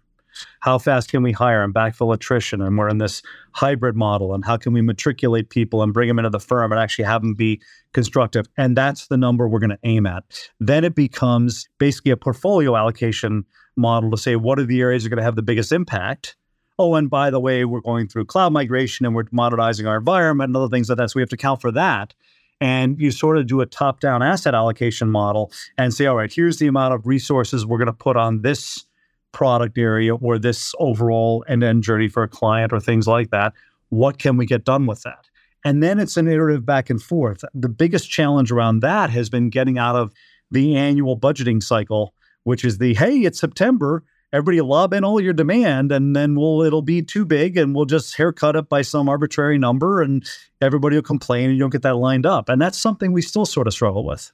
How 0.61 0.77
fast 0.77 1.09
can 1.09 1.23
we 1.23 1.31
hire 1.31 1.63
and 1.63 1.73
backfill 1.73 2.13
attrition? 2.13 2.61
And 2.61 2.77
we're 2.77 2.89
in 2.89 2.97
this 2.97 3.21
hybrid 3.53 3.95
model. 3.95 4.33
And 4.33 4.45
how 4.45 4.57
can 4.57 4.73
we 4.73 4.81
matriculate 4.81 5.49
people 5.49 5.81
and 5.83 5.93
bring 5.93 6.07
them 6.07 6.19
into 6.19 6.29
the 6.29 6.39
firm 6.39 6.71
and 6.71 6.79
actually 6.79 7.05
have 7.05 7.21
them 7.21 7.33
be 7.33 7.61
constructive? 7.93 8.45
And 8.57 8.75
that's 8.75 9.07
the 9.07 9.17
number 9.17 9.47
we're 9.47 9.59
going 9.59 9.69
to 9.69 9.79
aim 9.83 10.05
at. 10.05 10.23
Then 10.59 10.83
it 10.83 10.95
becomes 10.95 11.67
basically 11.77 12.11
a 12.11 12.17
portfolio 12.17 12.75
allocation 12.75 13.45
model 13.75 14.11
to 14.11 14.17
say 14.17 14.35
what 14.35 14.59
are 14.59 14.65
the 14.65 14.81
areas 14.81 15.03
that 15.03 15.07
are 15.07 15.15
going 15.15 15.21
to 15.21 15.23
have 15.23 15.35
the 15.35 15.41
biggest 15.41 15.71
impact 15.71 16.35
oh, 16.79 16.95
and 16.95 17.09
by 17.09 17.29
the 17.29 17.39
way, 17.39 17.65
we're 17.65 17.81
going 17.81 18.07
through 18.07 18.25
cloud 18.25 18.53
migration 18.53 19.05
and 19.05 19.13
we're 19.13 19.25
modernizing 19.31 19.85
our 19.85 19.97
environment 19.97 20.47
and 20.47 20.57
other 20.57 20.69
things 20.69 20.89
like 20.89 20.97
that. 20.97 21.11
So 21.11 21.17
we 21.17 21.21
have 21.21 21.29
to 21.29 21.35
account 21.35 21.61
for 21.61 21.71
that. 21.73 22.15
And 22.61 22.99
you 22.99 23.11
sort 23.11 23.37
of 23.37 23.47
do 23.47 23.61
a 23.61 23.65
top 23.65 23.99
down 23.99 24.23
asset 24.23 24.55
allocation 24.55 25.09
model 25.09 25.51
and 25.77 25.93
say, 25.93 26.07
all 26.07 26.15
right, 26.15 26.33
here's 26.33 26.57
the 26.57 26.67
amount 26.67 26.93
of 26.93 27.05
resources 27.05 27.65
we're 27.65 27.77
going 27.77 27.87
to 27.87 27.93
put 27.93 28.17
on 28.17 28.41
this 28.41 28.85
product 29.31 29.77
area 29.77 30.15
or 30.15 30.39
this 30.39 30.73
overall 30.79 31.43
end 31.47 31.63
end 31.63 31.83
journey 31.83 32.07
for 32.07 32.23
a 32.23 32.27
client 32.27 32.73
or 32.73 32.79
things 32.79 33.07
like 33.07 33.29
that. 33.31 33.53
What 33.89 34.19
can 34.19 34.37
we 34.37 34.45
get 34.45 34.63
done 34.63 34.85
with 34.85 35.01
that? 35.03 35.25
And 35.65 35.83
then 35.83 35.99
it's 35.99 36.17
an 36.17 36.27
iterative 36.27 36.65
back 36.65 36.89
and 36.89 37.01
forth. 37.01 37.43
The 37.53 37.69
biggest 37.69 38.09
challenge 38.09 38.51
around 38.51 38.79
that 38.79 39.09
has 39.09 39.29
been 39.29 39.49
getting 39.49 39.77
out 39.77 39.95
of 39.95 40.13
the 40.51 40.75
annual 40.75 41.19
budgeting 41.19 41.61
cycle, 41.61 42.13
which 42.43 42.63
is 42.63 42.77
the 42.77 42.93
hey, 42.93 43.19
it's 43.19 43.39
September 43.39 44.03
everybody 44.31 44.61
lob 44.61 44.93
in 44.93 45.03
all 45.03 45.19
your 45.19 45.33
demand 45.33 45.91
and 45.91 46.15
then 46.15 46.35
we'll 46.35 46.61
it'll 46.61 46.81
be 46.81 47.01
too 47.01 47.25
big 47.25 47.57
and 47.57 47.75
we'll 47.75 47.85
just 47.85 48.15
haircut 48.15 48.55
it 48.55 48.69
by 48.69 48.81
some 48.81 49.09
arbitrary 49.09 49.57
number 49.57 50.01
and 50.01 50.27
everybody 50.61 50.95
will 50.95 51.03
complain 51.03 51.45
and 51.45 51.53
you 51.53 51.59
don't 51.59 51.71
get 51.71 51.81
that 51.81 51.95
lined 51.95 52.25
up 52.25 52.49
and 52.49 52.61
that's 52.61 52.77
something 52.77 53.11
we 53.11 53.21
still 53.21 53.45
sort 53.45 53.67
of 53.67 53.73
struggle 53.73 54.05
with 54.05 54.31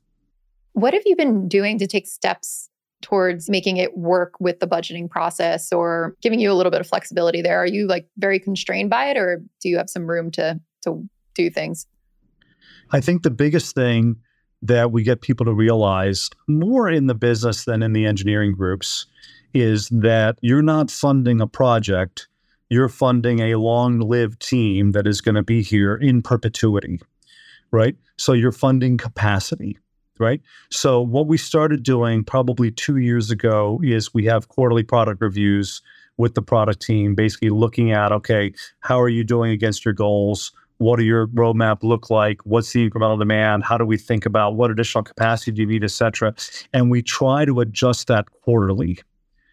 what 0.73 0.93
have 0.93 1.03
you 1.05 1.15
been 1.15 1.47
doing 1.47 1.77
to 1.77 1.88
take 1.88 2.08
steps 2.08 2.69
towards 3.01 3.49
making 3.49 3.77
it 3.77 3.97
work 3.97 4.34
with 4.39 4.60
the 4.60 4.67
budgeting 4.67 5.10
process 5.10 5.71
or 5.71 6.15
giving 6.21 6.39
you 6.39 6.51
a 6.51 6.55
little 6.55 6.71
bit 6.71 6.81
of 6.81 6.88
flexibility 6.88 7.41
there? 7.41 7.62
Are 7.62 7.67
you 7.67 7.88
like 7.88 8.08
very 8.17 8.39
constrained 8.39 8.89
by 8.89 9.05
it 9.10 9.17
or 9.17 9.41
do 9.62 9.69
you 9.69 9.77
have 9.77 9.89
some 9.89 10.08
room 10.08 10.31
to 10.31 10.60
to 10.84 11.08
do 11.34 11.49
things? 11.49 11.88
I 12.91 13.01
think 13.01 13.23
the 13.23 13.31
biggest 13.31 13.75
thing 13.75 14.17
that 14.62 14.91
we 14.91 15.03
get 15.03 15.21
people 15.21 15.45
to 15.45 15.53
realize 15.53 16.29
more 16.47 16.89
in 16.89 17.08
the 17.08 17.15
business 17.15 17.65
than 17.65 17.84
in 17.84 17.93
the 17.93 18.05
engineering 18.05 18.53
groups 18.53 19.05
is 19.53 19.89
that 19.89 20.38
you're 20.41 20.62
not 20.62 20.91
funding 20.91 21.39
a 21.39 21.47
project, 21.47 22.27
you're 22.69 22.89
funding 22.89 23.39
a 23.39 23.55
long 23.55 23.99
lived 23.99 24.41
team 24.41 24.91
that 24.91 25.08
is 25.08 25.21
going 25.21 25.36
to 25.36 25.43
be 25.43 25.62
here 25.62 25.95
in 25.95 26.21
perpetuity, 26.21 26.99
right? 27.71 27.95
So 28.17 28.34
you're 28.34 28.51
funding 28.51 28.97
capacity, 28.97 29.77
right? 30.19 30.41
So 30.69 31.01
what 31.01 31.28
we 31.28 31.38
started 31.38 31.84
doing 31.84 32.23
probably 32.23 32.71
two 32.71 32.97
years 32.97 33.32
ago 33.32 33.80
is 33.84 34.13
we 34.13 34.25
have 34.25 34.49
quarterly 34.49 34.84
product 34.84 35.21
reviews 35.21 35.82
with 36.17 36.34
the 36.34 36.41
product 36.41 36.82
team, 36.82 37.15
basically 37.15 37.49
looking 37.49 37.91
at, 37.91 38.12
okay, 38.12 38.54
how 38.80 38.99
are 38.99 39.10
you 39.10 39.23
doing 39.23 39.51
against 39.51 39.84
your 39.84 39.93
goals? 39.93 40.51
What 40.78 40.97
do 40.97 41.04
your 41.04 41.28
roadmap 41.28 41.84
look 41.84 42.10
like? 42.10 42.41
What's 42.45 42.73
the 42.73 42.89
incremental 42.89 43.19
demand? 43.19 43.63
How 43.63 43.78
do 43.78 43.86
we 43.86 43.97
think 43.97 44.25
about 44.25 44.56
what 44.56 44.71
additional 44.71 45.04
capacity 45.04 45.51
do 45.51 45.62
you 45.62 45.67
need, 45.67 45.84
et 45.84 45.91
cetera? 45.91 46.34
And 46.73 46.89
we 46.89 47.01
try 47.01 47.45
to 47.45 47.60
adjust 47.60 48.08
that 48.08 48.30
quarterly 48.32 48.99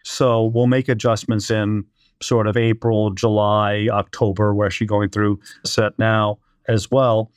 so 0.04 0.46
we'll 0.46 0.66
make 0.66 0.88
adjustments 0.88 1.50
in 1.50 1.84
sort 2.20 2.46
of 2.46 2.56
April, 2.56 3.10
July, 3.10 3.88
October, 3.90 4.54
where 4.54 4.70
she's 4.70 4.88
going 4.88 5.10
through 5.10 5.40
set 5.64 5.98
now 5.98 6.38
as 6.68 6.90
well. 6.90 7.30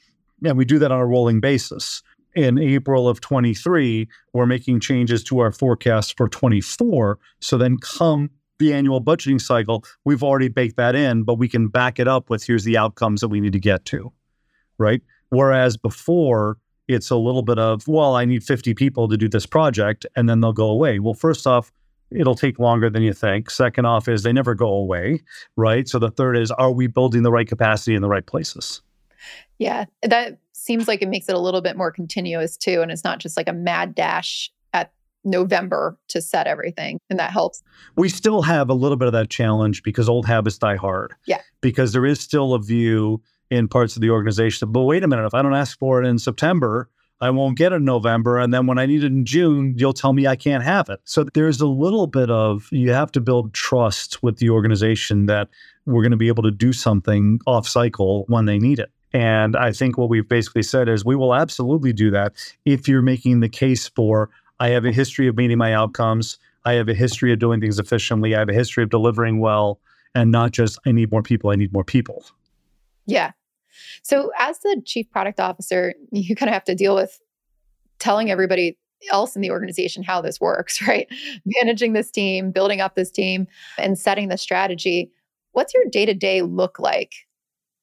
And 0.43 0.57
we 0.57 0.65
do 0.65 0.79
that 0.79 0.91
on 0.91 0.99
a 0.99 1.05
rolling 1.05 1.39
basis. 1.39 2.03
In 2.35 2.59
April 2.59 3.07
of 3.07 3.21
23, 3.21 4.09
we're 4.33 4.45
making 4.45 4.81
changes 4.81 5.23
to 5.23 5.39
our 5.39 5.53
forecast 5.53 6.17
for 6.17 6.27
24. 6.27 7.17
So 7.39 7.57
then 7.57 7.77
come 7.77 8.29
the 8.59 8.73
annual 8.73 9.01
budgeting 9.01 9.39
cycle, 9.39 9.83
we've 10.03 10.23
already 10.23 10.47
baked 10.47 10.77
that 10.77 10.95
in, 10.95 11.23
but 11.23 11.35
we 11.35 11.47
can 11.47 11.67
back 11.67 11.99
it 11.99 12.07
up 12.07 12.29
with 12.29 12.45
here's 12.45 12.63
the 12.63 12.77
outcomes 12.77 13.21
that 13.21 13.29
we 13.29 13.39
need 13.39 13.53
to 13.53 13.59
get 13.59 13.85
to. 13.85 14.11
Right. 14.77 15.01
Whereas 15.29 15.77
before, 15.77 16.57
it's 16.87 17.09
a 17.09 17.15
little 17.15 17.41
bit 17.41 17.57
of, 17.57 17.87
well, 17.87 18.15
I 18.15 18.25
need 18.25 18.43
50 18.43 18.73
people 18.73 19.07
to 19.07 19.17
do 19.17 19.27
this 19.27 19.45
project, 19.45 20.05
and 20.15 20.29
then 20.29 20.41
they'll 20.41 20.53
go 20.53 20.69
away. 20.69 20.99
Well, 20.99 21.13
first 21.13 21.47
off, 21.47 21.71
it'll 22.11 22.35
take 22.35 22.59
longer 22.59 22.89
than 22.89 23.01
you 23.01 23.13
think. 23.13 23.49
Second 23.49 23.85
off 23.85 24.07
is 24.07 24.23
they 24.23 24.33
never 24.33 24.53
go 24.53 24.67
away, 24.67 25.21
right? 25.55 25.87
So 25.87 25.99
the 25.99 26.11
third 26.11 26.37
is 26.37 26.51
are 26.51 26.71
we 26.71 26.87
building 26.87 27.23
the 27.23 27.31
right 27.31 27.47
capacity 27.47 27.95
in 27.95 28.01
the 28.01 28.09
right 28.09 28.25
places? 28.25 28.81
Yeah, 29.59 29.85
that 30.01 30.39
seems 30.53 30.87
like 30.87 31.01
it 31.01 31.09
makes 31.09 31.29
it 31.29 31.35
a 31.35 31.39
little 31.39 31.61
bit 31.61 31.77
more 31.77 31.91
continuous 31.91 32.57
too 32.57 32.81
and 32.81 32.91
it's 32.91 33.03
not 33.03 33.19
just 33.19 33.37
like 33.37 33.47
a 33.47 33.53
mad 33.53 33.95
dash 33.95 34.51
at 34.73 34.91
November 35.23 35.97
to 36.09 36.21
set 36.21 36.47
everything 36.47 36.99
and 37.09 37.19
that 37.19 37.31
helps. 37.31 37.61
We 37.95 38.09
still 38.09 38.41
have 38.41 38.69
a 38.69 38.73
little 38.73 38.97
bit 38.97 39.07
of 39.07 39.13
that 39.13 39.29
challenge 39.29 39.83
because 39.83 40.09
old 40.09 40.25
habits 40.25 40.57
die 40.57 40.75
hard. 40.75 41.13
Yeah. 41.27 41.41
Because 41.61 41.93
there 41.93 42.05
is 42.05 42.19
still 42.19 42.53
a 42.53 42.59
view 42.59 43.21
in 43.49 43.67
parts 43.67 43.95
of 43.95 44.01
the 44.01 44.09
organization, 44.09 44.71
but 44.71 44.81
wait 44.81 45.03
a 45.03 45.07
minute, 45.07 45.25
if 45.25 45.33
I 45.33 45.41
don't 45.41 45.53
ask 45.53 45.77
for 45.77 46.01
it 46.01 46.07
in 46.07 46.17
September, 46.17 46.89
I 47.21 47.29
won't 47.29 47.57
get 47.57 47.71
it 47.71 47.77
in 47.77 47.85
November. 47.85 48.39
And 48.39 48.53
then 48.53 48.67
when 48.67 48.77
I 48.77 48.85
need 48.85 49.03
it 49.03 49.07
in 49.07 49.25
June, 49.25 49.75
you'll 49.77 49.93
tell 49.93 50.13
me 50.13 50.27
I 50.27 50.35
can't 50.35 50.63
have 50.63 50.89
it. 50.89 50.99
So 51.05 51.23
there's 51.23 51.61
a 51.61 51.67
little 51.67 52.07
bit 52.07 52.29
of 52.29 52.67
you 52.71 52.91
have 52.91 53.11
to 53.13 53.21
build 53.21 53.53
trust 53.53 54.21
with 54.21 54.37
the 54.37 54.49
organization 54.49 55.27
that 55.27 55.49
we're 55.85 56.01
going 56.01 56.11
to 56.11 56.17
be 56.17 56.27
able 56.27 56.43
to 56.43 56.51
do 56.51 56.73
something 56.73 57.39
off 57.45 57.67
cycle 57.67 58.25
when 58.27 58.45
they 58.45 58.59
need 58.59 58.79
it. 58.79 58.91
And 59.15 59.55
I 59.55 59.71
think 59.71 59.97
what 59.97 60.09
we've 60.09 60.27
basically 60.27 60.61
said 60.61 60.89
is 60.89 61.05
we 61.05 61.15
will 61.15 61.33
absolutely 61.33 61.93
do 61.93 62.11
that 62.11 62.33
if 62.65 62.85
you're 62.85 63.01
making 63.01 63.39
the 63.39 63.47
case 63.47 63.87
for 63.87 64.29
I 64.59 64.71
have 64.71 64.83
a 64.83 64.91
history 64.91 65.29
of 65.29 65.37
meeting 65.37 65.57
my 65.57 65.73
outcomes. 65.73 66.37
I 66.65 66.73
have 66.73 66.89
a 66.89 66.93
history 66.93 67.31
of 67.31 67.39
doing 67.39 67.61
things 67.61 67.79
efficiently. 67.79 68.35
I 68.35 68.39
have 68.39 68.49
a 68.49 68.53
history 68.53 68.83
of 68.83 68.89
delivering 68.89 69.39
well, 69.39 69.79
and 70.13 70.33
not 70.33 70.51
just 70.51 70.79
I 70.85 70.91
need 70.91 71.13
more 71.13 71.23
people, 71.23 71.49
I 71.49 71.55
need 71.55 71.71
more 71.71 71.85
people. 71.85 72.25
Yeah. 73.05 73.31
So, 74.03 74.31
as 74.37 74.59
the 74.59 74.81
chief 74.85 75.09
product 75.09 75.39
officer, 75.39 75.93
you 76.11 76.35
kind 76.35 76.49
of 76.49 76.53
have 76.53 76.65
to 76.65 76.75
deal 76.75 76.93
with 76.93 77.17
telling 77.99 78.29
everybody 78.29 78.77
else 79.13 79.33
in 79.33 79.41
the 79.41 79.51
organization 79.51 80.03
how 80.03 80.19
this 80.19 80.41
works, 80.41 80.81
right? 80.87 81.07
Managing 81.45 81.93
this 81.93 82.11
team, 82.11 82.51
building 82.51 82.81
up 82.81 82.95
this 82.95 83.11
team, 83.11 83.47
and 83.77 83.97
setting 83.97 84.27
the 84.27 84.37
strategy. 84.37 85.09
What's 85.53 85.73
your 85.73 85.85
day 85.89 86.05
to 86.05 86.13
day 86.13 86.41
look 86.41 86.79
like, 86.79 87.13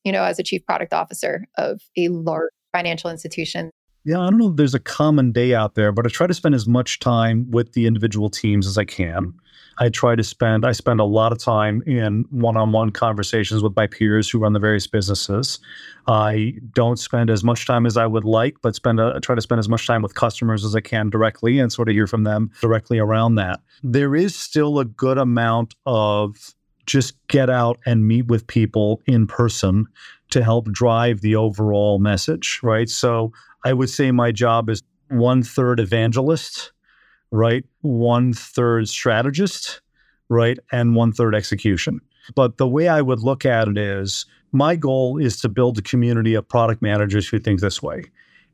you 0.04 0.12
know, 0.12 0.24
as 0.24 0.38
a 0.38 0.42
chief 0.42 0.64
product 0.66 0.92
officer 0.92 1.46
of 1.56 1.80
a 1.96 2.08
large 2.08 2.50
financial 2.72 3.10
institution? 3.10 3.70
Yeah, 4.04 4.20
I 4.20 4.30
don't 4.30 4.38
know 4.38 4.50
if 4.50 4.56
there's 4.56 4.74
a 4.74 4.80
common 4.80 5.30
day 5.30 5.54
out 5.54 5.76
there, 5.76 5.92
but 5.92 6.06
I 6.06 6.08
try 6.08 6.26
to 6.26 6.34
spend 6.34 6.54
as 6.54 6.66
much 6.66 6.98
time 6.98 7.48
with 7.50 7.72
the 7.72 7.86
individual 7.86 8.30
teams 8.30 8.66
as 8.66 8.76
I 8.76 8.84
can. 8.84 9.34
I 9.78 9.88
try 9.88 10.16
to 10.16 10.22
spend 10.22 10.66
I 10.66 10.72
spend 10.72 11.00
a 11.00 11.04
lot 11.04 11.32
of 11.32 11.38
time 11.38 11.82
in 11.86 12.24
one-on-one 12.30 12.90
conversations 12.90 13.62
with 13.62 13.74
my 13.74 13.86
peers 13.86 14.28
who 14.28 14.38
run 14.38 14.52
the 14.52 14.60
various 14.60 14.86
businesses. 14.86 15.60
I 16.06 16.54
don't 16.74 16.98
spend 16.98 17.30
as 17.30 17.42
much 17.42 17.66
time 17.66 17.86
as 17.86 17.96
I 17.96 18.06
would 18.06 18.24
like, 18.24 18.56
but 18.60 18.74
spend 18.74 19.00
a, 19.00 19.18
try 19.20 19.34
to 19.34 19.40
spend 19.40 19.60
as 19.60 19.68
much 19.68 19.86
time 19.86 20.02
with 20.02 20.14
customers 20.14 20.64
as 20.64 20.74
I 20.74 20.80
can 20.80 21.08
directly 21.08 21.58
and 21.58 21.72
sort 21.72 21.88
of 21.88 21.94
hear 21.94 22.06
from 22.06 22.24
them 22.24 22.50
directly 22.60 22.98
around 22.98 23.36
that. 23.36 23.60
There 23.82 24.14
is 24.14 24.34
still 24.34 24.78
a 24.78 24.84
good 24.84 25.16
amount 25.16 25.74
of 25.86 26.54
just 26.86 27.14
get 27.28 27.48
out 27.48 27.78
and 27.86 28.06
meet 28.06 28.26
with 28.26 28.46
people 28.46 29.00
in 29.06 29.26
person 29.26 29.86
to 30.30 30.42
help 30.42 30.70
drive 30.72 31.20
the 31.20 31.36
overall 31.36 31.98
message, 31.98 32.60
right? 32.62 32.88
So 32.88 33.32
I 33.64 33.72
would 33.72 33.90
say 33.90 34.10
my 34.10 34.32
job 34.32 34.68
is 34.68 34.82
one 35.08 35.42
third 35.42 35.78
evangelist 35.78 36.72
right? 37.32 37.64
One 37.80 38.32
third 38.32 38.88
strategist, 38.88 39.80
right? 40.28 40.58
And 40.70 40.94
one 40.94 41.12
third 41.12 41.34
execution. 41.34 42.00
But 42.36 42.58
the 42.58 42.68
way 42.68 42.86
I 42.86 43.00
would 43.00 43.20
look 43.20 43.44
at 43.44 43.66
it 43.66 43.76
is 43.76 44.26
my 44.52 44.76
goal 44.76 45.18
is 45.18 45.40
to 45.40 45.48
build 45.48 45.78
a 45.78 45.82
community 45.82 46.34
of 46.34 46.48
product 46.48 46.82
managers 46.82 47.26
who 47.26 47.40
think 47.40 47.60
this 47.60 47.82
way 47.82 48.04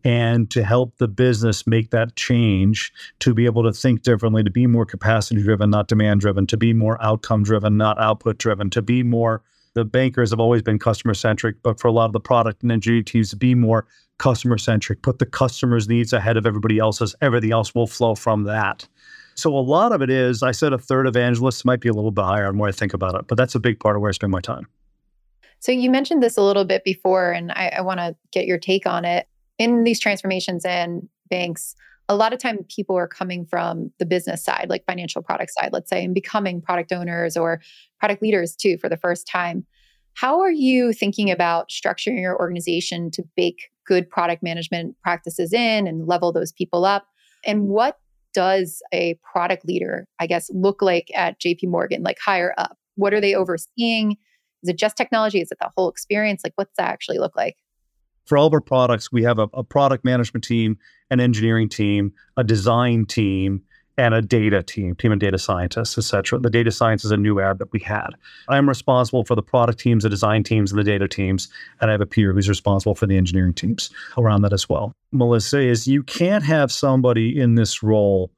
and 0.04 0.50
to 0.50 0.62
help 0.62 0.96
the 0.98 1.08
business 1.08 1.66
make 1.66 1.90
that 1.90 2.16
change 2.16 2.92
to 3.20 3.34
be 3.34 3.46
able 3.46 3.62
to 3.62 3.72
think 3.72 4.02
differently, 4.02 4.42
to 4.42 4.50
be 4.50 4.66
more 4.66 4.86
capacity 4.86 5.42
driven, 5.42 5.70
not 5.70 5.88
demand 5.88 6.20
driven, 6.20 6.46
to 6.46 6.56
be 6.56 6.72
more 6.72 7.02
outcome 7.02 7.42
driven, 7.42 7.76
not 7.76 7.98
output 8.00 8.38
driven, 8.38 8.70
to 8.70 8.82
be 8.82 9.02
more. 9.02 9.42
The 9.74 9.84
bankers 9.84 10.30
have 10.30 10.40
always 10.40 10.62
been 10.62 10.78
customer 10.78 11.14
centric, 11.14 11.62
but 11.62 11.78
for 11.78 11.88
a 11.88 11.92
lot 11.92 12.06
of 12.06 12.12
the 12.12 12.20
product 12.20 12.62
and 12.62 12.72
engineering 12.72 13.04
teams 13.04 13.30
to 13.30 13.36
be 13.36 13.54
more 13.54 13.86
customer 14.18 14.58
centric, 14.58 15.02
put 15.02 15.18
the 15.18 15.26
customer's 15.26 15.88
needs 15.88 16.12
ahead 16.12 16.36
of 16.36 16.46
everybody 16.46 16.78
else's. 16.78 17.14
Everything 17.20 17.52
else 17.52 17.74
will 17.74 17.86
flow 17.86 18.14
from 18.14 18.44
that. 18.44 18.88
So 19.34 19.56
a 19.56 19.60
lot 19.60 19.92
of 19.92 20.02
it 20.02 20.10
is, 20.10 20.42
I 20.42 20.50
said 20.50 20.72
a 20.72 20.78
third 20.78 21.06
evangelist 21.06 21.64
might 21.64 21.80
be 21.80 21.88
a 21.88 21.92
little 21.92 22.10
bit 22.10 22.24
higher 22.24 22.48
the 22.48 22.52
more 22.54 22.66
I 22.66 22.72
think 22.72 22.92
about 22.92 23.14
it, 23.14 23.26
but 23.28 23.38
that's 23.38 23.54
a 23.54 23.60
big 23.60 23.78
part 23.78 23.94
of 23.94 24.02
where 24.02 24.08
I 24.08 24.12
spend 24.12 24.32
my 24.32 24.40
time. 24.40 24.66
So 25.60 25.70
you 25.70 25.90
mentioned 25.90 26.22
this 26.22 26.36
a 26.36 26.42
little 26.42 26.64
bit 26.64 26.82
before, 26.82 27.30
and 27.30 27.52
I, 27.52 27.74
I 27.76 27.80
want 27.82 28.00
to 28.00 28.16
get 28.32 28.46
your 28.46 28.58
take 28.58 28.86
on 28.86 29.04
it. 29.04 29.28
In 29.58 29.84
these 29.84 30.00
transformations 30.00 30.64
and 30.64 31.08
banks, 31.28 31.74
a 32.08 32.16
lot 32.16 32.32
of 32.32 32.38
time 32.38 32.64
people 32.68 32.96
are 32.96 33.08
coming 33.08 33.44
from 33.44 33.92
the 33.98 34.06
business 34.06 34.42
side, 34.42 34.66
like 34.68 34.86
financial 34.86 35.22
product 35.22 35.52
side, 35.52 35.70
let's 35.72 35.90
say, 35.90 36.04
and 36.04 36.14
becoming 36.14 36.60
product 36.60 36.92
owners 36.92 37.36
or 37.36 37.60
product 37.98 38.22
leaders 38.22 38.56
too 38.56 38.78
for 38.78 38.88
the 38.88 38.96
first 38.96 39.26
time. 39.26 39.66
How 40.14 40.40
are 40.40 40.50
you 40.50 40.92
thinking 40.92 41.30
about 41.30 41.68
structuring 41.68 42.20
your 42.20 42.38
organization 42.38 43.10
to 43.12 43.22
bake 43.36 43.70
good 43.86 44.08
product 44.08 44.42
management 44.42 44.96
practices 45.02 45.52
in 45.52 45.86
and 45.86 46.06
level 46.06 46.32
those 46.32 46.52
people 46.52 46.84
up? 46.84 47.06
And 47.44 47.68
what 47.68 47.98
does 48.34 48.82
a 48.92 49.18
product 49.32 49.64
leader, 49.64 50.06
I 50.18 50.26
guess, 50.26 50.50
look 50.52 50.82
like 50.82 51.08
at 51.14 51.38
JP 51.40 51.68
Morgan, 51.68 52.02
like 52.02 52.18
higher 52.24 52.54
up? 52.58 52.76
What 52.96 53.14
are 53.14 53.20
they 53.20 53.34
overseeing? 53.34 54.16
Is 54.62 54.70
it 54.70 54.78
just 54.78 54.96
technology? 54.96 55.40
Is 55.40 55.52
it 55.52 55.58
the 55.60 55.70
whole 55.76 55.88
experience? 55.88 56.40
Like, 56.42 56.54
what's 56.56 56.74
that 56.78 56.88
actually 56.88 57.18
look 57.18 57.36
like? 57.36 57.56
For 58.28 58.36
all 58.36 58.46
of 58.46 58.52
our 58.52 58.60
products, 58.60 59.10
we 59.10 59.22
have 59.22 59.38
a, 59.38 59.48
a 59.54 59.64
product 59.64 60.04
management 60.04 60.44
team, 60.44 60.76
an 61.10 61.18
engineering 61.18 61.70
team, 61.70 62.12
a 62.36 62.44
design 62.44 63.06
team, 63.06 63.62
and 63.96 64.12
a 64.12 64.20
data 64.20 64.62
team, 64.62 64.94
team 64.94 65.12
of 65.12 65.18
data 65.18 65.38
scientists, 65.38 65.96
et 65.96 66.04
cetera. 66.04 66.38
The 66.38 66.50
data 66.50 66.70
science 66.70 67.06
is 67.06 67.10
a 67.10 67.16
new 67.16 67.40
ad 67.40 67.58
that 67.58 67.72
we 67.72 67.80
had. 67.80 68.10
I'm 68.48 68.68
responsible 68.68 69.24
for 69.24 69.34
the 69.34 69.42
product 69.42 69.80
teams, 69.80 70.02
the 70.02 70.10
design 70.10 70.44
teams, 70.44 70.70
and 70.70 70.78
the 70.78 70.84
data 70.84 71.08
teams. 71.08 71.48
And 71.80 71.90
I 71.90 71.92
have 71.92 72.02
a 72.02 72.06
peer 72.06 72.34
who's 72.34 72.50
responsible 72.50 72.94
for 72.94 73.06
the 73.06 73.16
engineering 73.16 73.54
teams 73.54 73.90
around 74.18 74.42
that 74.42 74.52
as 74.52 74.68
well. 74.68 74.92
Melissa, 75.10 75.60
is 75.60 75.88
you 75.88 76.02
can't 76.02 76.44
have 76.44 76.70
somebody 76.70 77.40
in 77.40 77.54
this 77.54 77.82
role 77.82 78.30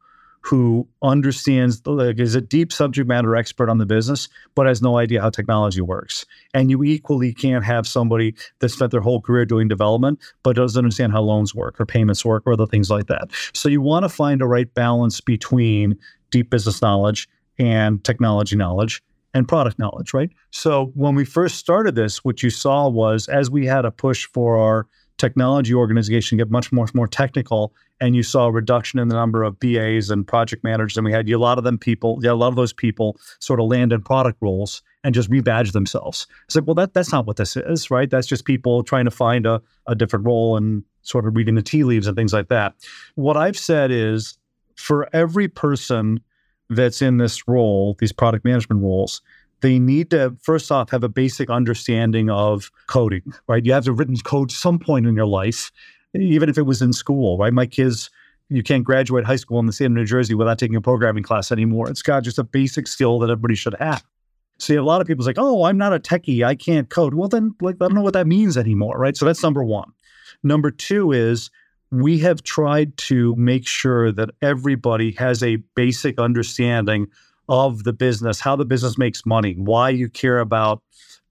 who 0.42 0.88
understands 1.02 1.86
like 1.86 2.18
is 2.18 2.34
a 2.34 2.40
deep 2.40 2.72
subject 2.72 3.06
matter 3.06 3.36
expert 3.36 3.68
on 3.68 3.78
the 3.78 3.86
business 3.86 4.28
but 4.54 4.66
has 4.66 4.80
no 4.80 4.96
idea 4.96 5.20
how 5.20 5.30
technology 5.30 5.80
works. 5.80 6.24
And 6.54 6.70
you 6.70 6.82
equally 6.82 7.32
can't 7.32 7.64
have 7.64 7.86
somebody 7.86 8.34
that 8.60 8.70
spent 8.70 8.90
their 8.90 9.00
whole 9.00 9.20
career 9.20 9.44
doing 9.44 9.68
development 9.68 10.18
but 10.42 10.56
doesn't 10.56 10.78
understand 10.78 11.12
how 11.12 11.22
loans 11.22 11.54
work 11.54 11.80
or 11.80 11.86
payments 11.86 12.24
work 12.24 12.42
or 12.46 12.54
other 12.54 12.66
things 12.66 12.90
like 12.90 13.06
that. 13.06 13.30
So 13.52 13.68
you 13.68 13.80
want 13.80 14.04
to 14.04 14.08
find 14.08 14.40
a 14.40 14.46
right 14.46 14.72
balance 14.72 15.20
between 15.20 15.98
deep 16.30 16.50
business 16.50 16.80
knowledge 16.80 17.28
and 17.58 18.02
technology 18.02 18.56
knowledge 18.56 19.02
and 19.34 19.46
product 19.46 19.78
knowledge 19.78 20.14
right? 20.14 20.30
So 20.50 20.90
when 20.94 21.14
we 21.14 21.24
first 21.24 21.56
started 21.56 21.94
this 21.94 22.24
what 22.24 22.42
you 22.42 22.50
saw 22.50 22.88
was 22.88 23.28
as 23.28 23.50
we 23.50 23.66
had 23.66 23.84
a 23.84 23.90
push 23.90 24.26
for 24.32 24.56
our 24.56 24.86
technology 25.18 25.74
organization 25.74 26.38
to 26.38 26.44
get 26.44 26.50
much 26.50 26.72
more 26.72 26.88
more 26.94 27.06
technical 27.06 27.74
and 28.00 28.16
you 28.16 28.22
saw 28.22 28.46
a 28.46 28.52
reduction 28.52 28.98
in 28.98 29.08
the 29.08 29.14
number 29.14 29.42
of 29.42 29.58
BAs 29.60 30.10
and 30.10 30.26
project 30.26 30.64
managers 30.64 30.96
and 30.96 31.04
we 31.04 31.12
had. 31.12 31.28
A 31.28 31.36
lot 31.36 31.58
of 31.58 31.64
them 31.64 31.78
people 31.78 32.18
yeah 32.22 32.32
a 32.32 32.34
lot 32.34 32.48
of 32.48 32.56
those 32.56 32.72
people 32.72 33.16
sort 33.38 33.60
of 33.60 33.66
land 33.66 33.92
in 33.92 34.02
product 34.02 34.38
roles 34.40 34.82
and 35.04 35.14
just 35.14 35.30
rebadge 35.30 35.72
themselves. 35.72 36.26
It's 36.46 36.56
like 36.56 36.66
well 36.66 36.74
that 36.74 36.94
that's 36.94 37.12
not 37.12 37.26
what 37.26 37.36
this 37.36 37.56
is 37.56 37.90
right? 37.90 38.10
That's 38.10 38.26
just 38.26 38.44
people 38.44 38.82
trying 38.82 39.04
to 39.04 39.10
find 39.10 39.46
a, 39.46 39.62
a 39.86 39.94
different 39.94 40.26
role 40.26 40.56
and 40.56 40.82
sort 41.02 41.26
of 41.26 41.36
reading 41.36 41.54
the 41.54 41.62
tea 41.62 41.84
leaves 41.84 42.06
and 42.06 42.16
things 42.16 42.32
like 42.32 42.48
that. 42.48 42.74
What 43.14 43.36
i've 43.36 43.58
said 43.58 43.90
is 43.90 44.38
for 44.76 45.08
every 45.14 45.48
person 45.48 46.20
that's 46.68 47.02
in 47.02 47.18
this 47.18 47.48
role 47.48 47.96
these 47.98 48.12
product 48.12 48.44
management 48.44 48.82
roles 48.82 49.22
they 49.60 49.78
need 49.78 50.10
to 50.10 50.36
first 50.40 50.70
off 50.72 50.90
have 50.90 51.04
a 51.04 51.08
basic 51.08 51.50
understanding 51.50 52.30
of 52.30 52.70
coding, 52.86 53.22
right? 53.46 53.64
You 53.64 53.72
have 53.72 53.84
to 53.84 53.92
written 53.92 54.16
code 54.16 54.50
some 54.50 54.78
point 54.78 55.06
in 55.06 55.14
your 55.14 55.26
life, 55.26 55.70
even 56.14 56.48
if 56.48 56.58
it 56.58 56.62
was 56.62 56.82
in 56.82 56.92
school, 56.92 57.38
right? 57.38 57.52
My 57.52 57.66
kids, 57.66 58.10
you 58.48 58.62
can't 58.62 58.84
graduate 58.84 59.24
high 59.24 59.36
school 59.36 59.60
in 59.60 59.66
the 59.66 59.72
state 59.72 59.86
of 59.86 59.92
New 59.92 60.04
Jersey 60.04 60.34
without 60.34 60.58
taking 60.58 60.76
a 60.76 60.80
programming 60.80 61.22
class 61.22 61.52
anymore. 61.52 61.88
It's 61.88 62.02
got 62.02 62.24
just 62.24 62.38
a 62.38 62.44
basic 62.44 62.86
skill 62.86 63.18
that 63.20 63.30
everybody 63.30 63.54
should 63.54 63.76
have. 63.78 64.04
See, 64.58 64.74
a 64.74 64.82
lot 64.82 65.00
of 65.00 65.06
people 65.06 65.24
like, 65.24 65.38
oh, 65.38 65.64
I'm 65.64 65.78
not 65.78 65.94
a 65.94 65.98
techie, 65.98 66.44
I 66.44 66.54
can't 66.54 66.90
code. 66.90 67.14
Well, 67.14 67.28
then, 67.28 67.54
like, 67.60 67.76
I 67.76 67.86
don't 67.86 67.94
know 67.94 68.02
what 68.02 68.12
that 68.12 68.26
means 68.26 68.58
anymore, 68.58 68.98
right? 68.98 69.16
So 69.16 69.24
that's 69.24 69.42
number 69.42 69.64
one. 69.64 69.92
Number 70.42 70.70
two 70.70 71.12
is 71.12 71.50
we 71.90 72.18
have 72.18 72.42
tried 72.42 72.96
to 72.96 73.34
make 73.36 73.66
sure 73.66 74.12
that 74.12 74.30
everybody 74.42 75.12
has 75.12 75.42
a 75.42 75.56
basic 75.74 76.18
understanding 76.18 77.06
of 77.48 77.84
the 77.84 77.92
business, 77.92 78.38
how 78.38 78.54
the 78.54 78.64
business 78.64 78.98
makes 78.98 79.26
money, 79.26 79.54
why 79.54 79.90
you 79.90 80.08
care 80.08 80.40
about 80.40 80.82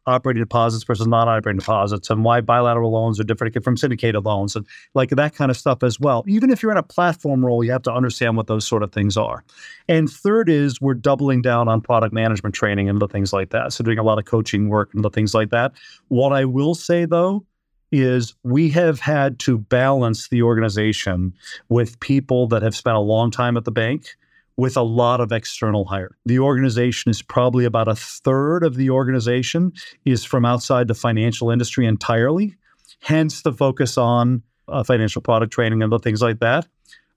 operating 0.09 0.41
deposits 0.41 0.83
versus 0.83 1.07
non-operating 1.07 1.59
deposits, 1.59 2.09
and 2.09 2.23
why 2.23 2.41
bilateral 2.41 2.91
loans 2.91 3.19
are 3.19 3.23
different 3.23 3.63
from 3.63 3.77
syndicated 3.77 4.25
loans, 4.25 4.55
and 4.55 4.65
like 4.93 5.11
that 5.11 5.35
kind 5.35 5.51
of 5.51 5.57
stuff 5.57 5.83
as 5.83 5.99
well. 5.99 6.23
Even 6.27 6.49
if 6.49 6.61
you're 6.61 6.71
in 6.71 6.77
a 6.77 6.83
platform 6.83 7.45
role, 7.45 7.63
you 7.63 7.71
have 7.71 7.83
to 7.83 7.93
understand 7.93 8.35
what 8.37 8.47
those 8.47 8.67
sort 8.67 8.83
of 8.83 8.91
things 8.91 9.15
are. 9.17 9.43
And 9.87 10.09
third 10.09 10.49
is 10.49 10.81
we're 10.81 10.93
doubling 10.93 11.41
down 11.41 11.67
on 11.67 11.81
product 11.81 12.13
management 12.13 12.55
training 12.55 12.89
and 12.89 13.01
the 13.01 13.07
things 13.07 13.31
like 13.33 13.51
that. 13.51 13.73
So 13.73 13.83
doing 13.83 13.99
a 13.99 14.03
lot 14.03 14.19
of 14.19 14.25
coaching 14.25 14.69
work 14.69 14.93
and 14.93 15.03
the 15.03 15.09
things 15.09 15.33
like 15.33 15.49
that. 15.51 15.73
What 16.07 16.33
I 16.33 16.45
will 16.45 16.75
say 16.75 17.05
though 17.05 17.45
is 17.91 18.35
we 18.43 18.69
have 18.69 18.99
had 18.99 19.39
to 19.39 19.57
balance 19.57 20.27
the 20.29 20.43
organization 20.43 21.33
with 21.69 21.99
people 21.99 22.47
that 22.47 22.61
have 22.61 22.75
spent 22.75 22.95
a 22.95 22.99
long 22.99 23.31
time 23.31 23.57
at 23.57 23.65
the 23.65 23.71
bank 23.71 24.15
with 24.59 24.75
a 24.75 24.81
lot 24.81 25.21
of 25.21 25.31
external 25.31 25.85
hire. 25.85 26.17
The 26.25 26.39
organization 26.39 27.09
is 27.09 27.21
probably 27.21 27.63
about 27.63 27.87
a 27.87 27.95
third 27.95 28.63
of 28.63 28.75
the 28.75 28.89
organization 28.89 29.71
is 30.03 30.25
from 30.25 30.43
outside 30.43 30.89
the 30.89 30.93
financial 30.93 31.49
industry 31.49 31.85
entirely, 31.85 32.55
hence 33.01 33.41
the 33.41 33.53
focus 33.53 33.97
on 33.97 34.43
uh, 34.67 34.83
financial 34.83 35.21
product 35.21 35.53
training 35.53 35.81
and 35.81 35.91
the 35.91 35.97
things 35.97 36.21
like 36.21 36.39
that. 36.39 36.67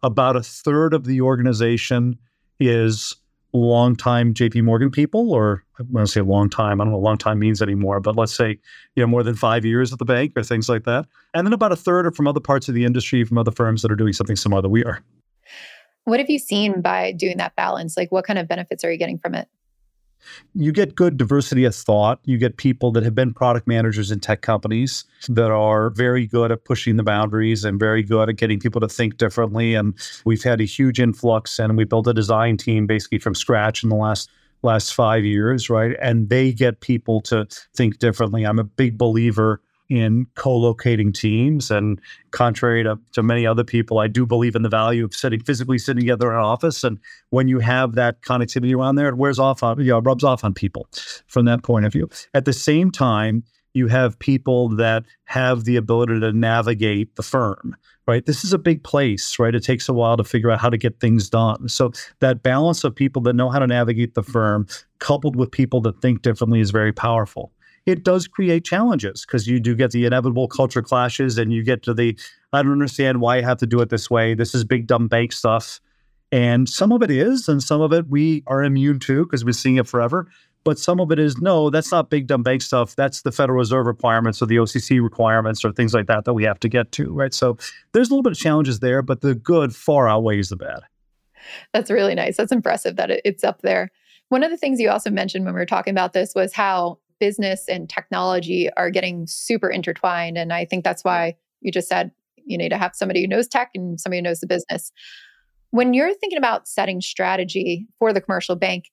About 0.04 0.36
a 0.36 0.42
third 0.42 0.94
of 0.94 1.04
the 1.04 1.20
organization 1.20 2.16
is 2.60 3.16
longtime 3.52 4.34
JP 4.34 4.62
Morgan 4.62 4.90
people, 4.90 5.32
or 5.32 5.64
I 5.78 5.82
want 5.90 6.06
to 6.06 6.12
say 6.12 6.20
long 6.20 6.48
time. 6.48 6.80
I 6.80 6.84
don't 6.84 6.92
know 6.92 6.98
what 6.98 7.04
long 7.04 7.18
time 7.18 7.40
means 7.40 7.60
anymore, 7.60 7.98
but 7.98 8.16
let's 8.16 8.34
say, 8.34 8.58
you 8.94 9.02
know, 9.02 9.06
more 9.08 9.24
than 9.24 9.34
five 9.34 9.64
years 9.64 9.92
at 9.92 9.98
the 9.98 10.04
bank 10.04 10.32
or 10.36 10.44
things 10.44 10.68
like 10.68 10.84
that. 10.84 11.06
And 11.34 11.46
then 11.46 11.52
about 11.52 11.72
a 11.72 11.76
third 11.76 12.06
are 12.06 12.12
from 12.12 12.28
other 12.28 12.40
parts 12.40 12.68
of 12.68 12.74
the 12.74 12.84
industry, 12.84 13.24
from 13.24 13.36
other 13.36 13.50
firms 13.50 13.82
that 13.82 13.90
are 13.90 13.96
doing 13.96 14.12
something 14.12 14.36
similar 14.36 14.62
that 14.62 14.68
we 14.68 14.84
are. 14.84 15.02
What 16.04 16.20
have 16.20 16.30
you 16.30 16.38
seen 16.38 16.80
by 16.80 17.12
doing 17.12 17.36
that 17.38 17.54
balance? 17.56 17.96
Like, 17.96 18.10
what 18.10 18.24
kind 18.24 18.38
of 18.38 18.48
benefits 18.48 18.84
are 18.84 18.90
you 18.90 18.98
getting 18.98 19.18
from 19.18 19.34
it? 19.34 19.48
You 20.54 20.72
get 20.72 20.94
good 20.94 21.16
diversity 21.16 21.64
of 21.64 21.74
thought. 21.74 22.20
You 22.24 22.38
get 22.38 22.56
people 22.56 22.92
that 22.92 23.02
have 23.02 23.14
been 23.14 23.34
product 23.34 23.66
managers 23.66 24.10
in 24.10 24.20
tech 24.20 24.40
companies 24.40 25.04
that 25.28 25.50
are 25.50 25.90
very 25.90 26.26
good 26.26 26.52
at 26.52 26.64
pushing 26.64 26.96
the 26.96 27.02
boundaries 27.02 27.64
and 27.64 27.78
very 27.78 28.02
good 28.02 28.28
at 28.28 28.36
getting 28.36 28.60
people 28.60 28.80
to 28.80 28.88
think 28.88 29.16
differently. 29.16 29.74
And 29.74 29.94
we've 30.24 30.42
had 30.42 30.60
a 30.60 30.64
huge 30.64 31.00
influx, 31.00 31.58
and 31.58 31.76
we 31.76 31.84
built 31.84 32.06
a 32.06 32.14
design 32.14 32.56
team 32.56 32.86
basically 32.86 33.18
from 33.18 33.34
scratch 33.34 33.82
in 33.82 33.88
the 33.88 33.96
last 33.96 34.30
last 34.64 34.94
five 34.94 35.24
years, 35.24 35.68
right? 35.68 35.96
And 36.00 36.28
they 36.28 36.52
get 36.52 36.80
people 36.80 37.20
to 37.22 37.48
think 37.74 37.98
differently. 37.98 38.44
I'm 38.44 38.60
a 38.60 38.64
big 38.64 38.96
believer 38.96 39.60
in 39.88 40.26
co-locating 40.34 41.12
teams. 41.12 41.70
And 41.70 42.00
contrary 42.30 42.82
to, 42.84 42.98
to 43.12 43.22
many 43.22 43.46
other 43.46 43.64
people, 43.64 43.98
I 43.98 44.08
do 44.08 44.24
believe 44.24 44.54
in 44.54 44.62
the 44.62 44.68
value 44.68 45.04
of 45.04 45.14
sitting 45.14 45.40
physically 45.40 45.78
sitting 45.78 46.00
together 46.00 46.30
in 46.30 46.38
an 46.38 46.44
office. 46.44 46.82
And 46.84 46.98
when 47.30 47.48
you 47.48 47.58
have 47.58 47.94
that 47.94 48.22
connectivity 48.22 48.74
around 48.74 48.96
there, 48.96 49.08
it 49.08 49.16
wears 49.16 49.38
off 49.38 49.62
on, 49.62 49.78
you 49.80 49.86
know, 49.86 49.98
rubs 49.98 50.24
off 50.24 50.44
on 50.44 50.54
people 50.54 50.88
from 51.26 51.44
that 51.46 51.62
point 51.62 51.84
of 51.84 51.92
view. 51.92 52.08
At 52.34 52.44
the 52.44 52.52
same 52.52 52.90
time, 52.90 53.44
you 53.74 53.88
have 53.88 54.18
people 54.18 54.68
that 54.68 55.04
have 55.24 55.64
the 55.64 55.76
ability 55.76 56.20
to 56.20 56.32
navigate 56.32 57.16
the 57.16 57.22
firm, 57.22 57.74
right? 58.06 58.24
This 58.26 58.44
is 58.44 58.52
a 58.52 58.58
big 58.58 58.84
place, 58.84 59.38
right? 59.38 59.54
It 59.54 59.64
takes 59.64 59.88
a 59.88 59.92
while 59.92 60.16
to 60.16 60.24
figure 60.24 60.50
out 60.50 60.60
how 60.60 60.68
to 60.68 60.76
get 60.76 61.00
things 61.00 61.30
done. 61.30 61.68
So 61.68 61.92
that 62.20 62.42
balance 62.42 62.84
of 62.84 62.94
people 62.94 63.22
that 63.22 63.34
know 63.34 63.48
how 63.48 63.58
to 63.58 63.66
navigate 63.66 64.14
the 64.14 64.22
firm 64.22 64.66
coupled 64.98 65.36
with 65.36 65.50
people 65.50 65.80
that 65.82 66.00
think 66.02 66.22
differently 66.22 66.60
is 66.60 66.70
very 66.70 66.92
powerful 66.92 67.52
it 67.86 68.04
does 68.04 68.28
create 68.28 68.64
challenges 68.64 69.24
because 69.26 69.46
you 69.46 69.60
do 69.60 69.74
get 69.74 69.90
the 69.90 70.06
inevitable 70.06 70.48
culture 70.48 70.82
clashes 70.82 71.38
and 71.38 71.52
you 71.52 71.62
get 71.62 71.82
to 71.84 71.94
the, 71.94 72.18
I 72.52 72.62
don't 72.62 72.72
understand 72.72 73.20
why 73.20 73.38
I 73.38 73.42
have 73.42 73.58
to 73.58 73.66
do 73.66 73.80
it 73.80 73.90
this 73.90 74.10
way. 74.10 74.34
This 74.34 74.54
is 74.54 74.64
big 74.64 74.86
dumb 74.86 75.08
bank 75.08 75.32
stuff. 75.32 75.80
And 76.30 76.68
some 76.68 76.92
of 76.92 77.02
it 77.02 77.10
is, 77.10 77.48
and 77.48 77.62
some 77.62 77.80
of 77.80 77.92
it 77.92 78.08
we 78.08 78.42
are 78.46 78.64
immune 78.64 78.98
to 79.00 79.24
because 79.24 79.44
we're 79.44 79.52
seeing 79.52 79.76
it 79.76 79.86
forever. 79.86 80.28
But 80.64 80.78
some 80.78 81.00
of 81.00 81.10
it 81.10 81.18
is 81.18 81.38
no, 81.38 81.70
that's 81.70 81.90
not 81.90 82.08
big 82.08 82.28
dumb 82.28 82.42
bank 82.44 82.62
stuff. 82.62 82.94
That's 82.94 83.22
the 83.22 83.32
Federal 83.32 83.58
Reserve 83.58 83.84
requirements 83.84 84.40
or 84.40 84.46
the 84.46 84.56
OCC 84.56 85.02
requirements 85.02 85.64
or 85.64 85.72
things 85.72 85.92
like 85.92 86.06
that 86.06 86.24
that 86.24 86.34
we 86.34 86.44
have 86.44 86.60
to 86.60 86.68
get 86.68 86.92
to, 86.92 87.12
right? 87.12 87.34
So 87.34 87.58
there's 87.92 88.08
a 88.08 88.12
little 88.12 88.22
bit 88.22 88.32
of 88.32 88.38
challenges 88.38 88.78
there, 88.78 89.02
but 89.02 89.20
the 89.20 89.34
good 89.34 89.74
far 89.74 90.08
outweighs 90.08 90.50
the 90.50 90.56
bad. 90.56 90.80
That's 91.72 91.90
really 91.90 92.14
nice. 92.14 92.36
That's 92.36 92.52
impressive 92.52 92.96
that 92.96 93.10
it's 93.24 93.42
up 93.42 93.62
there. 93.62 93.90
One 94.28 94.44
of 94.44 94.50
the 94.50 94.56
things 94.56 94.80
you 94.80 94.88
also 94.88 95.10
mentioned 95.10 95.44
when 95.44 95.54
we 95.54 95.60
were 95.60 95.66
talking 95.66 95.90
about 95.90 96.12
this 96.12 96.32
was 96.34 96.54
how 96.54 96.98
business 97.22 97.66
and 97.68 97.88
technology 97.88 98.68
are 98.76 98.90
getting 98.90 99.28
super 99.28 99.70
intertwined. 99.70 100.36
And 100.36 100.52
I 100.52 100.64
think 100.64 100.82
that's 100.82 101.04
why 101.04 101.36
you 101.60 101.70
just 101.70 101.88
said 101.88 102.10
you 102.44 102.58
need 102.58 102.70
to 102.70 102.76
have 102.78 102.96
somebody 102.96 103.20
who 103.20 103.28
knows 103.28 103.46
tech 103.46 103.70
and 103.76 104.00
somebody 104.00 104.18
who 104.18 104.24
knows 104.24 104.40
the 104.40 104.48
business. 104.48 104.90
When 105.70 105.94
you're 105.94 106.12
thinking 106.14 106.36
about 106.36 106.66
setting 106.66 107.00
strategy 107.00 107.86
for 108.00 108.12
the 108.12 108.20
commercial 108.20 108.56
bank, 108.56 108.86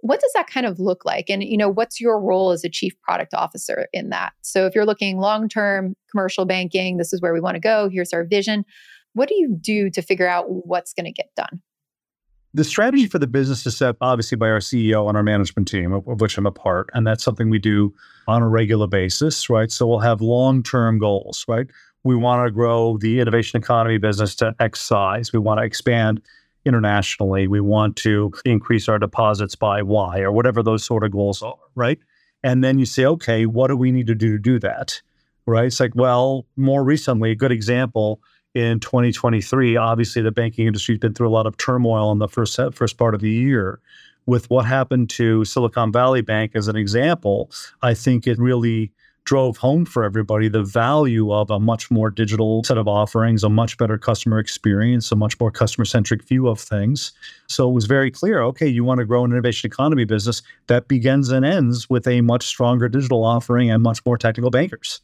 what 0.00 0.20
does 0.20 0.32
that 0.34 0.48
kind 0.48 0.66
of 0.66 0.80
look 0.80 1.04
like 1.04 1.30
and 1.30 1.44
you 1.44 1.56
know 1.56 1.68
what's 1.68 2.00
your 2.00 2.20
role 2.20 2.50
as 2.50 2.64
a 2.64 2.68
chief 2.68 3.00
product 3.00 3.32
officer 3.32 3.86
in 3.94 4.10
that 4.10 4.34
so 4.42 4.66
if 4.66 4.74
you're 4.74 4.84
looking 4.84 5.18
long 5.18 5.48
term 5.48 5.96
commercial 6.10 6.44
banking 6.44 6.98
this 6.98 7.14
is 7.14 7.22
where 7.22 7.32
we 7.32 7.40
want 7.40 7.54
to 7.54 7.60
go 7.60 7.88
here's 7.88 8.12
our 8.12 8.22
vision 8.22 8.62
what 9.14 9.26
do 9.26 9.34
you 9.34 9.56
do 9.58 9.88
to 9.88 10.02
figure 10.02 10.28
out 10.28 10.44
what's 10.48 10.92
going 10.92 11.06
to 11.06 11.12
get 11.12 11.30
done 11.34 11.62
the 12.56 12.64
strategy 12.64 13.06
for 13.06 13.18
the 13.18 13.26
business 13.26 13.66
is 13.66 13.76
set 13.76 13.96
obviously 14.00 14.36
by 14.36 14.48
our 14.48 14.60
CEO 14.60 15.08
and 15.08 15.16
our 15.16 15.22
management 15.22 15.68
team, 15.68 15.92
of, 15.92 16.06
which 16.06 16.38
I'm 16.38 16.46
a 16.46 16.50
part. 16.50 16.88
And 16.94 17.06
that's 17.06 17.22
something 17.22 17.50
we 17.50 17.58
do 17.58 17.94
on 18.26 18.42
a 18.42 18.48
regular 18.48 18.86
basis, 18.86 19.50
right? 19.50 19.70
So 19.70 19.86
we'll 19.86 19.98
have 19.98 20.22
long 20.22 20.62
term 20.62 20.98
goals, 20.98 21.44
right? 21.46 21.66
We 22.02 22.16
want 22.16 22.46
to 22.46 22.50
grow 22.50 22.96
the 22.96 23.20
innovation 23.20 23.60
economy 23.60 23.98
business 23.98 24.34
to 24.36 24.54
X 24.58 24.80
size. 24.80 25.34
We 25.34 25.38
want 25.38 25.60
to 25.60 25.64
expand 25.64 26.22
internationally. 26.64 27.46
We 27.46 27.60
want 27.60 27.94
to 27.96 28.32
increase 28.46 28.88
our 28.88 28.98
deposits 28.98 29.54
by 29.54 29.82
Y 29.82 30.20
or 30.20 30.32
whatever 30.32 30.62
those 30.62 30.82
sort 30.82 31.04
of 31.04 31.10
goals 31.12 31.42
are, 31.42 31.58
right? 31.74 31.98
And 32.42 32.64
then 32.64 32.78
you 32.78 32.86
say, 32.86 33.04
okay, 33.04 33.44
what 33.44 33.68
do 33.68 33.76
we 33.76 33.92
need 33.92 34.06
to 34.06 34.14
do 34.14 34.32
to 34.32 34.38
do 34.38 34.58
that? 34.60 35.02
Right? 35.44 35.66
It's 35.66 35.78
like, 35.78 35.94
well, 35.94 36.46
more 36.56 36.82
recently, 36.82 37.32
a 37.32 37.36
good 37.36 37.52
example 37.52 38.20
in 38.56 38.80
2023, 38.80 39.76
obviously 39.76 40.22
the 40.22 40.32
banking 40.32 40.66
industry's 40.66 40.98
been 40.98 41.12
through 41.12 41.28
a 41.28 41.30
lot 41.30 41.46
of 41.46 41.58
turmoil 41.58 42.10
in 42.10 42.18
the 42.18 42.28
first 42.28 42.58
first 42.72 42.96
part 42.96 43.14
of 43.14 43.20
the 43.20 43.30
year. 43.30 43.80
With 44.24 44.48
what 44.48 44.64
happened 44.64 45.10
to 45.10 45.44
Silicon 45.44 45.92
Valley 45.92 46.22
Bank 46.22 46.52
as 46.54 46.66
an 46.66 46.74
example, 46.74 47.50
I 47.82 47.92
think 47.92 48.26
it 48.26 48.38
really 48.38 48.92
drove 49.24 49.58
home 49.58 49.84
for 49.84 50.04
everybody 50.04 50.48
the 50.48 50.62
value 50.62 51.32
of 51.32 51.50
a 51.50 51.60
much 51.60 51.90
more 51.90 52.10
digital 52.10 52.64
set 52.64 52.78
of 52.78 52.88
offerings, 52.88 53.44
a 53.44 53.48
much 53.48 53.76
better 53.76 53.98
customer 53.98 54.38
experience, 54.38 55.12
a 55.12 55.16
much 55.16 55.38
more 55.38 55.50
customer 55.50 55.84
centric 55.84 56.22
view 56.24 56.48
of 56.48 56.58
things. 56.58 57.12
So 57.48 57.68
it 57.68 57.72
was 57.72 57.84
very 57.84 58.10
clear 58.10 58.40
okay, 58.42 58.66
you 58.66 58.84
want 58.84 59.00
to 59.00 59.04
grow 59.04 59.22
an 59.24 59.32
innovation 59.32 59.68
economy 59.68 60.04
business 60.04 60.40
that 60.68 60.88
begins 60.88 61.28
and 61.28 61.44
ends 61.44 61.90
with 61.90 62.08
a 62.08 62.22
much 62.22 62.46
stronger 62.46 62.88
digital 62.88 63.22
offering 63.22 63.70
and 63.70 63.82
much 63.82 64.04
more 64.06 64.16
technical 64.16 64.50
bankers, 64.50 65.02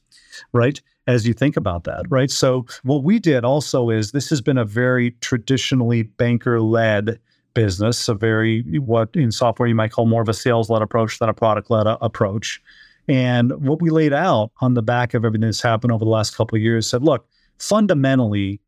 right? 0.54 0.80
As 1.06 1.26
you 1.26 1.34
think 1.34 1.56
about 1.56 1.84
that, 1.84 2.04
right? 2.08 2.30
So 2.30 2.64
what 2.84 3.02
we 3.02 3.18
did 3.18 3.44
also 3.44 3.90
is 3.90 4.12
this 4.12 4.30
has 4.30 4.40
been 4.40 4.58
a 4.58 4.64
very 4.64 5.10
traditionally 5.20 6.04
banker 6.04 6.60
led 6.60 7.18
business, 7.54 8.08
a 8.08 8.14
very 8.14 8.62
what 8.78 9.10
in 9.14 9.32
software 9.32 9.68
you 9.68 9.74
might 9.74 9.90
call 9.90 10.06
more 10.06 10.22
of 10.22 10.28
a 10.28 10.34
sales 10.34 10.70
led 10.70 10.80
approach 10.80 11.18
than 11.18 11.28
a 11.28 11.34
product 11.34 11.70
led 11.70 11.86
approach. 11.86 12.62
And 13.08 13.52
what 13.66 13.82
we 13.82 13.90
laid 13.90 14.12
out 14.12 14.52
on 14.60 14.74
the 14.74 14.82
back 14.82 15.12
of 15.14 15.24
everything 15.24 15.46
that's 15.46 15.60
happened 15.60 15.92
over 15.92 16.04
the 16.04 16.10
last 16.10 16.36
couple 16.36 16.56
of 16.56 16.62
years 16.62 16.86
said, 16.86 17.02
look, 17.02 17.26
fundamentally, 17.58 18.60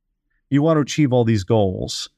you 0.51 0.61
want 0.61 0.76
to 0.76 0.80
achieve 0.80 1.12
all 1.12 1.24
these 1.24 1.45
goals. 1.45 2.09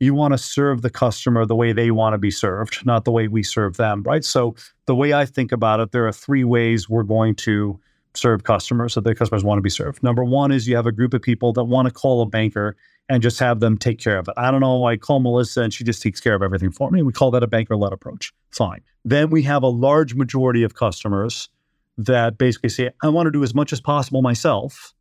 You 0.00 0.14
want 0.14 0.32
to 0.32 0.38
serve 0.38 0.82
the 0.82 0.90
customer 0.90 1.44
the 1.44 1.56
way 1.56 1.72
they 1.72 1.90
want 1.90 2.14
to 2.14 2.18
be 2.18 2.30
served, 2.30 2.86
not 2.86 3.04
the 3.04 3.10
way 3.10 3.28
we 3.28 3.42
serve 3.42 3.76
them, 3.76 4.02
right? 4.04 4.24
So 4.24 4.54
the 4.86 4.94
way 4.94 5.12
I 5.12 5.26
think 5.26 5.52
about 5.52 5.80
it, 5.80 5.92
there 5.92 6.06
are 6.06 6.12
three 6.12 6.44
ways 6.44 6.88
we're 6.88 7.02
going 7.02 7.34
to 7.36 7.78
serve 8.14 8.44
customers 8.44 8.94
so 8.94 9.00
the 9.00 9.14
customers 9.14 9.44
want 9.44 9.58
to 9.58 9.62
be 9.62 9.70
served. 9.70 10.02
Number 10.02 10.24
one 10.24 10.50
is 10.50 10.66
you 10.66 10.76
have 10.76 10.86
a 10.86 10.92
group 10.92 11.14
of 11.14 11.22
people 11.22 11.52
that 11.54 11.64
want 11.64 11.86
to 11.86 11.92
call 11.92 12.22
a 12.22 12.26
banker 12.26 12.76
and 13.08 13.22
just 13.22 13.38
have 13.38 13.60
them 13.60 13.78
take 13.78 13.98
care 13.98 14.18
of 14.18 14.28
it. 14.28 14.34
I 14.36 14.50
don't 14.50 14.60
know. 14.60 14.76
Why 14.76 14.92
I 14.92 14.96
call 14.96 15.20
Melissa 15.20 15.62
and 15.62 15.72
she 15.72 15.84
just 15.84 16.02
takes 16.02 16.20
care 16.20 16.34
of 16.34 16.42
everything 16.42 16.70
for 16.70 16.90
me. 16.90 17.02
We 17.02 17.12
call 17.12 17.30
that 17.30 17.42
a 17.42 17.46
banker 17.46 17.76
led 17.76 17.92
approach. 17.92 18.32
Fine. 18.50 18.82
Then 19.04 19.30
we 19.30 19.42
have 19.44 19.62
a 19.62 19.68
large 19.68 20.14
majority 20.14 20.62
of 20.62 20.74
customers 20.74 21.48
that 21.96 22.38
basically 22.38 22.68
say, 22.68 22.90
I 23.02 23.08
want 23.08 23.26
to 23.26 23.30
do 23.30 23.42
as 23.42 23.54
much 23.54 23.72
as 23.72 23.80
possible 23.80 24.22
myself. 24.22 24.92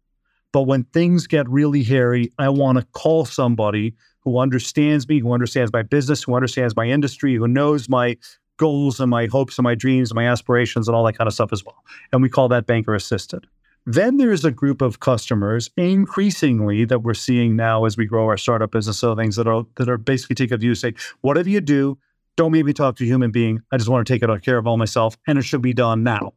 But 0.54 0.64
when 0.64 0.86
things 0.86 1.28
get 1.28 1.48
really 1.50 1.84
hairy, 1.84 2.32
I 2.40 2.50
want 2.50 2.78
to 2.78 2.86
call 2.94 3.26
somebody 3.26 3.96
who 4.22 4.40
understands 4.40 5.08
me, 5.08 5.20
who 5.20 5.32
understands 5.32 5.72
my 5.72 5.84
business, 5.84 6.24
who 6.24 6.34
understands 6.34 6.76
my 6.76 6.86
industry, 6.86 7.36
who 7.36 7.48
knows 7.48 7.90
my 7.90 8.18
goals 8.58 9.00
and 9.00 9.10
my 9.10 9.28
hopes 9.28 9.58
and 9.58 9.64
my 9.64 9.76
dreams 9.76 10.12
and 10.12 10.16
my 10.16 10.28
aspirations 10.28 10.88
and 10.88 10.96
all 10.96 11.04
that 11.06 11.18
kind 11.18 11.28
of 11.28 11.34
stuff 11.34 11.54
as 11.54 11.66
well. 11.66 11.84
And 12.12 12.22
we 12.22 12.30
call 12.30 12.48
that 12.50 12.66
banker 12.66 12.94
assisted. 12.94 13.48
Then 13.86 14.18
there's 14.18 14.44
a 14.44 14.52
group 14.52 14.82
of 14.82 15.00
customers 15.00 15.70
increasingly 15.78 16.84
that 16.86 17.04
we're 17.04 17.14
seeing 17.14 17.56
now 17.56 17.86
as 17.86 17.96
we 17.96 18.06
grow 18.06 18.26
our 18.26 18.38
startup 18.38 18.72
business. 18.72 19.00
So 19.00 19.16
things 19.16 19.38
that 19.38 19.48
are 19.48 19.66
that 19.76 19.88
are 19.88 19.98
basically 19.98 20.36
take 20.36 20.52
a 20.52 20.58
view, 20.58 20.76
say, 20.76 20.94
whatever 21.22 21.50
you 21.50 21.62
do, 21.62 21.98
don't 22.36 22.52
make 22.52 22.66
me 22.66 22.74
talk 22.74 22.98
to 22.98 23.06
a 23.06 23.08
human 23.08 23.32
being. 23.32 23.62
I 23.72 23.78
just 23.78 23.90
want 23.90 24.06
to 24.06 24.14
take 24.14 24.24
it 24.24 24.30
on 24.30 24.42
care 24.42 24.58
of 24.58 24.68
all 24.68 24.76
myself, 24.76 25.18
and 25.26 25.38
it 25.38 25.44
should 25.44 25.62
be 25.62 25.74
done 25.74 26.04
now 26.04 26.34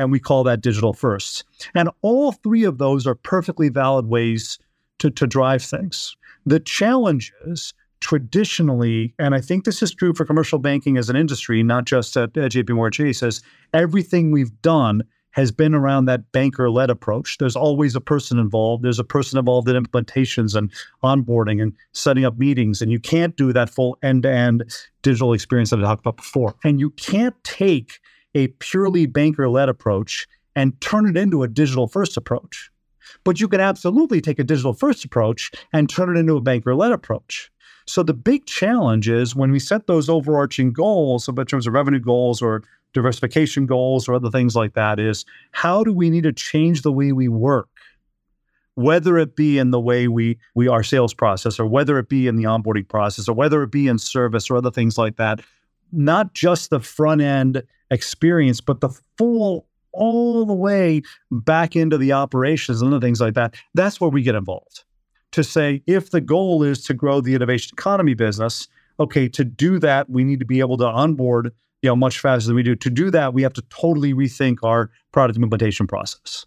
and 0.00 0.10
we 0.10 0.18
call 0.18 0.44
that 0.44 0.62
digital 0.62 0.94
first. 0.94 1.44
And 1.74 1.90
all 2.00 2.32
three 2.32 2.64
of 2.64 2.78
those 2.78 3.06
are 3.06 3.14
perfectly 3.14 3.68
valid 3.68 4.06
ways 4.06 4.58
to, 4.98 5.10
to 5.10 5.26
drive 5.26 5.62
things. 5.62 6.16
The 6.46 6.58
challenge 6.58 7.34
is 7.44 7.74
traditionally, 8.00 9.14
and 9.18 9.34
I 9.34 9.40
think 9.40 9.64
this 9.64 9.82
is 9.82 9.94
true 9.94 10.14
for 10.14 10.24
commercial 10.24 10.58
banking 10.58 10.96
as 10.96 11.10
an 11.10 11.16
industry, 11.16 11.62
not 11.62 11.84
just 11.84 12.16
at, 12.16 12.32
JP 12.32 12.70
Morgan 12.70 12.92
Chase, 12.92 13.22
is 13.22 13.42
everything 13.72 14.30
we've 14.30 14.60
done 14.62 15.02
has 15.32 15.52
been 15.52 15.74
around 15.74 16.06
that 16.06 16.32
banker 16.32 16.68
led 16.68 16.90
approach. 16.90 17.38
There's 17.38 17.54
always 17.54 17.94
a 17.94 18.00
person 18.00 18.38
involved. 18.38 18.82
There's 18.82 18.98
a 18.98 19.04
person 19.04 19.38
involved 19.38 19.68
in 19.68 19.80
implementations 19.80 20.56
and 20.56 20.72
onboarding 21.04 21.62
and 21.62 21.72
setting 21.92 22.24
up 22.24 22.36
meetings. 22.36 22.82
And 22.82 22.90
you 22.90 22.98
can't 22.98 23.36
do 23.36 23.52
that 23.52 23.70
full 23.70 23.96
end 24.02 24.24
to 24.24 24.30
end 24.30 24.64
digital 25.02 25.32
experience 25.32 25.70
that 25.70 25.78
I 25.78 25.82
talked 25.82 26.00
about 26.00 26.16
before. 26.16 26.56
And 26.64 26.80
you 26.80 26.90
can't 26.90 27.36
take 27.44 28.00
a 28.34 28.48
purely 28.48 29.06
banker 29.06 29.48
led 29.48 29.68
approach 29.68 30.26
and 30.56 30.80
turn 30.80 31.08
it 31.08 31.16
into 31.16 31.44
a 31.44 31.48
digital 31.48 31.86
first 31.86 32.16
approach. 32.16 32.70
But 33.22 33.40
you 33.40 33.46
can 33.46 33.60
absolutely 33.60 34.20
take 34.20 34.38
a 34.38 34.44
digital 34.44 34.72
first 34.72 35.04
approach 35.04 35.52
and 35.72 35.88
turn 35.88 36.16
it 36.16 36.18
into 36.18 36.36
a 36.36 36.40
banker 36.40 36.74
led 36.74 36.90
approach. 36.92 37.50
So 37.86 38.02
the 38.02 38.14
big 38.14 38.46
challenge 38.46 39.08
is 39.08 39.34
when 39.34 39.50
we 39.50 39.58
set 39.58 39.86
those 39.86 40.08
overarching 40.08 40.72
goals, 40.72 41.24
so 41.24 41.34
in 41.34 41.46
terms 41.46 41.66
of 41.66 41.72
revenue 41.72 42.00
goals 42.00 42.42
or 42.42 42.62
diversification 42.92 43.66
goals 43.66 44.08
or 44.08 44.14
other 44.14 44.30
things 44.30 44.56
like 44.56 44.74
that, 44.74 44.98
is 44.98 45.24
how 45.52 45.84
do 45.84 45.92
we 45.92 46.10
need 46.10 46.24
to 46.24 46.32
change 46.32 46.82
the 46.82 46.92
way 46.92 47.12
we 47.12 47.28
work? 47.28 47.68
Whether 48.74 49.18
it 49.18 49.36
be 49.36 49.58
in 49.58 49.70
the 49.70 49.80
way 49.80 50.08
we 50.08 50.38
we 50.54 50.68
our 50.68 50.82
sales 50.82 51.12
process, 51.12 51.58
or 51.58 51.66
whether 51.66 51.98
it 51.98 52.08
be 52.08 52.26
in 52.26 52.36
the 52.36 52.44
onboarding 52.44 52.88
process, 52.88 53.28
or 53.28 53.34
whether 53.34 53.62
it 53.62 53.70
be 53.70 53.88
in 53.88 53.98
service 53.98 54.50
or 54.50 54.56
other 54.56 54.70
things 54.70 54.96
like 54.96 55.16
that, 55.16 55.40
not 55.92 56.34
just 56.34 56.70
the 56.70 56.80
front 56.80 57.20
end 57.20 57.62
experience, 57.90 58.60
but 58.60 58.80
the 58.80 58.90
full 59.18 59.66
all 59.92 60.46
the 60.46 60.54
way 60.54 61.02
back 61.32 61.74
into 61.74 61.98
the 61.98 62.12
operations 62.12 62.80
and 62.80 62.94
other 62.94 63.04
things 63.04 63.20
like 63.20 63.34
that. 63.34 63.54
That's 63.74 64.00
where 64.00 64.10
we 64.10 64.22
get 64.22 64.36
involved 64.36 64.84
to 65.32 65.44
say 65.44 65.82
if 65.86 66.10
the 66.10 66.20
goal 66.20 66.62
is 66.62 66.84
to 66.84 66.94
grow 66.94 67.20
the 67.20 67.34
innovation 67.34 67.70
economy 67.72 68.14
business, 68.14 68.68
okay, 68.98 69.28
to 69.28 69.44
do 69.44 69.78
that, 69.78 70.10
we 70.10 70.24
need 70.24 70.40
to 70.40 70.46
be 70.46 70.60
able 70.60 70.76
to 70.78 70.86
onboard 70.86 71.52
you 71.82 71.88
know 71.88 71.96
much 71.96 72.18
faster 72.18 72.48
than 72.48 72.56
we 72.56 72.62
do. 72.62 72.74
To 72.76 72.90
do 72.90 73.10
that, 73.10 73.34
we 73.34 73.42
have 73.42 73.52
to 73.54 73.62
totally 73.70 74.12
rethink 74.12 74.58
our 74.62 74.90
product 75.12 75.36
implementation 75.36 75.86
process. 75.86 76.46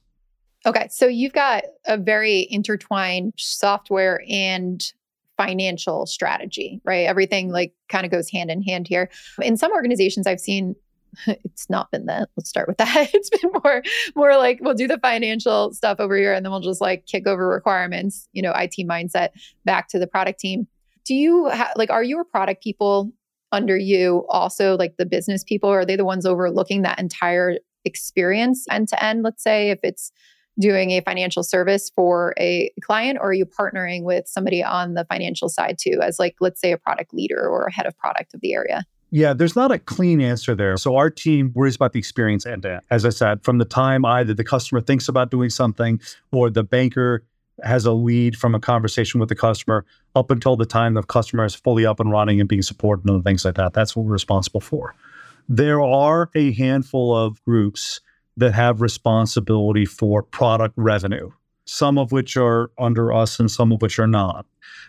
Okay, 0.66 0.88
so 0.90 1.08
you've 1.08 1.34
got 1.34 1.64
a 1.88 1.98
very 1.98 2.48
intertwined 2.50 3.34
software 3.38 4.24
and 4.30 4.94
financial 5.36 6.06
strategy, 6.06 6.80
right? 6.86 7.08
Everything 7.08 7.50
like 7.50 7.74
kind 7.90 8.06
of 8.06 8.12
goes 8.12 8.30
hand 8.30 8.52
in 8.52 8.62
hand 8.62 8.88
here. 8.88 9.10
In 9.42 9.58
some 9.58 9.72
organizations 9.72 10.28
I've 10.28 10.40
seen 10.40 10.76
it's 11.28 11.70
not 11.70 11.92
been 11.92 12.06
that. 12.06 12.30
Let's 12.36 12.50
start 12.50 12.68
with 12.68 12.78
that. 12.78 13.10
It's 13.14 13.30
been 13.30 13.52
more 13.64 13.84
more 14.16 14.38
like 14.38 14.60
we'll 14.62 14.74
do 14.74 14.88
the 14.88 15.00
financial 15.00 15.74
stuff 15.74 16.00
over 16.00 16.16
here 16.16 16.34
and 16.34 16.46
then 16.46 16.52
we'll 16.52 16.60
just 16.60 16.82
like 16.82 17.06
kick 17.06 17.28
over 17.28 17.48
requirements, 17.48 18.28
you 18.34 18.42
know, 18.42 18.52
IT 18.52 18.76
mindset 18.88 19.30
back 19.66 19.88
to 19.90 20.00
the 20.00 20.08
product 20.08 20.40
team. 20.40 20.68
Do 21.06 21.14
you 21.14 21.50
ha- 21.50 21.74
like 21.76 21.90
are 21.90 22.04
your 22.04 22.24
product 22.24 22.64
people 22.64 23.12
under 23.52 23.78
you 23.78 24.26
also 24.30 24.76
like 24.76 24.98
the 24.98 25.06
business 25.06 25.44
people 25.44 25.70
are 25.70 25.86
they 25.86 25.96
the 25.96 26.04
ones 26.04 26.26
overlooking 26.26 26.82
that 26.82 27.00
entire 27.00 27.60
experience 27.86 28.66
end 28.72 28.88
to 28.88 29.04
end 29.04 29.22
let's 29.24 29.44
say 29.44 29.70
if 29.70 29.80
it's 29.84 30.12
doing 30.60 30.92
a 30.92 31.02
financial 31.02 31.44
service 31.44 31.92
for 31.96 32.34
a 32.40 32.72
client 32.82 33.18
or 33.20 33.28
are 33.28 33.34
you 33.34 33.46
partnering 33.46 34.04
with 34.04 34.28
somebody 34.28 34.64
on 34.64 34.94
the 34.94 35.06
financial 35.06 35.50
side 35.50 35.78
too 35.80 36.00
as 36.02 36.20
like 36.20 36.36
let's 36.40 36.60
say 36.60 36.72
a 36.72 36.78
product 36.78 37.14
leader 37.14 37.48
or 37.48 37.66
a 37.66 37.72
head 37.72 37.86
of 37.86 37.98
product 37.98 38.34
of 38.34 38.42
the 38.42 38.54
area 38.54 38.84
yeah, 39.14 39.32
there's 39.32 39.56
not 39.56 39.72
a 39.72 39.78
clean 39.78 40.20
answer 40.20 40.56
there. 40.56 40.76
So 40.76 40.96
our 40.96 41.12
team 41.12 41.52
worries 41.54 41.76
about 41.76 41.94
the 41.94 42.00
experience 42.00 42.48
end 42.48 42.64
to 42.64 42.74
end. 42.74 42.82
As 42.90 43.06
I 43.06 43.10
said, 43.10 43.44
from 43.44 43.60
the 43.60 43.66
time 43.66 44.06
either 44.06 44.34
the 44.34 44.44
customer 44.44 44.82
thinks 44.82 45.08
about 45.08 45.30
doing 45.30 45.52
something 45.52 46.02
or 46.32 46.50
the 46.50 46.64
banker 46.64 47.24
has 47.64 47.86
a 47.86 47.92
lead 47.92 48.36
from 48.36 48.56
a 48.56 48.60
conversation 48.60 49.20
with 49.20 49.30
the 49.30 49.36
customer 49.36 49.86
up 50.16 50.32
until 50.32 50.56
the 50.56 50.66
time 50.66 50.96
the 50.96 51.04
customer 51.04 51.46
is 51.46 51.54
fully 51.54 51.86
up 51.86 52.00
and 52.00 52.10
running 52.10 52.40
and 52.40 52.50
being 52.50 52.64
supported 52.64 53.08
and 53.08 53.24
things 53.24 53.46
like 53.46 53.54
that. 53.54 53.74
That's 53.74 53.96
what 53.96 54.08
we're 54.08 54.14
responsible 54.14 54.62
for. 54.62 54.96
There 55.48 55.84
are 55.84 56.32
a 56.34 56.52
handful 56.54 57.16
of 57.16 57.40
groups 57.44 58.02
that 58.38 58.56
have 58.56 58.82
responsibility 58.82 59.86
for 59.86 60.24
product 60.24 60.74
revenue 60.76 61.30
some 61.66 61.98
of 61.98 62.12
which 62.12 62.36
are 62.38 62.72
under 62.78 63.14
us 63.14 63.40
and 63.40 63.50
some 63.50 63.72
of 63.72 63.82
which 63.82 64.00
are 64.00 64.08
not. 64.08 64.46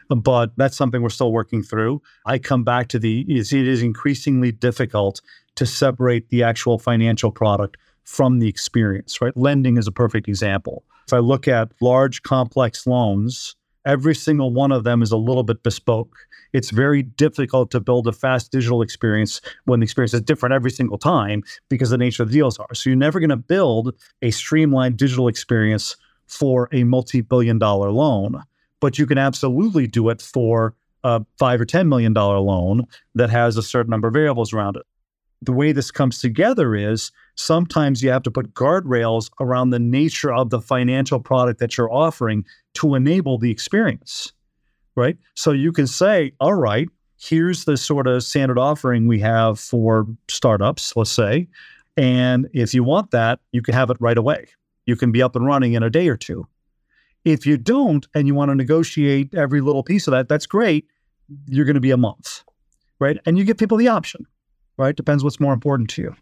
But 0.08 0.52
that's 0.56 0.76
something 0.76 1.02
we're 1.02 1.08
still 1.08 1.32
working 1.32 1.62
through. 1.62 2.02
I 2.26 2.38
come 2.38 2.64
back 2.64 2.88
to 2.88 2.98
the 2.98 3.24
it 3.28 3.52
is 3.52 3.82
increasingly 3.82 4.52
difficult 4.52 5.20
to 5.56 5.66
separate 5.66 6.28
the 6.28 6.42
actual 6.42 6.78
financial 6.78 7.30
product 7.30 7.76
from 8.04 8.38
the 8.38 8.48
experience, 8.48 9.20
right? 9.20 9.36
Lending 9.36 9.78
is 9.78 9.86
a 9.86 9.92
perfect 9.92 10.28
example. 10.28 10.84
If 11.06 11.12
I 11.12 11.18
look 11.18 11.48
at 11.48 11.72
large 11.80 12.22
complex 12.22 12.86
loans, 12.86 13.56
every 13.86 14.14
single 14.14 14.52
one 14.52 14.72
of 14.72 14.84
them 14.84 15.02
is 15.02 15.12
a 15.12 15.16
little 15.16 15.42
bit 15.42 15.62
bespoke. 15.62 16.16
It's 16.52 16.70
very 16.70 17.02
difficult 17.02 17.70
to 17.72 17.80
build 17.80 18.06
a 18.06 18.12
fast 18.12 18.52
digital 18.52 18.82
experience 18.82 19.40
when 19.64 19.80
the 19.80 19.84
experience 19.84 20.14
is 20.14 20.22
different 20.22 20.54
every 20.54 20.70
single 20.70 20.98
time 20.98 21.42
because 21.68 21.90
the 21.90 21.98
nature 21.98 22.22
of 22.22 22.30
the 22.30 22.34
deals 22.34 22.58
are. 22.58 22.74
So 22.74 22.90
you're 22.90 22.96
never 22.96 23.20
going 23.20 23.30
to 23.30 23.36
build 23.36 23.94
a 24.22 24.30
streamlined 24.30 24.96
digital 24.96 25.28
experience 25.28 25.96
for 26.26 26.68
a 26.72 26.84
multi 26.84 27.20
billion 27.20 27.58
dollar 27.58 27.90
loan, 27.90 28.42
but 28.80 28.98
you 28.98 29.06
can 29.06 29.18
absolutely 29.18 29.86
do 29.86 30.08
it 30.08 30.20
for 30.20 30.74
a 31.04 31.24
five 31.38 31.60
or 31.60 31.66
$10 31.66 31.86
million 31.86 32.14
loan 32.14 32.86
that 33.14 33.30
has 33.30 33.56
a 33.56 33.62
certain 33.62 33.90
number 33.90 34.08
of 34.08 34.14
variables 34.14 34.52
around 34.52 34.76
it. 34.76 34.82
The 35.42 35.52
way 35.52 35.72
this 35.72 35.90
comes 35.90 36.20
together 36.20 36.74
is 36.74 37.12
sometimes 37.34 38.02
you 38.02 38.10
have 38.10 38.22
to 38.22 38.30
put 38.30 38.54
guardrails 38.54 39.30
around 39.40 39.70
the 39.70 39.78
nature 39.78 40.32
of 40.32 40.48
the 40.48 40.60
financial 40.60 41.20
product 41.20 41.60
that 41.60 41.76
you're 41.76 41.92
offering 41.92 42.46
to 42.74 42.94
enable 42.94 43.36
the 43.36 43.50
experience, 43.50 44.32
right? 44.96 45.18
So 45.34 45.52
you 45.52 45.70
can 45.70 45.86
say, 45.86 46.32
all 46.40 46.54
right, 46.54 46.88
here's 47.20 47.64
the 47.64 47.76
sort 47.76 48.06
of 48.06 48.22
standard 48.22 48.58
offering 48.58 49.06
we 49.06 49.20
have 49.20 49.60
for 49.60 50.06
startups, 50.28 50.96
let's 50.96 51.10
say. 51.10 51.48
And 51.96 52.48
if 52.54 52.72
you 52.72 52.82
want 52.82 53.10
that, 53.10 53.40
you 53.52 53.60
can 53.60 53.74
have 53.74 53.90
it 53.90 53.98
right 54.00 54.18
away. 54.18 54.46
You 54.86 54.96
can 54.96 55.12
be 55.12 55.22
up 55.22 55.36
and 55.36 55.46
running 55.46 55.74
in 55.74 55.82
a 55.82 55.90
day 55.90 56.08
or 56.08 56.16
two. 56.16 56.46
If 57.24 57.46
you 57.46 57.56
don't 57.56 58.06
and 58.14 58.26
you 58.26 58.34
want 58.34 58.50
to 58.50 58.54
negotiate 58.54 59.34
every 59.34 59.60
little 59.60 59.82
piece 59.82 60.06
of 60.06 60.12
that, 60.12 60.28
that's 60.28 60.46
great. 60.46 60.86
You're 61.46 61.64
going 61.64 61.74
to 61.74 61.80
be 61.80 61.90
a 61.90 61.96
month, 61.96 62.42
right? 63.00 63.18
And 63.24 63.38
you 63.38 63.44
give 63.44 63.56
people 63.56 63.78
the 63.78 63.88
option, 63.88 64.26
right? 64.76 64.94
Depends 64.94 65.24
what's 65.24 65.40
more 65.40 65.54
important 65.54 65.88
to 65.90 66.02
you. 66.02 66.16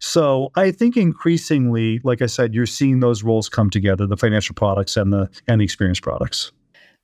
So 0.00 0.50
I 0.54 0.70
think 0.70 0.96
increasingly, 0.96 2.00
like 2.04 2.22
I 2.22 2.26
said, 2.26 2.54
you're 2.54 2.66
seeing 2.66 3.00
those 3.00 3.22
roles 3.22 3.48
come 3.48 3.70
together, 3.70 4.06
the 4.06 4.16
financial 4.16 4.54
products 4.54 4.96
and 4.96 5.12
the 5.12 5.28
and 5.48 5.60
the 5.60 5.64
experience 5.64 5.98
products. 5.98 6.52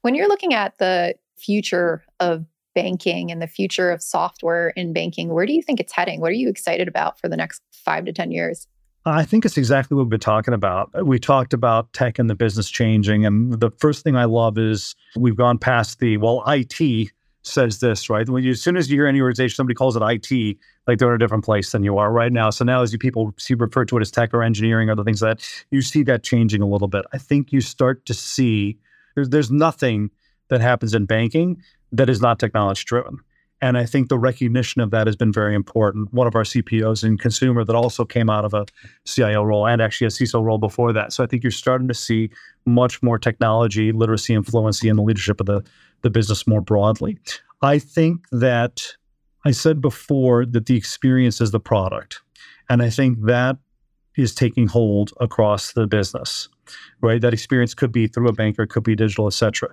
When 0.03 0.15
you're 0.15 0.29
looking 0.29 0.55
at 0.55 0.79
the 0.79 1.15
future 1.37 2.05
of 2.21 2.45
banking 2.75 3.31
and 3.31 3.41
the 3.41 3.47
future 3.47 3.91
of 3.91 4.03
software 4.03 4.69
in 4.71 4.93
banking, 4.93 5.31
where 5.31 5.47
do 5.47 5.53
you 5.53 5.63
think 5.63 5.81
it's 5.81 5.93
heading? 5.93 6.21
What 6.21 6.31
are 6.31 6.35
you 6.35 6.49
excited 6.49 6.89
about 6.89 7.19
for 7.19 7.29
the 7.29 7.37
next 7.37 7.63
five 7.73 8.05
to 8.05 8.13
10 8.13 8.31
years? 8.31 8.67
I 9.07 9.25
think 9.25 9.45
it's 9.45 9.59
exactly 9.59 9.95
what 9.95 10.05
we've 10.05 10.11
been 10.11 10.21
talking 10.21 10.55
about. 10.55 10.91
Uh, 10.99 11.05
we 11.05 11.19
talked 11.19 11.53
about 11.53 11.93
tech 11.93 12.19
and 12.19 12.31
the 12.31 12.35
business 12.35 12.71
changing. 12.71 13.27
And 13.27 13.61
the 13.61 13.71
first 13.79 14.03
thing 14.03 14.17
I 14.17 14.25
love 14.25 14.57
is 14.57 14.95
we've 15.17 15.37
gone 15.37 15.59
past 15.59 15.99
the, 15.99 16.17
well, 16.17 16.43
IT 16.47 17.11
says 17.43 17.81
this, 17.81 18.09
right? 18.09 18.27
When 18.27 18.43
you, 18.43 18.53
as 18.53 18.63
soon 18.63 18.79
as 18.79 18.91
you 18.91 18.97
hear 18.97 19.07
any 19.07 19.21
organization, 19.21 19.57
somebody 19.57 19.75
calls 19.75 19.97
it 19.97 20.03
IT, 20.03 20.57
like 20.87 20.99
they're 20.99 21.11
in 21.11 21.17
a 21.17 21.19
different 21.19 21.45
place 21.45 21.73
than 21.73 21.85
you 21.85 21.99
are 21.99 22.11
right 22.11 22.33
now. 22.33 22.49
So 22.49 22.65
now, 22.65 22.81
as 22.81 22.93
you 22.93 22.99
people 22.99 23.35
see 23.39 23.53
refer 23.53 23.85
to 23.85 23.99
it 23.99 24.01
as 24.01 24.11
tech 24.11 24.33
or 24.33 24.43
engineering, 24.43 24.89
or 24.89 24.95
the 24.95 25.05
things 25.05 25.21
that 25.21 25.47
you 25.71 25.83
see 25.83 26.03
that 26.05 26.23
changing 26.23 26.63
a 26.63 26.67
little 26.67 26.89
bit. 26.89 27.05
I 27.13 27.19
think 27.19 27.53
you 27.53 27.61
start 27.61 28.07
to 28.07 28.15
see 28.15 28.79
there's 29.15 29.29
there's 29.29 29.51
nothing 29.51 30.11
that 30.49 30.63
happens 30.63 30.95
in 30.95 31.05
banking 31.05 31.63
that 31.93 32.09
is 32.09 32.21
not 32.21 32.39
technology 32.39 32.85
driven. 32.87 33.21
And 33.65 33.79
I 33.79 33.87
think 33.87 34.11
the 34.11 34.19
recognition 34.19 34.83
of 34.83 34.91
that 34.91 35.07
has 35.07 35.17
been 35.17 35.33
very 35.33 35.55
important. 35.55 36.13
One 36.13 36.27
of 36.27 36.35
our 36.35 36.43
CPOs 36.43 37.03
in 37.03 37.17
consumer 37.17 37.65
that 37.65 37.75
also 37.75 38.05
came 38.05 38.29
out 38.29 38.45
of 38.45 38.53
a 38.53 38.67
CIO 39.07 39.43
role 39.43 39.67
and 39.67 39.81
actually 39.81 40.07
a 40.07 40.11
CISO 40.11 40.45
role 40.45 40.59
before 40.59 40.93
that. 40.93 41.15
So 41.15 41.25
I 41.25 41.27
think 41.27 41.43
you're 41.43 41.51
starting 41.51 41.89
to 41.89 41.95
see 41.95 42.29
much 42.67 43.03
more 43.03 43.19
technology 43.19 43.91
literacy 43.91 44.35
and 44.35 44.47
fluency 44.47 44.91
in 44.91 44.97
the 44.97 45.03
leadership 45.03 45.41
of 45.41 45.47
the, 45.47 45.65
the 46.03 46.11
business 46.11 46.47
more 46.47 46.61
broadly. 46.61 47.17
I 47.63 47.79
think 47.79 48.27
that 48.33 48.83
I 49.47 49.53
said 49.53 49.81
before 49.81 50.45
that 50.45 50.67
the 50.67 50.77
experience 50.77 51.41
is 51.41 51.51
the 51.51 51.59
product. 51.59 52.21
And 52.69 52.83
I 52.83 52.91
think 52.91 53.23
that 53.23 53.57
is 54.19 54.35
taking 54.35 54.67
hold 54.67 55.15
across 55.21 55.73
the 55.73 55.87
business, 55.87 56.51
right? 57.01 57.23
That 57.23 57.33
experience 57.33 57.73
could 57.73 57.93
be 57.93 58.09
through 58.09 58.29
a 58.29 58.35
banker, 58.35 58.67
could 58.67 58.85
be 58.85 58.95
digital, 58.95 59.27
et 59.27 59.33
cetera. 59.33 59.71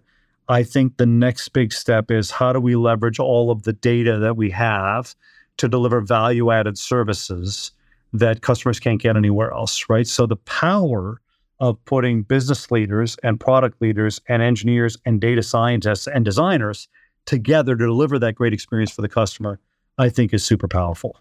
I 0.50 0.64
think 0.64 0.98
the 0.98 1.06
next 1.06 1.50
big 1.50 1.72
step 1.72 2.12
is 2.12 2.32
how 2.32 2.54
do 2.54 2.60
we 2.60 2.76
leverage 2.76 3.20
all 3.20 3.52
of 3.52 3.64
the 3.64 3.74
data 3.74 4.20
that 4.20 4.36
we 4.36 4.50
have 4.52 5.16
to 5.58 5.68
deliver 5.68 6.02
value 6.02 6.52
added 6.52 6.78
services 6.78 7.72
that 8.14 8.42
customers 8.42 8.80
can't 8.80 9.02
get 9.02 9.16
anywhere 9.16 9.52
else, 9.52 9.86
right? 9.90 10.08
So 10.08 10.26
the 10.26 10.36
power 10.36 11.22
of 11.60 11.84
putting 11.86 12.24
business 12.24 12.72
leaders 12.72 13.16
and 13.24 13.40
product 13.40 13.82
leaders 13.82 14.20
and 14.28 14.42
engineers 14.42 14.98
and 15.06 15.22
data 15.22 15.44
scientists 15.44 16.08
and 16.08 16.26
designers 16.26 16.88
together 17.26 17.76
to 17.76 17.86
deliver 17.86 18.18
that 18.20 18.34
great 18.34 18.54
experience 18.54 18.92
for 18.92 19.04
the 19.04 19.10
customer, 19.10 19.60
I 19.98 20.10
think 20.10 20.34
is 20.34 20.44
super 20.44 20.68
powerful. 20.68 21.16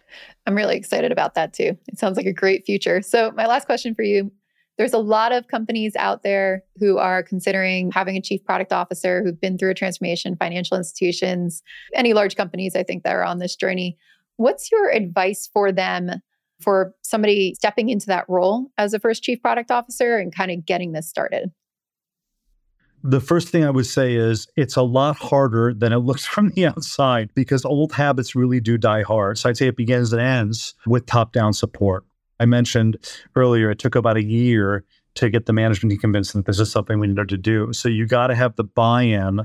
I'm 0.46 0.54
really 0.54 0.76
excited 0.76 1.12
about 1.12 1.34
that 1.34 1.52
too. 1.52 1.76
It 1.88 1.98
sounds 1.98 2.16
like 2.16 2.26
a 2.26 2.32
great 2.32 2.64
future. 2.64 3.02
So, 3.02 3.30
my 3.32 3.46
last 3.46 3.66
question 3.66 3.94
for 3.94 4.02
you 4.02 4.32
there's 4.80 4.94
a 4.94 4.98
lot 4.98 5.30
of 5.30 5.46
companies 5.48 5.94
out 5.96 6.22
there 6.22 6.64
who 6.78 6.96
are 6.96 7.22
considering 7.22 7.90
having 7.92 8.16
a 8.16 8.22
chief 8.22 8.42
product 8.42 8.72
officer 8.72 9.22
who've 9.22 9.38
been 9.38 9.58
through 9.58 9.68
a 9.68 9.74
transformation, 9.74 10.36
financial 10.36 10.74
institutions, 10.74 11.62
any 11.94 12.14
large 12.14 12.34
companies, 12.34 12.74
I 12.74 12.82
think, 12.82 13.02
that 13.02 13.14
are 13.14 13.22
on 13.22 13.40
this 13.40 13.54
journey. 13.54 13.98
What's 14.38 14.72
your 14.72 14.88
advice 14.88 15.50
for 15.52 15.70
them 15.70 16.22
for 16.62 16.94
somebody 17.02 17.52
stepping 17.56 17.90
into 17.90 18.06
that 18.06 18.24
role 18.26 18.70
as 18.78 18.94
a 18.94 18.98
first 18.98 19.22
chief 19.22 19.42
product 19.42 19.70
officer 19.70 20.16
and 20.16 20.34
kind 20.34 20.50
of 20.50 20.64
getting 20.64 20.92
this 20.92 21.06
started? 21.06 21.50
The 23.04 23.20
first 23.20 23.48
thing 23.48 23.64
I 23.64 23.70
would 23.70 23.84
say 23.84 24.14
is 24.14 24.48
it's 24.56 24.76
a 24.76 24.82
lot 24.82 25.16
harder 25.16 25.74
than 25.74 25.92
it 25.92 25.98
looks 26.08 26.24
from 26.24 26.52
the 26.52 26.64
outside 26.64 27.28
because 27.34 27.66
old 27.66 27.92
habits 27.92 28.34
really 28.34 28.60
do 28.60 28.78
die 28.78 29.02
hard. 29.02 29.36
So 29.36 29.50
I'd 29.50 29.58
say 29.58 29.66
it 29.66 29.76
begins 29.76 30.14
and 30.14 30.22
ends 30.22 30.74
with 30.86 31.04
top 31.04 31.34
down 31.34 31.52
support. 31.52 32.06
I 32.40 32.46
mentioned 32.46 32.96
earlier, 33.36 33.70
it 33.70 33.78
took 33.78 33.94
about 33.94 34.16
a 34.16 34.24
year 34.24 34.84
to 35.14 35.30
get 35.30 35.46
the 35.46 35.52
management 35.52 35.90
team 35.90 36.00
convinced 36.00 36.32
that 36.32 36.46
this 36.46 36.58
is 36.58 36.72
something 36.72 36.98
we 36.98 37.06
needed 37.06 37.28
to 37.28 37.36
do. 37.36 37.72
So 37.72 37.88
you 37.88 38.06
got 38.06 38.28
to 38.28 38.34
have 38.34 38.56
the 38.56 38.64
buy-in 38.64 39.40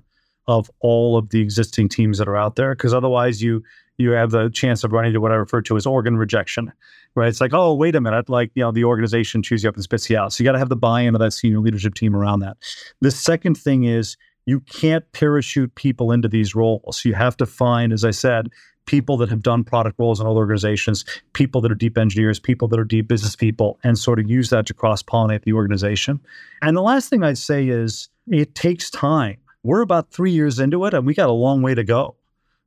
of 0.47 0.69
all 0.79 1.17
of 1.17 1.29
the 1.29 1.41
existing 1.41 1.89
teams 1.89 2.19
that 2.19 2.27
are 2.27 2.37
out 2.37 2.55
there, 2.55 2.75
because 2.75 2.93
otherwise 2.93 3.41
you 3.41 3.63
you 3.97 4.11
have 4.11 4.31
the 4.31 4.49
chance 4.49 4.83
of 4.83 4.91
running 4.91 5.09
into 5.09 5.21
what 5.21 5.31
I 5.31 5.35
refer 5.35 5.61
to 5.63 5.77
as 5.77 5.85
organ 5.85 6.17
rejection, 6.17 6.71
right? 7.15 7.29
It's 7.29 7.39
like, 7.39 7.53
oh, 7.53 7.73
wait 7.73 7.95
a 7.95 8.01
minute, 8.01 8.29
like 8.29 8.51
you 8.53 8.61
know, 8.61 8.71
the 8.71 8.83
organization 8.83 9.41
chews 9.41 9.63
you 9.63 9.69
up 9.69 9.75
and 9.75 9.83
spits 9.83 10.09
you 10.09 10.17
out. 10.17 10.33
So 10.33 10.43
you 10.43 10.45
got 10.45 10.51
to 10.51 10.59
have 10.59 10.69
the 10.69 10.75
buy-in 10.75 11.15
of 11.15 11.21
that 11.21 11.31
senior 11.31 11.59
leadership 11.59 11.95
team 11.95 12.15
around 12.15 12.41
that. 12.41 12.57
The 13.01 13.11
second 13.11 13.55
thing 13.55 13.85
is 13.85 14.17
you 14.45 14.59
can't 14.59 15.09
parachute 15.13 15.73
people 15.75 16.11
into 16.11 16.27
these 16.27 16.53
roles. 16.53 17.03
You 17.03 17.13
have 17.15 17.37
to 17.37 17.45
find, 17.45 17.91
as 17.91 18.05
I 18.05 18.11
said, 18.11 18.49
people 18.85 19.17
that 19.17 19.29
have 19.29 19.41
done 19.41 19.63
product 19.63 19.99
roles 19.99 20.19
in 20.19 20.27
other 20.27 20.37
organizations, 20.37 21.05
people 21.33 21.61
that 21.61 21.71
are 21.71 21.75
deep 21.75 21.97
engineers, 21.97 22.39
people 22.39 22.67
that 22.69 22.79
are 22.79 22.85
deep 22.85 23.07
business 23.07 23.35
people, 23.35 23.79
and 23.83 23.97
sort 23.97 24.19
of 24.19 24.29
use 24.29 24.49
that 24.49 24.65
to 24.67 24.73
cross 24.73 25.01
pollinate 25.03 25.43
the 25.43 25.53
organization. 25.53 26.19
And 26.61 26.75
the 26.75 26.81
last 26.81 27.09
thing 27.09 27.23
I'd 27.23 27.37
say 27.37 27.67
is 27.67 28.09
it 28.27 28.55
takes 28.55 28.89
time. 28.89 29.37
We're 29.63 29.81
about 29.81 30.11
three 30.11 30.31
years 30.31 30.59
into 30.59 30.85
it, 30.85 30.93
and 30.93 31.05
we 31.05 31.13
got 31.13 31.29
a 31.29 31.33
long 31.33 31.61
way 31.61 31.73
to 31.75 31.83
go. 31.83 32.15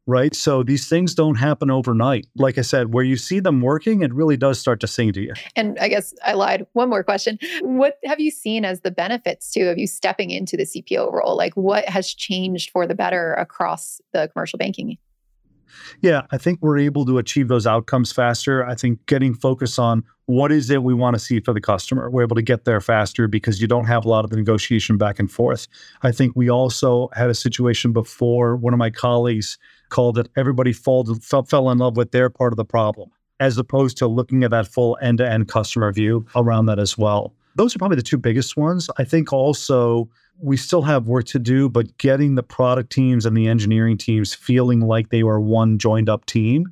Right. 0.07 0.35
So 0.35 0.63
these 0.63 0.89
things 0.89 1.15
don't 1.15 1.35
happen 1.35 1.71
overnight. 1.71 2.27
Like 2.35 2.57
I 2.57 2.63
said, 2.63 2.95
where 2.95 3.05
you 3.05 3.19
see 3.19 3.41
them 3.41 3.61
working, 3.61 4.01
it 4.01 4.11
really 4.15 4.39
does 4.39 4.59
start 4.59 4.81
to 4.81 4.87
sing 4.87 5.13
to 5.13 5.21
you. 5.21 5.35
And 5.55 5.79
I 5.79 5.89
guess 5.89 6.15
I 6.25 6.33
lied. 6.33 6.67
One 6.73 6.89
more 6.89 7.05
question. 7.05 7.39
What 7.61 7.99
have 8.05 8.19
you 8.19 8.31
seen 8.31 8.65
as 8.65 8.81
the 8.81 8.91
benefits 8.91 9.53
too 9.53 9.69
of 9.69 9.77
you 9.77 9.87
stepping 9.87 10.31
into 10.31 10.57
the 10.57 10.63
CPO 10.63 11.13
role? 11.13 11.37
Like 11.37 11.53
what 11.59 11.87
has 11.91 12.15
changed 12.15 12.71
for 12.71 12.87
the 12.87 12.95
better 12.95 13.35
across 13.35 14.01
the 14.15 14.29
commercial 14.33 14.59
banking 14.59 14.97
yeah, 16.01 16.23
I 16.31 16.39
think 16.39 16.61
we're 16.63 16.79
able 16.79 17.05
to 17.07 17.19
achieve 17.19 17.49
those 17.49 17.67
outcomes 17.67 18.13
faster. 18.13 18.65
I 18.67 18.75
think 18.75 19.05
getting 19.07 19.35
focus 19.35 19.79
on 19.79 20.05
what 20.27 20.53
is 20.53 20.69
it 20.69 20.83
we 20.83 20.93
want 20.93 21.15
to 21.15 21.19
see 21.19 21.41
for 21.41 21.55
the 21.55 21.61
customer, 21.61 22.11
we're 22.11 22.23
able 22.23 22.37
to 22.37 22.43
get 22.43 22.65
there 22.65 22.81
faster 22.81 23.27
because 23.27 23.61
you 23.61 23.67
don't 23.67 23.87
have 23.87 24.05
a 24.05 24.09
lot 24.09 24.25
of 24.25 24.31
the 24.31 24.37
negotiation 24.37 24.99
back 24.99 25.19
and 25.19 25.31
forth. 25.31 25.67
I 26.03 26.13
think 26.13 26.35
we 26.37 26.51
also 26.51 27.09
had 27.15 27.31
a 27.31 27.35
situation 27.35 27.93
before, 27.93 28.57
one 28.57 28.75
of 28.75 28.79
my 28.79 28.91
colleagues 28.91 29.57
called 29.89 30.19
it 30.19 30.29
everybody 30.37 30.73
fall, 30.73 31.05
fell, 31.23 31.45
fell 31.45 31.71
in 31.71 31.79
love 31.79 31.97
with 31.97 32.11
their 32.11 32.29
part 32.29 32.53
of 32.53 32.59
the 32.59 32.65
problem, 32.65 33.11
as 33.41 33.57
opposed 33.57 33.97
to 33.99 34.07
looking 34.07 34.45
at 34.45 34.51
that 34.51 34.69
full 34.69 34.99
end 35.01 35.19
to 35.19 35.29
end 35.29 35.49
customer 35.49 35.91
view 35.93 36.27
around 36.37 36.67
that 36.67 36.79
as 36.79 36.99
well. 36.99 37.33
Those 37.55 37.75
are 37.75 37.79
probably 37.79 37.97
the 37.97 38.03
two 38.03 38.19
biggest 38.19 38.57
ones. 38.57 38.89
I 38.99 39.05
think 39.05 39.33
also 39.33 40.09
we 40.41 40.57
still 40.57 40.83
have 40.83 41.09
work 41.09 41.27
to 41.27 41.39
do, 41.39 41.69
but 41.69 41.97
getting 41.99 42.35
the 42.35 42.43
product 42.43 42.91
teams 42.91 43.27
and 43.27 43.37
the 43.37 43.49
engineering 43.49 43.99
teams 43.99 44.35
feeling 44.35 44.81
like 44.81 45.11
they 45.11 45.23
are 45.23 45.41
one 45.41 45.79
joined 45.79 46.09
up 46.09 46.27
team 46.27 46.67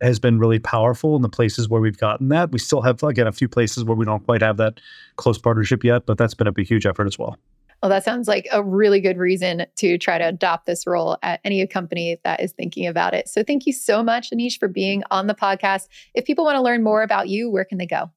has 0.00 0.18
been 0.18 0.38
really 0.38 0.58
powerful 0.58 1.14
in 1.14 1.22
the 1.22 1.28
places 1.28 1.68
where 1.68 1.80
we've 1.80 1.98
gotten 1.98 2.28
that. 2.28 2.50
We 2.50 2.58
still 2.58 2.82
have, 2.82 3.02
again, 3.02 3.28
a 3.28 3.32
few 3.32 3.48
places 3.48 3.84
where 3.84 3.96
we 3.96 4.04
don't 4.04 4.24
quite 4.24 4.42
have 4.42 4.56
that 4.56 4.80
close 5.16 5.38
partnership 5.38 5.84
yet, 5.84 6.06
but 6.06 6.18
that's 6.18 6.34
been 6.34 6.48
a 6.48 6.62
huge 6.62 6.86
effort 6.86 7.06
as 7.06 7.18
well. 7.18 7.36
Well, 7.82 7.90
that 7.90 8.04
sounds 8.04 8.28
like 8.28 8.46
a 8.52 8.62
really 8.62 9.00
good 9.00 9.16
reason 9.16 9.66
to 9.76 9.98
try 9.98 10.18
to 10.18 10.24
adopt 10.28 10.66
this 10.66 10.86
role 10.86 11.18
at 11.22 11.40
any 11.44 11.66
company 11.66 12.18
that 12.22 12.40
is 12.40 12.52
thinking 12.52 12.86
about 12.86 13.12
it. 13.12 13.28
So, 13.28 13.42
thank 13.42 13.66
you 13.66 13.72
so 13.72 14.04
much, 14.04 14.30
Anish, 14.30 14.58
for 14.58 14.68
being 14.68 15.02
on 15.10 15.26
the 15.26 15.34
podcast. 15.34 15.88
If 16.14 16.24
people 16.24 16.44
want 16.44 16.56
to 16.56 16.62
learn 16.62 16.84
more 16.84 17.02
about 17.02 17.28
you, 17.28 17.50
where 17.50 17.64
can 17.64 17.78
they 17.78 17.86
go? 17.86 18.10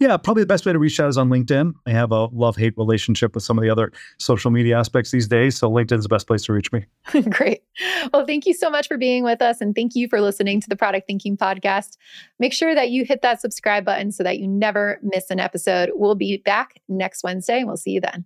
Yeah, 0.00 0.16
probably 0.16 0.42
the 0.42 0.46
best 0.46 0.64
way 0.64 0.72
to 0.72 0.78
reach 0.78 0.98
out 0.98 1.10
is 1.10 1.18
on 1.18 1.28
LinkedIn. 1.28 1.74
I 1.86 1.90
have 1.90 2.10
a 2.10 2.24
love 2.32 2.56
hate 2.56 2.72
relationship 2.78 3.34
with 3.34 3.44
some 3.44 3.58
of 3.58 3.62
the 3.62 3.68
other 3.68 3.92
social 4.18 4.50
media 4.50 4.78
aspects 4.78 5.10
these 5.10 5.28
days. 5.28 5.58
So 5.58 5.70
LinkedIn's 5.70 6.04
the 6.04 6.08
best 6.08 6.26
place 6.26 6.42
to 6.44 6.54
reach 6.54 6.72
me. 6.72 6.86
Great. 7.28 7.60
Well, 8.10 8.24
thank 8.24 8.46
you 8.46 8.54
so 8.54 8.70
much 8.70 8.88
for 8.88 8.96
being 8.96 9.24
with 9.24 9.42
us. 9.42 9.60
And 9.60 9.74
thank 9.74 9.94
you 9.94 10.08
for 10.08 10.22
listening 10.22 10.58
to 10.62 10.68
the 10.70 10.76
Product 10.76 11.06
Thinking 11.06 11.36
Podcast. 11.36 11.98
Make 12.38 12.54
sure 12.54 12.74
that 12.74 12.90
you 12.90 13.04
hit 13.04 13.20
that 13.20 13.42
subscribe 13.42 13.84
button 13.84 14.10
so 14.10 14.22
that 14.22 14.38
you 14.38 14.48
never 14.48 14.98
miss 15.02 15.30
an 15.30 15.38
episode. 15.38 15.90
We'll 15.92 16.14
be 16.14 16.38
back 16.38 16.80
next 16.88 17.22
Wednesday 17.22 17.58
and 17.58 17.66
we'll 17.66 17.76
see 17.76 17.90
you 17.90 18.00
then. 18.00 18.24